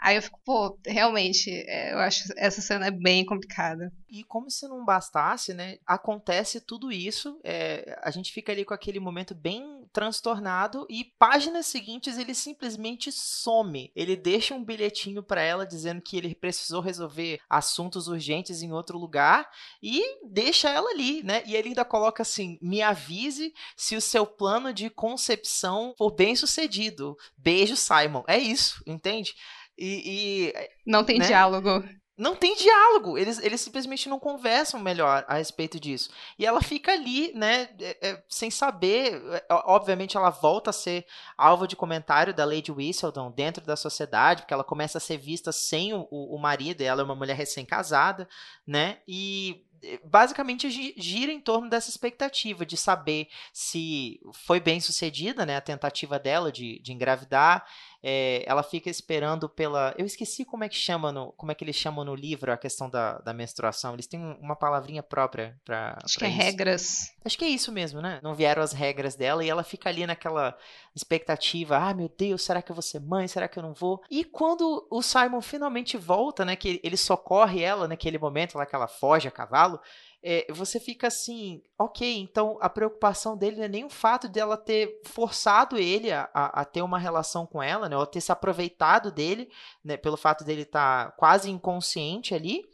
Aí 0.00 0.14
eu 0.16 0.22
fico, 0.22 0.40
pô, 0.44 0.78
realmente, 0.86 1.50
é, 1.50 1.92
eu 1.92 1.98
acho 1.98 2.32
essa 2.36 2.60
cena 2.60 2.86
é 2.86 2.90
bem 2.92 3.24
complicada. 3.26 3.92
E 4.08 4.22
como 4.22 4.48
se 4.48 4.68
não 4.68 4.84
bastasse, 4.84 5.52
né? 5.52 5.78
Acontece 5.84 6.60
tudo 6.60 6.92
isso, 6.92 7.40
é, 7.42 7.98
a 8.02 8.10
gente 8.12 8.32
fica 8.32 8.52
ali 8.52 8.64
com 8.64 8.72
aquele 8.72 9.00
momento 9.00 9.34
bem 9.34 9.83
transtornado 9.94 10.84
e 10.90 11.04
páginas 11.16 11.66
seguintes 11.66 12.18
ele 12.18 12.34
simplesmente 12.34 13.12
some. 13.12 13.92
Ele 13.94 14.16
deixa 14.16 14.52
um 14.52 14.64
bilhetinho 14.64 15.22
para 15.22 15.40
ela 15.40 15.64
dizendo 15.64 16.02
que 16.02 16.18
ele 16.18 16.34
precisou 16.34 16.82
resolver 16.82 17.40
assuntos 17.48 18.08
urgentes 18.08 18.60
em 18.60 18.72
outro 18.72 18.98
lugar 18.98 19.48
e 19.80 20.02
deixa 20.28 20.68
ela 20.68 20.90
ali, 20.90 21.22
né? 21.22 21.44
E 21.46 21.54
ele 21.54 21.68
ainda 21.68 21.84
coloca 21.84 22.22
assim: 22.22 22.58
me 22.60 22.82
avise 22.82 23.54
se 23.76 23.94
o 23.94 24.00
seu 24.00 24.26
plano 24.26 24.74
de 24.74 24.90
concepção 24.90 25.94
for 25.96 26.10
bem 26.10 26.34
sucedido. 26.34 27.16
Beijo, 27.38 27.76
Simon. 27.76 28.24
É 28.26 28.36
isso, 28.36 28.82
entende? 28.84 29.32
E. 29.78 30.52
e 30.52 30.68
não 30.84 31.04
tem 31.04 31.20
né? 31.20 31.26
diálogo. 31.28 31.84
Não 32.16 32.36
tem 32.36 32.54
diálogo, 32.54 33.18
eles, 33.18 33.40
eles 33.40 33.60
simplesmente 33.60 34.08
não 34.08 34.20
conversam 34.20 34.78
melhor 34.78 35.24
a 35.26 35.34
respeito 35.34 35.80
disso. 35.80 36.10
E 36.38 36.46
ela 36.46 36.62
fica 36.62 36.92
ali, 36.92 37.32
né, 37.34 37.68
é, 37.80 38.10
é, 38.10 38.22
sem 38.28 38.52
saber. 38.52 39.20
É, 39.32 39.44
obviamente, 39.50 40.16
ela 40.16 40.30
volta 40.30 40.70
a 40.70 40.72
ser 40.72 41.06
alvo 41.36 41.66
de 41.66 41.74
comentário 41.74 42.32
da 42.32 42.44
Lady 42.44 42.70
Whistledown 42.70 43.32
dentro 43.32 43.64
da 43.64 43.74
sociedade, 43.74 44.42
porque 44.42 44.54
ela 44.54 44.62
começa 44.62 44.98
a 44.98 45.00
ser 45.00 45.16
vista 45.16 45.50
sem 45.50 45.92
o, 45.92 46.06
o 46.10 46.38
marido, 46.38 46.82
ela 46.82 47.00
é 47.00 47.04
uma 47.04 47.16
mulher 47.16 47.34
recém-casada, 47.34 48.28
né, 48.64 48.98
e 49.08 49.64
basicamente 50.04 50.70
gira 50.96 51.32
em 51.32 51.40
torno 51.40 51.68
dessa 51.68 51.90
expectativa 51.90 52.64
de 52.64 52.76
saber 52.76 53.28
se 53.52 54.20
foi 54.32 54.60
bem 54.60 54.80
sucedida, 54.80 55.44
né, 55.44 55.56
a 55.56 55.60
tentativa 55.60 56.18
dela 56.18 56.50
de, 56.50 56.80
de 56.80 56.92
engravidar, 56.92 57.66
é, 58.06 58.44
ela 58.46 58.62
fica 58.62 58.90
esperando 58.90 59.48
pela. 59.48 59.94
Eu 59.96 60.04
esqueci 60.04 60.44
como 60.44 60.62
é 60.62 60.68
que 60.68 60.76
chama 60.76 61.10
no, 61.10 61.32
como 61.32 61.50
é 61.50 61.54
que 61.54 61.64
eles 61.64 61.74
chamam 61.74 62.04
no 62.04 62.14
livro 62.14 62.52
a 62.52 62.56
questão 62.58 62.90
da, 62.90 63.16
da 63.20 63.32
menstruação. 63.32 63.94
Eles 63.94 64.06
têm 64.06 64.20
uma 64.42 64.54
palavrinha 64.54 65.02
própria 65.02 65.58
para. 65.64 65.96
Acho 66.04 66.18
pra 66.18 66.28
que 66.28 66.34
é 66.34 66.36
isso. 66.36 66.46
regras. 66.46 67.14
Acho 67.24 67.38
que 67.38 67.44
é 67.46 67.48
isso 67.48 67.72
mesmo, 67.72 68.02
né? 68.02 68.20
Não 68.22 68.34
vieram 68.34 68.62
as 68.62 68.74
regras 68.74 69.16
dela 69.16 69.42
e 69.42 69.48
ela 69.48 69.64
fica 69.64 69.88
ali 69.88 70.06
naquela 70.06 70.54
expectativa. 70.94 71.78
Ah, 71.78 71.94
meu 71.94 72.10
Deus, 72.14 72.42
será 72.42 72.60
que 72.60 72.70
eu 72.70 72.76
vou 72.76 72.82
ser 72.82 73.00
mãe? 73.00 73.26
Será 73.26 73.48
que 73.48 73.58
eu 73.58 73.62
não 73.62 73.72
vou? 73.72 74.02
E 74.10 74.22
quando 74.22 74.86
o 74.90 75.00
Simon 75.00 75.40
finalmente 75.40 75.96
volta, 75.96 76.44
né? 76.44 76.56
Que 76.56 76.82
ele 76.84 76.98
socorre 76.98 77.62
ela 77.62 77.88
naquele 77.88 78.18
momento 78.18 78.58
lá 78.58 78.66
que 78.66 78.74
ela 78.74 78.86
foge 78.86 79.28
a 79.28 79.30
cavalo 79.30 79.80
é, 80.26 80.46
você 80.50 80.80
fica 80.80 81.08
assim, 81.08 81.62
ok, 81.78 82.18
então 82.18 82.56
a 82.58 82.70
preocupação 82.70 83.36
dele 83.36 83.58
não 83.58 83.64
é 83.64 83.68
nem 83.68 83.84
o 83.84 83.90
fato 83.90 84.26
dela 84.26 84.56
ter 84.56 85.02
forçado 85.04 85.76
ele 85.76 86.10
a, 86.10 86.30
a, 86.32 86.62
a 86.62 86.64
ter 86.64 86.80
uma 86.80 86.98
relação 86.98 87.46
com 87.46 87.62
ela, 87.62 87.90
né, 87.90 87.96
ou 87.96 88.06
ter 88.06 88.22
se 88.22 88.32
aproveitado 88.32 89.12
dele, 89.12 89.50
né, 89.84 89.98
pelo 89.98 90.16
fato 90.16 90.42
dele 90.42 90.62
estar 90.62 91.06
tá 91.06 91.10
quase 91.12 91.50
inconsciente 91.50 92.34
ali, 92.34 92.64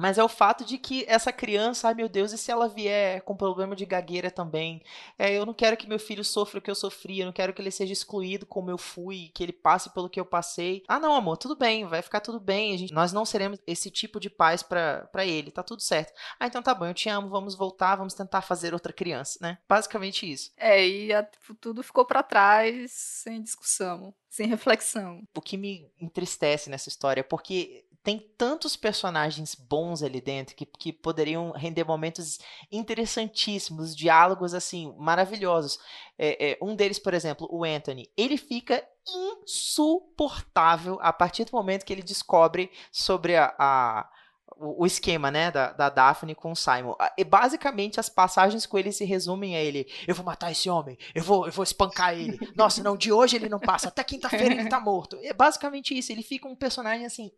mas 0.00 0.18
é 0.18 0.24
o 0.24 0.28
fato 0.28 0.64
de 0.64 0.78
que 0.78 1.04
essa 1.06 1.32
criança, 1.32 1.88
ai 1.88 1.94
meu 1.94 2.08
Deus, 2.08 2.32
e 2.32 2.38
se 2.38 2.50
ela 2.50 2.68
vier 2.68 3.20
com 3.22 3.36
problema 3.36 3.76
de 3.76 3.84
gagueira 3.84 4.30
também? 4.30 4.82
É, 5.18 5.36
eu 5.36 5.44
não 5.44 5.52
quero 5.52 5.76
que 5.76 5.88
meu 5.88 5.98
filho 5.98 6.24
sofra 6.24 6.58
o 6.58 6.62
que 6.62 6.70
eu 6.70 6.74
sofri, 6.74 7.20
eu 7.20 7.26
não 7.26 7.32
quero 7.32 7.52
que 7.52 7.60
ele 7.60 7.70
seja 7.70 7.92
excluído 7.92 8.46
como 8.46 8.70
eu 8.70 8.78
fui, 8.78 9.30
que 9.34 9.42
ele 9.42 9.52
passe 9.52 9.90
pelo 9.90 10.08
que 10.08 10.18
eu 10.18 10.24
passei. 10.24 10.82
Ah, 10.88 10.98
não, 10.98 11.14
amor, 11.14 11.36
tudo 11.36 11.54
bem, 11.54 11.86
vai 11.86 12.00
ficar 12.00 12.20
tudo 12.20 12.40
bem. 12.40 12.78
Gente, 12.78 12.94
nós 12.94 13.12
não 13.12 13.24
seremos 13.24 13.58
esse 13.66 13.90
tipo 13.90 14.18
de 14.18 14.30
pais 14.30 14.62
para 14.62 15.26
ele, 15.26 15.50
tá 15.50 15.62
tudo 15.62 15.82
certo. 15.82 16.12
Ah, 16.38 16.46
então 16.46 16.62
tá 16.62 16.74
bom, 16.74 16.86
eu 16.86 16.94
te 16.94 17.08
amo, 17.08 17.28
vamos 17.28 17.54
voltar, 17.54 17.96
vamos 17.96 18.14
tentar 18.14 18.40
fazer 18.40 18.72
outra 18.72 18.92
criança, 18.92 19.38
né? 19.42 19.58
Basicamente 19.68 20.30
isso. 20.30 20.50
É, 20.56 20.86
e 20.86 21.12
a, 21.12 21.22
tudo 21.60 21.82
ficou 21.82 22.06
para 22.06 22.22
trás 22.22 22.90
sem 22.92 23.42
discussão, 23.42 24.14
sem 24.28 24.46
reflexão. 24.46 25.22
O 25.36 25.40
que 25.40 25.56
me 25.56 25.90
entristece 26.00 26.70
nessa 26.70 26.88
história 26.88 27.20
é 27.20 27.24
porque 27.24 27.84
tem 28.02 28.18
tantos 28.38 28.76
personagens 28.76 29.54
bons 29.54 30.02
ali 30.02 30.20
dentro 30.20 30.56
que, 30.56 30.64
que 30.64 30.92
poderiam 30.92 31.52
render 31.52 31.84
momentos 31.84 32.38
interessantíssimos, 32.72 33.94
diálogos 33.94 34.54
assim 34.54 34.94
maravilhosos. 34.98 35.78
É, 36.18 36.52
é, 36.52 36.58
um 36.62 36.74
deles, 36.74 36.98
por 36.98 37.12
exemplo, 37.12 37.46
o 37.50 37.64
Anthony, 37.64 38.10
ele 38.16 38.36
fica 38.36 38.82
insuportável 39.44 40.98
a 41.02 41.12
partir 41.12 41.44
do 41.44 41.52
momento 41.52 41.84
que 41.84 41.92
ele 41.92 42.02
descobre 42.02 42.70
sobre 42.90 43.36
a, 43.36 43.54
a 43.58 44.10
o, 44.60 44.84
esquema, 44.84 45.30
né, 45.30 45.50
da, 45.50 45.72
da 45.72 45.88
Daphne 45.88 46.34
com 46.34 46.52
o 46.52 46.56
Simon. 46.56 46.94
E 47.16 47.24
basicamente 47.24 47.98
as 47.98 48.08
passagens 48.08 48.66
com 48.66 48.78
ele 48.78 48.92
se 48.92 49.04
resumem 49.04 49.56
a 49.56 49.60
ele: 49.60 49.86
eu 50.06 50.14
vou 50.14 50.24
matar 50.24 50.52
esse 50.52 50.68
homem, 50.68 50.98
eu 51.14 51.22
vou, 51.22 51.46
eu 51.46 51.52
vou 51.52 51.62
espancar 51.62 52.14
ele. 52.14 52.38
Nossa, 52.54 52.82
não, 52.82 52.96
de 52.96 53.10
hoje 53.10 53.36
ele 53.36 53.48
não 53.48 53.58
passa, 53.58 53.88
até 53.88 54.04
quinta-feira 54.04 54.54
ele 54.54 54.68
tá 54.68 54.78
morto. 54.78 55.18
É 55.22 55.32
basicamente 55.32 55.96
isso. 55.96 56.12
Ele 56.12 56.22
fica 56.22 56.46
um 56.46 56.54
personagem 56.54 57.06
assim 57.06 57.30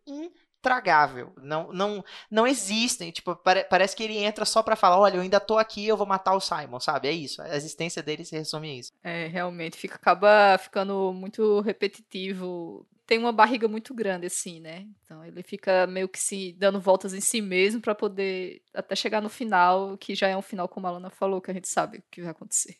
intragável. 0.63 1.33
Não, 1.41 1.73
não, 1.73 2.03
não 2.31 2.47
existem. 2.47 3.11
Tipo, 3.11 3.35
pare, 3.35 3.65
parece 3.65 3.95
que 3.95 4.03
ele 4.03 4.17
entra 4.17 4.45
só 4.45 4.63
para 4.63 4.77
falar: 4.77 4.97
olha, 4.97 5.17
eu 5.17 5.21
ainda 5.21 5.39
tô 5.39 5.57
aqui, 5.57 5.85
eu 5.85 5.97
vou 5.97 6.07
matar 6.07 6.33
o 6.33 6.39
Simon, 6.39 6.79
sabe? 6.79 7.09
É 7.09 7.11
isso. 7.11 7.41
A 7.41 7.55
existência 7.55 8.01
dele 8.01 8.23
se 8.23 8.35
resume 8.35 8.71
a 8.71 8.75
isso. 8.75 8.93
É, 9.03 9.27
realmente, 9.27 9.77
fica, 9.77 9.95
acaba 9.95 10.57
ficando 10.57 11.11
muito 11.13 11.59
repetitivo. 11.59 12.87
Tem 13.05 13.19
uma 13.19 13.33
barriga 13.33 13.67
muito 13.67 13.93
grande, 13.93 14.27
assim, 14.27 14.61
né? 14.61 14.87
Então 15.03 15.25
ele 15.25 15.43
fica 15.43 15.85
meio 15.85 16.07
que 16.07 16.17
se 16.17 16.53
dando 16.57 16.79
voltas 16.79 17.13
em 17.13 17.19
si 17.19 17.41
mesmo 17.41 17.81
para 17.81 17.93
poder 17.93 18.61
até 18.73 18.95
chegar 18.95 19.21
no 19.21 19.29
final, 19.29 19.97
que 19.97 20.15
já 20.15 20.29
é 20.29 20.37
um 20.37 20.41
final, 20.41 20.69
como 20.69 20.87
a 20.87 20.91
Lana 20.91 21.09
falou, 21.09 21.41
que 21.41 21.51
a 21.51 21.53
gente 21.53 21.67
sabe 21.67 21.97
o 21.97 22.03
que 22.09 22.21
vai 22.21 22.31
acontecer 22.31 22.77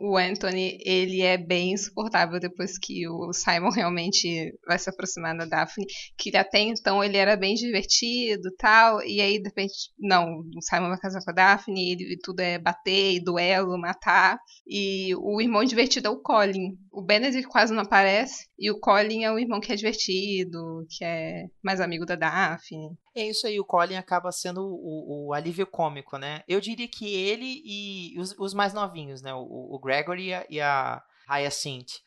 o 0.00 0.16
Anthony, 0.16 0.78
ele 0.84 1.22
é 1.22 1.36
bem 1.36 1.72
insuportável 1.72 2.38
depois 2.40 2.78
que 2.78 3.08
o 3.08 3.32
Simon 3.32 3.70
realmente 3.70 4.52
vai 4.66 4.78
se 4.78 4.90
aproximar 4.90 5.36
da 5.36 5.44
Daphne, 5.44 5.86
que 6.16 6.36
até 6.36 6.60
então 6.60 7.02
ele 7.02 7.16
era 7.16 7.36
bem 7.36 7.54
divertido 7.54 8.50
tal, 8.58 9.02
e 9.02 9.20
aí 9.20 9.38
de 9.38 9.48
repente, 9.48 9.90
não, 9.98 10.40
o 10.56 10.62
Simon 10.62 10.88
vai 10.88 10.98
casar 10.98 11.22
com 11.24 11.30
a 11.30 11.34
Daphne, 11.34 11.92
ele, 11.92 12.18
tudo 12.22 12.40
é 12.40 12.58
bater, 12.58 13.20
duelo, 13.20 13.78
matar, 13.78 14.38
e 14.66 15.14
o 15.16 15.40
irmão 15.40 15.64
divertido 15.64 16.08
é 16.08 16.10
o 16.10 16.20
Colin. 16.20 16.76
O 16.92 17.02
Benedict 17.02 17.48
quase 17.48 17.72
não 17.72 17.82
aparece, 17.82 18.46
e 18.58 18.70
o 18.70 18.78
Colin 18.78 19.24
é 19.24 19.32
o 19.32 19.38
irmão 19.38 19.60
que 19.60 19.72
é 19.72 19.76
divertido, 19.76 20.86
que 20.90 21.04
é 21.04 21.46
mais 21.62 21.80
amigo 21.80 22.04
da 22.04 22.16
Daphne. 22.16 22.90
É 23.18 23.28
isso 23.28 23.46
aí, 23.46 23.58
o 23.58 23.64
Colin 23.64 23.96
acaba 23.96 24.30
sendo 24.32 24.64
o, 24.64 25.28
o 25.28 25.34
alívio 25.34 25.66
cômico, 25.66 26.16
né? 26.16 26.42
Eu 26.46 26.60
diria 26.60 26.88
que 26.88 27.12
ele 27.12 27.62
e 27.64 28.18
os, 28.18 28.34
os 28.38 28.54
mais 28.54 28.72
novinhos, 28.72 29.22
né? 29.22 29.34
O, 29.34 29.74
o 29.74 29.78
Gregory 29.78 30.30
e 30.48 30.60
a 30.60 31.02
Hyacinth. 31.28 32.00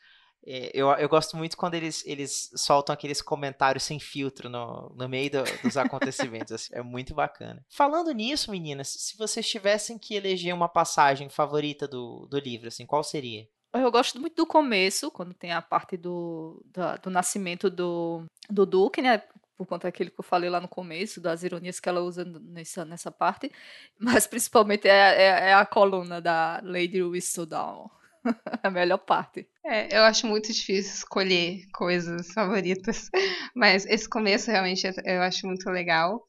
É, 0.44 0.70
eu, 0.74 0.88
eu 0.92 1.08
gosto 1.08 1.36
muito 1.36 1.56
quando 1.56 1.74
eles, 1.74 2.04
eles 2.04 2.50
soltam 2.56 2.92
aqueles 2.92 3.22
comentários 3.22 3.84
sem 3.84 4.00
filtro 4.00 4.48
no, 4.48 4.92
no 4.96 5.08
meio 5.08 5.30
do, 5.30 5.44
dos 5.62 5.76
acontecimentos. 5.76 6.52
assim, 6.52 6.74
é 6.74 6.82
muito 6.82 7.14
bacana. 7.14 7.64
Falando 7.70 8.12
nisso, 8.12 8.50
meninas, 8.50 8.88
se 8.88 9.16
vocês 9.16 9.48
tivessem 9.48 9.98
que 9.98 10.14
eleger 10.14 10.52
uma 10.52 10.68
passagem 10.68 11.28
favorita 11.28 11.86
do, 11.86 12.26
do 12.28 12.38
livro, 12.38 12.68
assim, 12.68 12.84
qual 12.84 13.04
seria? 13.04 13.46
Eu 13.72 13.90
gosto 13.90 14.20
muito 14.20 14.36
do 14.36 14.46
começo, 14.46 15.10
quando 15.10 15.32
tem 15.32 15.50
a 15.50 15.62
parte 15.62 15.96
do, 15.96 16.62
do, 16.66 16.98
do 17.04 17.10
nascimento 17.10 17.70
do, 17.70 18.24
do 18.50 18.66
Duque, 18.66 19.00
né? 19.00 19.22
Por 19.64 19.68
conta 19.68 19.88
daquilo 19.88 20.10
que 20.10 20.20
eu 20.20 20.24
falei 20.24 20.50
lá 20.50 20.60
no 20.60 20.68
começo, 20.68 21.20
das 21.20 21.42
ironias 21.42 21.80
que 21.80 21.88
ela 21.88 22.00
usa 22.00 22.24
nessa, 22.24 22.84
nessa 22.84 23.10
parte, 23.10 23.50
mas 23.98 24.26
principalmente 24.26 24.88
é, 24.88 24.90
é, 24.90 25.50
é 25.50 25.54
a 25.54 25.64
coluna 25.66 26.20
da 26.20 26.60
Lady 26.62 27.02
Whistledown. 27.02 27.90
a 28.62 28.70
melhor 28.70 28.98
parte. 28.98 29.48
É, 29.64 29.96
eu 29.96 30.02
acho 30.02 30.26
muito 30.26 30.52
difícil 30.52 30.94
escolher 30.94 31.66
coisas 31.72 32.32
favoritas, 32.32 33.10
mas 33.54 33.86
esse 33.86 34.08
começo 34.08 34.50
realmente 34.50 34.88
eu 35.04 35.22
acho 35.22 35.46
muito 35.46 35.68
legal. 35.70 36.24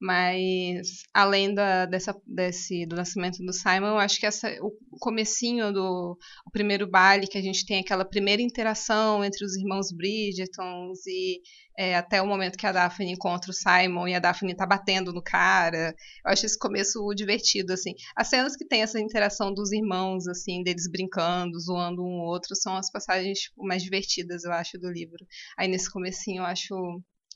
Mas 0.00 1.02
além 1.12 1.52
da, 1.52 1.84
dessa, 1.84 2.14
desse, 2.24 2.86
do 2.86 2.94
nascimento 2.94 3.44
do 3.44 3.52
Simon, 3.52 3.88
eu 3.88 3.98
acho 3.98 4.20
que 4.20 4.26
essa, 4.26 4.48
o 4.62 4.98
comecinho 5.00 5.72
do 5.72 6.16
o 6.46 6.50
primeiro 6.52 6.88
baile, 6.88 7.26
que 7.26 7.36
a 7.36 7.42
gente 7.42 7.66
tem 7.66 7.80
aquela 7.80 8.04
primeira 8.04 8.40
interação 8.40 9.24
entre 9.24 9.44
os 9.44 9.56
irmãos 9.56 9.90
Bridgertons 9.92 11.04
e 11.06 11.40
é, 11.76 11.96
até 11.96 12.22
o 12.22 12.26
momento 12.26 12.56
que 12.56 12.66
a 12.66 12.72
Daphne 12.72 13.12
encontra 13.12 13.50
o 13.50 13.54
Simon 13.54 14.06
e 14.08 14.14
a 14.14 14.20
Daphne 14.20 14.54
tá 14.54 14.66
batendo 14.66 15.12
no 15.12 15.22
cara. 15.22 15.94
Eu 16.24 16.32
acho 16.32 16.46
esse 16.46 16.58
começo 16.58 17.12
divertido, 17.14 17.72
assim. 17.72 17.94
As 18.16 18.28
cenas 18.28 18.56
que 18.56 18.66
tem 18.66 18.82
essa 18.82 19.00
interação 19.00 19.52
dos 19.52 19.72
irmãos, 19.72 20.28
assim, 20.28 20.62
deles 20.62 20.88
brincando, 20.90 21.58
zoando 21.58 22.02
um 22.02 22.20
ou 22.20 22.26
outro, 22.26 22.54
são 22.54 22.76
as 22.76 22.90
passagens 22.90 23.40
tipo, 23.40 23.64
mais 23.64 23.82
divertidas, 23.82 24.44
eu 24.44 24.52
acho, 24.52 24.78
do 24.78 24.90
livro. 24.90 25.26
Aí 25.56 25.68
nesse 25.68 25.90
comecinho 25.90 26.40
eu 26.42 26.46
acho, 26.46 26.74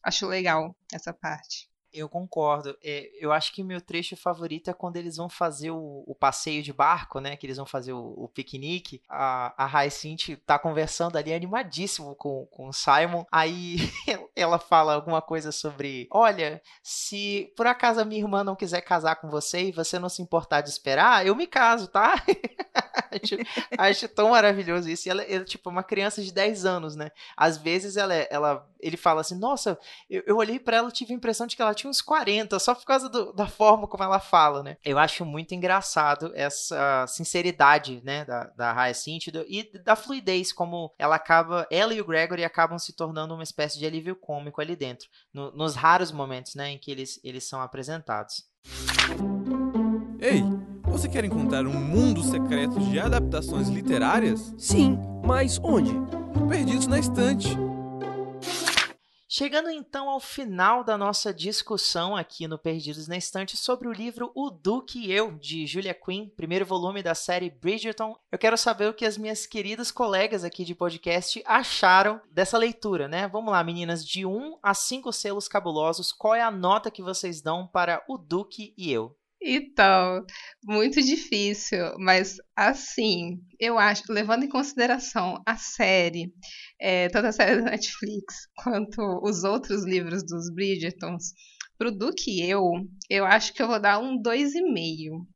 acho 0.05 0.27
legal 0.27 0.77
essa 0.93 1.13
parte. 1.13 1.72
Eu 1.93 2.09
concordo. 2.09 2.77
É, 2.83 3.11
eu 3.21 3.33
acho 3.33 3.53
que 3.53 3.63
meu 3.63 3.81
trecho 3.81 4.17
favorito 4.17 4.71
é 4.71 4.73
quando 4.73 4.97
eles 4.97 5.17
vão 5.17 5.29
fazer 5.29 5.71
o, 5.71 6.05
o 6.07 6.15
passeio 6.15 6.63
de 6.63 6.73
barco, 6.73 7.21
né? 7.21 7.37
Que 7.37 7.47
eles 7.47 7.57
vão 7.57 7.67
fazer 7.67 7.93
o, 7.93 8.15
o 8.17 8.29
piquenique. 8.29 9.03
A, 9.09 9.65
a 9.65 9.67
Hyacinth 9.67 10.37
tá 10.47 10.59
conversando 10.59 11.17
ali 11.17 11.35
animadíssimo 11.35 12.15
com, 12.17 12.47
com 12.47 12.69
o 12.69 12.73
Simon. 12.73 13.25
Aí 13.31 13.77
ela 14.35 14.59
fala 14.59 14.95
alguma 14.95 15.21
coisa 15.21 15.53
sobre: 15.53 16.09
Olha, 16.11 16.63
se 16.83 17.53
por 17.57 17.67
acaso 17.67 18.01
a 18.01 18.05
minha 18.05 18.21
irmã 18.21 18.43
não 18.43 18.57
quiser 18.57 18.81
casar 18.81 19.17
com 19.17 19.29
você 19.29 19.65
e 19.65 19.73
você 19.73 19.99
não 19.99 20.09
se 20.09 20.23
importar 20.23 20.63
de 20.63 20.71
esperar, 20.71 21.27
eu 21.27 21.35
me 21.35 21.47
caso, 21.47 21.89
tá? 21.89 22.15
acho, 23.13 23.37
acho 23.79 24.09
tão 24.09 24.31
maravilhoso 24.31 24.89
isso. 24.89 25.09
E 25.09 25.11
ela 25.11 25.23
é 25.23 25.45
tipo 25.45 25.69
uma 25.69 25.83
criança 25.83 26.23
de 26.23 26.33
10 26.33 26.65
anos, 26.65 26.97
né? 26.97 27.11
Às 27.37 27.57
vezes 27.59 27.97
ela, 27.97 28.15
ela 28.15 28.67
ele 28.81 28.97
fala 28.97 29.21
assim: 29.21 29.39
Nossa, 29.39 29.79
eu, 30.09 30.23
eu 30.27 30.37
olhei 30.37 30.59
para 30.59 30.79
ela 30.79 30.89
e 30.89 30.93
tive 30.93 31.13
a 31.13 31.17
impressão 31.17 31.47
de 31.47 31.57
que 31.57 31.63
ela 31.63 31.75
tinha 31.83 31.91
uns 31.91 32.01
40, 32.01 32.59
só 32.59 32.75
por 32.75 32.85
causa 32.85 33.09
do, 33.09 33.33
da 33.33 33.47
forma 33.47 33.89
como 33.89 34.05
ela 34.05 34.21
fala, 34.21 34.63
né? 34.63 34.77
Eu 34.85 34.99
acho 34.99 35.25
muito 35.25 35.55
engraçado 35.55 36.33
essa 36.35 37.07
sinceridade, 37.09 38.01
né, 38.05 38.25
da, 38.25 38.45
da 38.57 38.73
Hyacinth 38.73 39.29
e 39.49 39.79
da 39.81 39.97
fluidez, 39.97 40.53
como 40.53 40.93
ela 40.99 41.17
acaba, 41.17 41.67
ela 41.71 41.93
e 41.93 42.01
o 42.01 42.05
Gregory 42.05 42.45
acabam 42.45 42.79
se 42.79 42.93
tornando 42.95 43.35
uma 43.35 43.43
espécie 43.43 43.79
de 43.79 43.87
alívio 43.87 44.15
cômico 44.15 44.61
ali 44.61 44.77
dentro, 44.77 45.09
no, 45.33 45.51
nos 45.53 45.75
raros 45.75 46.13
momentos, 46.13 46.55
né, 46.55 46.71
em 46.71 46.79
que 46.79 46.91
eles, 46.91 47.21
eles 47.25 47.45
são 47.45 47.61
apresentados. 47.61 48.45
Ei! 50.21 50.43
Você 50.87 51.09
quer 51.09 51.25
encontrar 51.25 51.67
um 51.67 51.73
mundo 51.73 52.23
secreto 52.23 52.79
de 52.79 53.01
adaptações 53.01 53.69
literárias? 53.69 54.55
Sim, 54.59 54.99
mas 55.25 55.59
onde? 55.63 55.93
Perdidos 56.49 56.87
na 56.87 56.99
Estante. 56.99 57.49
Chegando 59.35 59.71
então 59.71 60.11
ao 60.11 60.21
final 60.21 60.85
da 60.85 60.99
nossa 60.99 61.33
discussão 61.33 62.15
aqui 62.15 62.47
no 62.47 62.59
Perdidos 62.59 63.09
na 63.09 63.17
Estante 63.17 63.57
sobre 63.57 63.89
o 63.89 63.93
livro 63.93 64.31
O 64.35 64.51
Duque 64.51 65.07
e 65.07 65.11
Eu, 65.11 65.39
de 65.39 65.67
Julia 65.67 65.95
Quinn, 65.95 66.29
primeiro 66.37 66.67
volume 66.67 67.03
da 67.03 67.15
série 67.15 67.49
Bridgerton, 67.49 68.15
eu 68.31 68.39
quero 68.39 68.59
saber 68.59 68.91
o 68.91 68.93
que 68.93 69.07
as 69.07 69.17
minhas 69.17 69.47
queridas 69.47 69.91
colegas 69.91 70.45
aqui 70.45 70.67
de 70.67 70.75
podcast 70.75 71.43
acharam 71.47 72.21
dessa 72.31 72.59
leitura, 72.59 73.09
né? 73.09 73.27
Vamos 73.27 73.53
lá, 73.53 73.65
meninas, 73.65 74.05
de 74.05 74.27
1 74.27 74.59
a 74.63 74.75
5 74.75 75.11
selos 75.11 75.49
cabulosos, 75.49 76.13
qual 76.13 76.35
é 76.35 76.43
a 76.43 76.51
nota 76.51 76.91
que 76.91 77.01
vocês 77.01 77.41
dão 77.41 77.67
para 77.67 78.05
O 78.07 78.19
Duque 78.19 78.75
e 78.77 78.93
Eu? 78.93 79.17
Então, 79.45 80.25
muito 80.65 81.03
difícil, 81.03 81.99
mas 81.99 82.37
assim, 82.57 83.41
eu 83.59 83.79
acho, 83.79 84.05
levando 84.09 84.45
em 84.45 84.49
consideração 84.49 85.43
a 85.45 85.57
série, 85.57 86.33
é, 86.81 87.09
tanto 87.09 87.27
a 87.27 87.33
série 87.33 87.61
da 87.61 87.71
Netflix 87.71 88.49
quanto 88.63 89.01
os 89.23 89.43
outros 89.43 89.85
livros 89.85 90.23
dos 90.25 90.53
Bridgertons, 90.55 91.33
pro 91.77 91.91
Duque 91.91 92.31
e 92.31 92.49
eu, 92.49 92.63
eu 93.11 93.25
acho 93.27 93.53
que 93.53 93.61
eu 93.63 93.67
vou 93.67 93.81
dar 93.81 93.99
um 93.99 94.21
2,5 94.23 95.27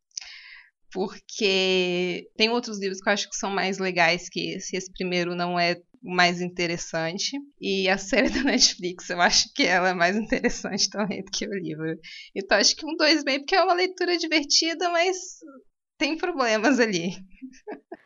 porque 0.93 2.31
tem 2.37 2.49
outros 2.49 2.79
livros 2.79 3.01
que 3.01 3.09
eu 3.09 3.13
acho 3.13 3.29
que 3.29 3.37
são 3.37 3.51
mais 3.51 3.79
legais 3.79 4.29
que 4.31 4.55
esse. 4.55 4.77
Esse 4.77 4.91
primeiro 4.93 5.35
não 5.35 5.59
é 5.59 5.77
mais 6.07 6.41
interessante. 6.41 7.37
E 7.61 7.89
a 7.89 7.99
série 7.99 8.31
da 8.31 8.43
Netflix, 8.43 9.11
eu 9.11 9.21
acho 9.21 9.53
que 9.53 9.65
ela 9.65 9.91
é 9.91 9.95
mais 9.95 10.17
interessante 10.17 10.89
também 10.89 11.23
do 11.23 11.31
que 11.31 11.47
o 11.47 11.55
livro. 11.55 11.99
Então 12.35 12.57
acho 12.57 12.77
que 12.77 12.87
um 12.87 12.97
dois 12.97 13.25
meio, 13.25 13.41
porque 13.41 13.57
é 13.57 13.63
uma 13.63 13.75
leitura 13.75 14.17
divertida, 14.17 14.89
mas 14.91 15.17
tem 15.99 16.17
problemas 16.17 16.79
ali. 16.79 17.11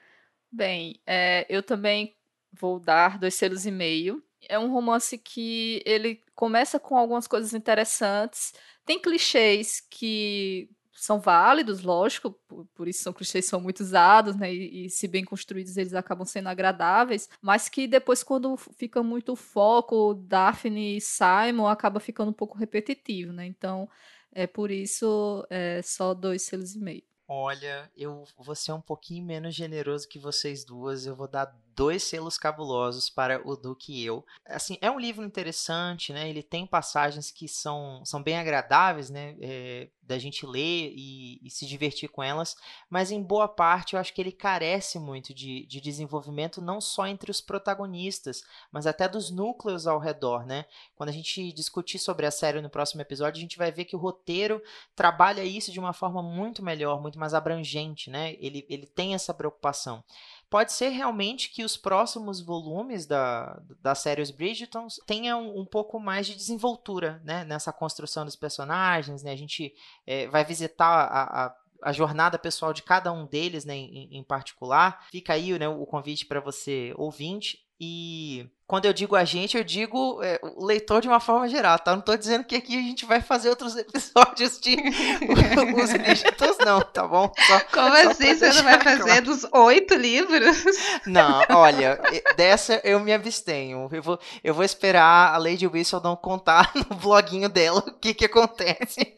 Bem, 0.52 1.00
é, 1.06 1.46
eu 1.48 1.62
também 1.62 2.16
vou 2.52 2.80
dar 2.80 3.18
dois 3.18 3.34
selos 3.34 3.66
e 3.66 3.70
meio. 3.70 4.22
É 4.48 4.58
um 4.58 4.72
romance 4.72 5.16
que 5.18 5.82
ele 5.84 6.20
começa 6.34 6.80
com 6.80 6.96
algumas 6.96 7.26
coisas 7.26 7.54
interessantes. 7.54 8.52
Tem 8.84 9.00
clichês 9.00 9.80
que 9.90 10.68
são 11.00 11.18
válidos, 11.18 11.80
lógico, 11.82 12.30
por, 12.46 12.66
por, 12.74 12.86
isso 12.86 13.02
são 13.02 13.12
clichês 13.12 13.46
são 13.46 13.58
muito 13.58 13.80
usados, 13.80 14.36
né? 14.36 14.52
E, 14.52 14.84
e, 14.84 14.90
se 14.90 15.08
bem 15.08 15.24
construídos, 15.24 15.78
eles 15.78 15.94
acabam 15.94 16.26
sendo 16.26 16.48
agradáveis, 16.48 17.26
mas 17.40 17.70
que 17.70 17.86
depois, 17.86 18.22
quando 18.22 18.54
fica 18.56 19.02
muito 19.02 19.34
foco, 19.34 20.12
Daphne 20.12 20.98
e 20.98 21.00
Simon 21.00 21.66
acaba 21.66 22.00
ficando 22.00 22.30
um 22.30 22.34
pouco 22.34 22.58
repetitivo, 22.58 23.32
né? 23.32 23.46
Então, 23.46 23.88
é 24.30 24.46
por 24.46 24.70
isso 24.70 25.46
é 25.48 25.80
só 25.82 26.12
dois 26.12 26.42
selos 26.42 26.74
e 26.74 26.78
meio. 26.78 27.02
Olha, 27.26 27.90
eu 27.96 28.24
vou 28.36 28.54
ser 28.54 28.72
um 28.72 28.80
pouquinho 28.80 29.24
menos 29.24 29.54
generoso 29.54 30.08
que 30.08 30.18
vocês 30.18 30.64
duas. 30.64 31.06
Eu 31.06 31.16
vou 31.16 31.28
dar 31.28 31.46
dois 31.80 32.02
selos 32.02 32.36
cabulosos 32.36 33.08
para 33.08 33.40
o 33.42 33.56
Duque 33.56 33.94
e 33.94 34.04
eu. 34.04 34.22
Assim, 34.44 34.76
é 34.82 34.90
um 34.90 35.00
livro 35.00 35.24
interessante, 35.24 36.12
né? 36.12 36.28
Ele 36.28 36.42
tem 36.42 36.66
passagens 36.66 37.30
que 37.30 37.48
são, 37.48 38.04
são 38.04 38.22
bem 38.22 38.36
agradáveis, 38.36 39.08
né? 39.08 39.34
É, 39.40 39.88
da 40.02 40.18
gente 40.18 40.44
ler 40.44 40.92
e, 40.94 41.40
e, 41.42 41.50
se 41.50 41.64
divertir 41.64 42.08
com 42.08 42.20
elas, 42.22 42.56
mas 42.90 43.12
em 43.12 43.22
boa 43.22 43.46
parte 43.46 43.94
eu 43.94 44.00
acho 44.00 44.12
que 44.12 44.20
ele 44.20 44.32
carece 44.32 44.98
muito 44.98 45.32
de, 45.32 45.64
de 45.66 45.80
desenvolvimento, 45.80 46.60
não 46.60 46.80
só 46.80 47.06
entre 47.06 47.30
os 47.30 47.40
protagonistas, 47.40 48.42
mas 48.72 48.88
até 48.88 49.08
dos 49.08 49.30
núcleos 49.30 49.86
ao 49.86 50.00
redor, 50.00 50.44
né? 50.44 50.64
Quando 50.96 51.10
a 51.10 51.12
gente 51.12 51.52
discutir 51.52 52.00
sobre 52.00 52.26
a 52.26 52.30
série 52.30 52.60
no 52.60 52.68
próximo 52.68 53.00
episódio, 53.00 53.38
a 53.38 53.40
gente 53.40 53.56
vai 53.56 53.70
ver 53.70 53.84
que 53.84 53.94
o 53.94 54.00
roteiro 54.00 54.60
trabalha 54.96 55.44
isso 55.44 55.70
de 55.70 55.78
uma 55.78 55.92
forma 55.92 56.20
muito 56.20 56.62
melhor, 56.62 57.00
muito 57.00 57.18
mais 57.18 57.32
abrangente, 57.32 58.10
né? 58.10 58.34
Ele, 58.40 58.66
ele 58.68 58.86
tem 58.86 59.14
essa 59.14 59.32
preocupação 59.32 60.04
pode 60.50 60.72
ser 60.72 60.88
realmente 60.88 61.50
que 61.50 61.64
os 61.64 61.76
próximos 61.76 62.40
volumes 62.40 63.06
da, 63.06 63.62
da 63.80 63.94
série 63.94 64.20
Os 64.20 64.32
Bridgetons 64.32 65.00
tenham 65.06 65.56
um, 65.56 65.64
pouco 65.64 66.00
mais 66.00 66.26
de 66.26 66.34
desenvoltura 66.34 67.22
né, 67.24 67.44
nessa 67.44 67.72
construção 67.72 68.24
dos 68.24 68.36
personagens. 68.36 69.22
Né? 69.22 69.30
A 69.30 69.36
gente 69.36 69.72
é, 70.04 70.26
vai 70.26 70.44
visitar 70.44 70.86
a, 70.86 71.46
a 71.46 71.60
a 71.82 71.92
jornada 71.92 72.38
pessoal 72.38 72.74
de 72.74 72.82
cada 72.82 73.10
um 73.10 73.26
deles, 73.26 73.64
né, 73.64 73.74
em, 73.74 74.18
em 74.18 74.22
particular. 74.22 75.06
Fica 75.10 75.32
aí 75.32 75.58
né, 75.58 75.66
o 75.66 75.86
convite 75.86 76.26
para 76.26 76.40
você 76.40 76.92
ouvinte. 76.96 77.58
E 77.82 78.46
quando 78.66 78.84
eu 78.84 78.92
digo 78.92 79.16
a 79.16 79.24
gente, 79.24 79.56
eu 79.56 79.64
digo 79.64 80.22
é, 80.22 80.38
o 80.42 80.66
leitor 80.66 81.00
de 81.00 81.08
uma 81.08 81.18
forma 81.18 81.48
geral, 81.48 81.78
tá? 81.78 81.92
Não 81.92 82.02
tô 82.02 82.14
dizendo 82.14 82.44
que 82.44 82.54
aqui 82.54 82.76
a 82.76 82.82
gente 82.82 83.06
vai 83.06 83.22
fazer 83.22 83.48
outros 83.48 83.74
episódios 83.78 84.60
de 84.60 84.76
os 85.82 85.90
dígitos, 85.90 86.58
não, 86.64 86.82
tá 86.82 87.08
bom? 87.08 87.32
Só, 87.46 87.60
Como 87.72 87.96
só 87.96 88.10
assim 88.10 88.34
você 88.34 88.52
não 88.52 88.62
vai 88.62 88.78
fazer 88.80 89.02
claro. 89.02 89.24
dos 89.24 89.44
oito 89.50 89.94
livros? 89.94 90.62
Não, 91.06 91.42
olha, 91.48 91.98
dessa 92.36 92.82
eu 92.84 93.00
me 93.00 93.14
abstenho. 93.14 93.88
Eu 93.90 94.02
vou, 94.02 94.20
eu 94.44 94.52
vou 94.52 94.64
esperar 94.64 95.34
a 95.34 95.38
Lady 95.38 95.66
Whistledown 95.66 96.16
contar 96.16 96.70
no 96.74 96.96
bloguinho 96.96 97.48
dela 97.48 97.80
o 97.80 97.92
que 97.92 98.12
que 98.12 98.26
acontece. 98.26 99.14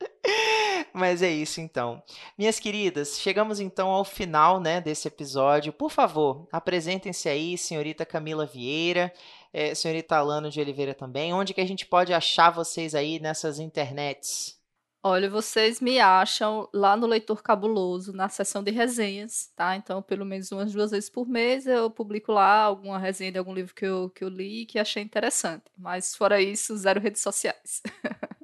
Mas 0.92 1.22
é 1.22 1.30
isso 1.30 1.60
então. 1.60 2.02
Minhas 2.36 2.58
queridas, 2.58 3.18
chegamos 3.18 3.60
então 3.60 3.88
ao 3.88 4.04
final 4.04 4.60
né, 4.60 4.80
desse 4.80 5.08
episódio. 5.08 5.72
Por 5.72 5.90
favor, 5.90 6.46
apresentem-se 6.52 7.28
aí, 7.28 7.58
senhorita 7.58 8.06
Camila 8.06 8.46
Vieira, 8.46 9.12
é, 9.52 9.74
senhorita 9.74 10.16
Alano 10.16 10.50
de 10.50 10.60
Oliveira 10.60 10.94
também. 10.94 11.32
Onde 11.32 11.54
que 11.54 11.60
a 11.60 11.66
gente 11.66 11.86
pode 11.86 12.12
achar 12.12 12.50
vocês 12.50 12.94
aí 12.94 13.18
nessas 13.20 13.58
internets? 13.58 14.58
Olha, 15.00 15.30
vocês 15.30 15.80
me 15.80 16.00
acham 16.00 16.68
lá 16.74 16.96
no 16.96 17.06
Leitor 17.06 17.40
Cabuloso, 17.40 18.12
na 18.12 18.28
seção 18.28 18.64
de 18.64 18.72
resenhas, 18.72 19.50
tá? 19.54 19.76
Então, 19.76 20.02
pelo 20.02 20.24
menos 20.24 20.50
umas 20.50 20.72
duas 20.72 20.90
vezes 20.90 21.08
por 21.08 21.26
mês 21.26 21.66
eu 21.66 21.88
publico 21.88 22.32
lá 22.32 22.62
alguma 22.62 22.98
resenha 22.98 23.30
de 23.30 23.38
algum 23.38 23.54
livro 23.54 23.74
que 23.74 23.86
eu, 23.86 24.10
que 24.10 24.24
eu 24.24 24.28
li 24.28 24.62
e 24.62 24.66
que 24.66 24.78
achei 24.78 25.02
interessante. 25.02 25.64
Mas, 25.76 26.16
fora 26.16 26.42
isso, 26.42 26.76
zero 26.76 27.00
redes 27.00 27.22
sociais. 27.22 27.80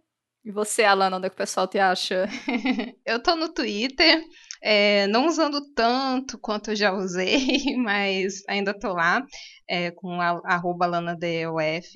E 0.45 0.53
você, 0.53 0.85
Alana, 0.85 1.17
onde 1.17 1.27
é 1.27 1.31
que 1.31 1.35
o 1.35 1.39
pessoal 1.39 1.67
te 1.67 1.79
acha? 1.79 2.27
eu 3.07 3.23
tô 3.23 3.35
no 3.35 3.49
Twitter, 3.49 4.23
é, 4.63 5.07
não 5.07 5.27
usando 5.27 5.73
tanto 5.73 6.39
quanto 6.39 6.71
eu 6.71 6.77
já 6.77 6.93
usei, 6.93 7.39
mas 7.83 8.43
ainda 8.47 8.79
tô 8.79 8.93
lá, 8.93 9.25
é, 9.67 9.91
com 9.91 10.21
a, 10.21 10.41
arroba 10.45 10.85
LanaDOF. 10.85 11.91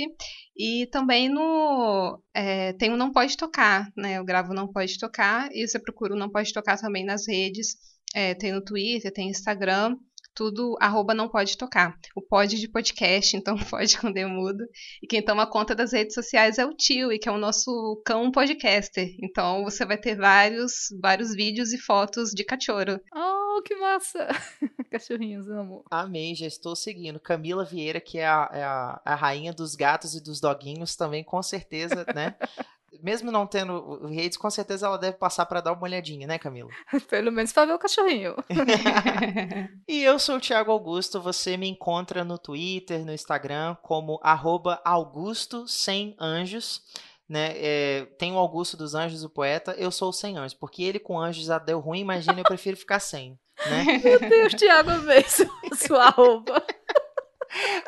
E 0.57 0.87
também 0.91 1.29
no. 1.29 2.23
É, 2.35 2.73
tem 2.73 2.91
o 2.91 2.97
Não 2.97 3.13
Pode 3.13 3.37
Tocar, 3.37 3.93
né? 3.95 4.15
Eu 4.19 4.25
gravo 4.25 4.55
Não 4.55 4.67
Pode 4.73 4.99
Tocar, 4.99 5.51
e 5.53 5.69
você 5.69 5.79
procura 5.79 6.15
o 6.15 6.19
Não 6.19 6.31
Pode 6.31 6.53
Tocar 6.53 6.79
também 6.79 7.05
nas 7.05 7.29
redes. 7.29 7.77
É, 8.15 8.35
tem 8.35 8.53
no 8.53 8.65
Twitter, 8.65 9.13
tem 9.13 9.29
Instagram 9.29 9.95
tudo 10.39 10.77
arroba 10.81 11.13
não 11.13 11.29
pode 11.29 11.59
tocar. 11.59 11.99
O 12.15 12.23
pode 12.23 12.61
de 12.61 12.69
podcast, 12.69 13.35
então 13.37 13.59
pode 13.59 13.99
com 13.99 14.13
demudo. 14.13 14.65
E 15.03 15.07
quem 15.09 15.21
toma 15.21 15.51
conta 15.51 15.75
das 15.75 15.93
redes 15.93 16.15
sociais 16.15 16.59
é 16.59 16.65
o 16.65 16.73
tio, 16.73 17.13
e 17.13 17.19
que 17.19 17.29
é 17.29 17.33
o 17.33 17.37
nosso 17.37 18.01
cão 18.07 18.31
podcaster. 18.31 19.17
Então 19.21 19.65
você 19.65 19.85
vai 19.85 19.99
ter 19.99 20.15
vários, 20.15 20.95
vários 21.03 21.35
vídeos 21.35 21.73
e 21.73 21.79
fotos 21.79 22.31
de 22.31 22.45
cachorro. 22.45 23.01
Oh, 23.13 23.61
que 23.63 23.75
massa! 23.75 24.29
Cachorrinhos, 24.93 25.49
amo. 25.49 25.85
Amei, 25.91 26.37
já 26.37 26.47
estou 26.47 26.77
seguindo. 26.77 27.19
Camila 27.19 27.65
Vieira, 27.65 28.01
que 28.01 28.19
é 28.19 28.27
a, 28.27 28.51
é 28.53 28.63
a, 28.63 29.03
a 29.05 29.15
rainha 29.17 29.53
dos 29.53 29.75
gatos 29.75 30.15
e 30.15 30.23
dos 30.23 30.41
doguinhos, 30.41 30.95
também 30.95 31.25
com 31.25 31.43
certeza, 31.43 32.07
né? 32.15 32.37
mesmo 33.03 33.31
não 33.31 33.47
tendo 33.47 34.07
redes, 34.07 34.37
com 34.37 34.51
certeza 34.51 34.87
ela 34.87 34.99
deve 34.99 35.17
passar 35.17 35.47
para 35.47 35.61
dar 35.61 35.73
uma 35.73 35.83
olhadinha, 35.83 36.27
né, 36.27 36.39
Camila? 36.39 36.71
Pelo 37.09 37.33
menos 37.33 37.53
para 37.53 37.67
ver 37.67 37.75
o 37.75 37.79
cachorrinho. 37.79 38.35
e 39.87 40.03
eu 40.03 40.19
sou 40.19 40.37
o 40.37 40.41
Thiago 40.41 40.71
Augusto, 40.71 41.21
você 41.21 41.57
me 41.57 41.69
encontra 41.69 42.25
no 42.25 42.39
Twitter, 42.39 43.05
no 43.05 43.13
Instagram, 43.13 43.77
como 43.83 44.21
arroba 44.23 44.81
Augusto 44.85 45.67
Sem 45.67 46.17
Anjos. 46.19 46.83
Né, 47.29 47.53
é, 47.57 48.07
tem 48.19 48.33
o 48.33 48.39
Augusto 48.39 48.75
dos 48.75 48.95
Anjos, 48.95 49.23
o 49.23 49.29
poeta, 49.29 49.73
eu 49.73 49.91
sou 49.91 50.09
o 50.09 50.13
Sem 50.15 50.39
Anjos, 50.39 50.55
porque 50.55 50.83
ele 50.83 50.99
com 50.99 51.21
anjos 51.21 51.45
já 51.45 51.59
deu 51.59 51.79
ruim, 51.79 52.01
imagina, 52.01 52.41
eu 52.41 52.45
prefiro 52.45 52.75
ficar 52.75 53.01
sem. 53.01 53.39
Né? 53.67 54.01
Meu 54.03 54.19
Deus, 54.19 54.55
Thiago, 54.55 54.93
mesmo, 55.03 55.51
sua 55.75 56.07
arroba. 56.07 56.65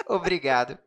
Obrigado. 0.07 0.79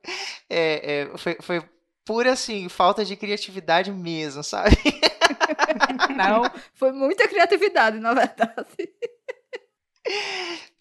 É, 0.50 1.02
é, 1.02 1.18
foi, 1.18 1.38
foi 1.42 1.73
pura, 2.06 2.34
assim, 2.34 2.70
falta 2.70 3.04
de 3.06 3.16
criatividade 3.16 3.92
mesmo, 3.92 4.44
sabe? 4.44 4.76
Não, 6.16 6.44
foi 6.74 6.92
muita 6.92 7.28
criatividade, 7.28 8.00
na 8.00 8.14
verdade. 8.14 8.68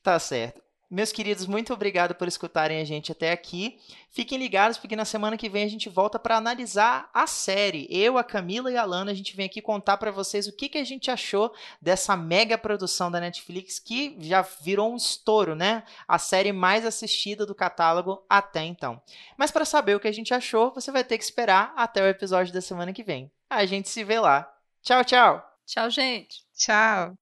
Tá 0.02 0.18
certo. 0.18 0.60
Meus 0.93 1.11
queridos, 1.11 1.47
muito 1.47 1.72
obrigado 1.72 2.14
por 2.14 2.28
escutarem 2.28 2.78
a 2.78 2.84
gente 2.84 3.11
até 3.11 3.32
aqui. 3.32 3.80
Fiquem 4.11 4.36
ligados 4.36 4.76
porque 4.76 4.95
na 4.95 5.07
semana 5.07 5.38
que 5.38 5.49
vem 5.49 5.64
a 5.64 5.68
gente 5.68 5.88
volta 5.88 6.18
para 6.18 6.36
analisar 6.36 7.09
a 7.14 7.26
série. 7.26 7.86
Eu, 7.88 8.18
a 8.18 8.22
Camila 8.22 8.70
e 8.70 8.76
a 8.76 8.84
Lana, 8.84 9.11
a 9.11 9.14
gente 9.14 9.34
vem 9.34 9.47
aqui 9.47 9.62
contar 9.62 9.97
para 9.97 10.11
vocês 10.11 10.47
o 10.47 10.53
que, 10.53 10.68
que 10.68 10.76
a 10.76 10.84
gente 10.84 11.11
achou 11.11 11.51
dessa 11.80 12.14
mega 12.14 12.59
produção 12.59 13.11
da 13.11 13.18
Netflix 13.18 13.78
que 13.78 14.18
já 14.20 14.43
virou 14.43 14.93
um 14.93 14.97
estouro, 14.97 15.55
né? 15.55 15.82
A 16.07 16.18
série 16.18 16.53
mais 16.53 16.84
assistida 16.84 17.47
do 17.47 17.55
catálogo 17.55 18.22
até 18.28 18.62
então. 18.62 19.01
Mas 19.38 19.51
para 19.51 19.64
saber 19.64 19.97
o 19.97 20.01
que 20.01 20.09
a 20.09 20.12
gente 20.12 20.34
achou, 20.34 20.74
você 20.74 20.93
vai 20.93 21.03
ter 21.03 21.16
que 21.16 21.24
esperar 21.24 21.72
até 21.74 22.03
o 22.03 22.07
episódio 22.07 22.53
da 22.53 22.61
semana 22.61 22.93
que 22.93 23.03
vem. 23.03 23.32
A 23.49 23.64
gente 23.64 23.88
se 23.88 24.05
vê 24.05 24.20
lá. 24.20 24.47
Tchau, 24.82 25.03
tchau. 25.03 25.43
Tchau, 25.64 25.88
gente. 25.88 26.45
Tchau. 26.55 27.21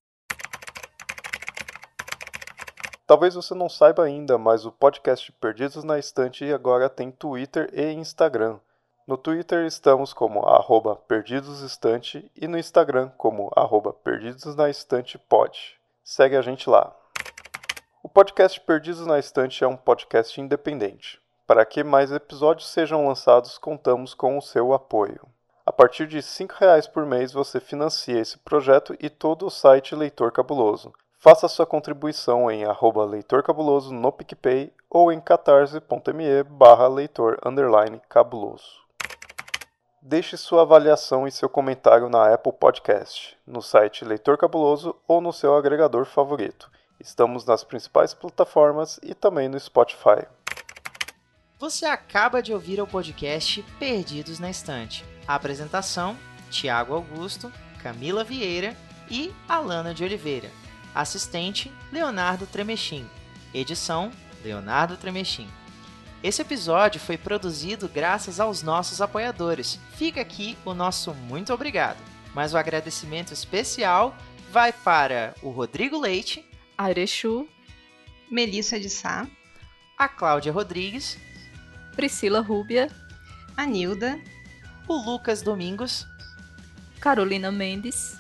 Talvez 3.10 3.34
você 3.34 3.56
não 3.56 3.68
saiba 3.68 4.04
ainda, 4.04 4.38
mas 4.38 4.64
o 4.64 4.70
podcast 4.70 5.32
Perdidos 5.32 5.82
na 5.82 5.98
Estante 5.98 6.44
agora 6.52 6.88
tem 6.88 7.10
Twitter 7.10 7.68
e 7.72 7.90
Instagram. 7.90 8.60
No 9.04 9.16
Twitter 9.18 9.66
estamos 9.66 10.12
como 10.12 10.46
arroba 10.46 10.94
perdidosestante 10.94 12.30
e 12.36 12.46
no 12.46 12.56
Instagram 12.56 13.08
como 13.18 13.50
arroba 13.56 13.92
perdidosnaestantepod. 13.92 15.58
Segue 16.04 16.36
a 16.36 16.40
gente 16.40 16.70
lá. 16.70 16.96
O 18.00 18.08
podcast 18.08 18.60
Perdidos 18.60 19.04
na 19.04 19.18
Estante 19.18 19.64
é 19.64 19.66
um 19.66 19.76
podcast 19.76 20.40
independente. 20.40 21.20
Para 21.48 21.64
que 21.64 21.82
mais 21.82 22.12
episódios 22.12 22.68
sejam 22.68 23.08
lançados, 23.08 23.58
contamos 23.58 24.14
com 24.14 24.38
o 24.38 24.40
seu 24.40 24.72
apoio. 24.72 25.26
A 25.66 25.72
partir 25.72 26.06
de 26.06 26.18
R$ 26.18 26.22
5,00 26.22 26.88
por 26.92 27.04
mês 27.04 27.32
você 27.32 27.58
financia 27.58 28.20
esse 28.20 28.38
projeto 28.38 28.94
e 29.00 29.10
todo 29.10 29.46
o 29.46 29.50
site 29.50 29.96
Leitor 29.96 30.30
Cabuloso. 30.30 30.92
Faça 31.22 31.48
sua 31.48 31.66
contribuição 31.66 32.50
em 32.50 32.64
arroba 32.64 33.04
Leitor 33.04 33.42
Cabuloso 33.42 33.92
no 33.92 34.10
PicPay 34.10 34.72
ou 34.88 35.12
em 35.12 35.20
catarse.me 35.20 36.42
barra 36.44 36.88
leitor 36.88 37.38
cabuloso. 38.08 38.80
Deixe 40.00 40.38
sua 40.38 40.62
avaliação 40.62 41.28
e 41.28 41.30
seu 41.30 41.46
comentário 41.46 42.08
na 42.08 42.32
Apple 42.32 42.54
Podcast, 42.54 43.36
no 43.46 43.60
site 43.60 44.02
Leitor 44.02 44.38
Cabuloso 44.38 44.96
ou 45.06 45.20
no 45.20 45.30
seu 45.30 45.54
agregador 45.54 46.06
favorito. 46.06 46.70
Estamos 46.98 47.44
nas 47.44 47.62
principais 47.62 48.14
plataformas 48.14 48.98
e 49.02 49.12
também 49.14 49.46
no 49.46 49.60
Spotify. 49.60 50.26
Você 51.58 51.84
acaba 51.84 52.42
de 52.42 52.54
ouvir 52.54 52.80
o 52.80 52.86
podcast 52.86 53.62
Perdidos 53.78 54.40
na 54.40 54.48
Estante. 54.48 55.04
A 55.28 55.34
apresentação: 55.34 56.16
Tiago 56.50 56.94
Augusto, 56.94 57.52
Camila 57.82 58.24
Vieira 58.24 58.74
e 59.10 59.30
Alana 59.46 59.92
de 59.92 60.02
Oliveira. 60.02 60.48
Assistente: 60.94 61.72
Leonardo 61.92 62.46
Tremechim. 62.46 63.08
Edição: 63.52 64.10
Leonardo 64.44 64.96
Tremechim. 64.96 65.48
Esse 66.22 66.42
episódio 66.42 67.00
foi 67.00 67.16
produzido 67.16 67.88
graças 67.88 68.38
aos 68.38 68.62
nossos 68.62 69.00
apoiadores. 69.00 69.78
Fica 69.96 70.20
aqui 70.20 70.56
o 70.64 70.74
nosso 70.74 71.14
muito 71.14 71.52
obrigado. 71.52 71.98
Mas 72.34 72.52
o 72.52 72.58
agradecimento 72.58 73.32
especial 73.32 74.16
vai 74.52 74.72
para 74.72 75.34
o 75.42 75.50
Rodrigo 75.50 75.98
Leite, 75.98 76.44
Arechu, 76.76 77.48
Melissa 78.30 78.78
de 78.78 78.90
Sá, 78.90 79.26
a 79.96 80.08
Cláudia 80.08 80.52
Rodrigues, 80.52 81.18
Priscila 81.96 82.40
Rúbia, 82.40 82.90
a 83.56 83.64
Nilda, 83.64 84.20
o 84.86 84.94
Lucas 84.94 85.42
Domingos, 85.42 86.06
Carolina 87.00 87.50
Mendes, 87.50 88.18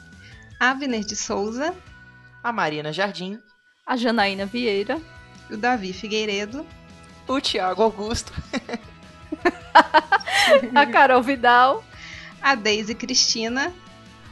Avner 0.58 1.04
de 1.04 1.16
Souza, 1.16 1.74
a 2.42 2.52
Marina 2.52 2.92
Jardim, 2.92 3.40
a 3.86 3.96
Janaína 3.96 4.46
Vieira, 4.46 5.00
o 5.50 5.56
Davi 5.56 5.92
Figueiredo, 5.92 6.66
o 7.26 7.40
Tiago 7.40 7.82
Augusto, 7.82 8.32
a 10.74 10.86
Carol 10.86 11.22
Vidal, 11.22 11.84
a 12.40 12.54
Deise 12.54 12.94
Cristina, 12.94 13.72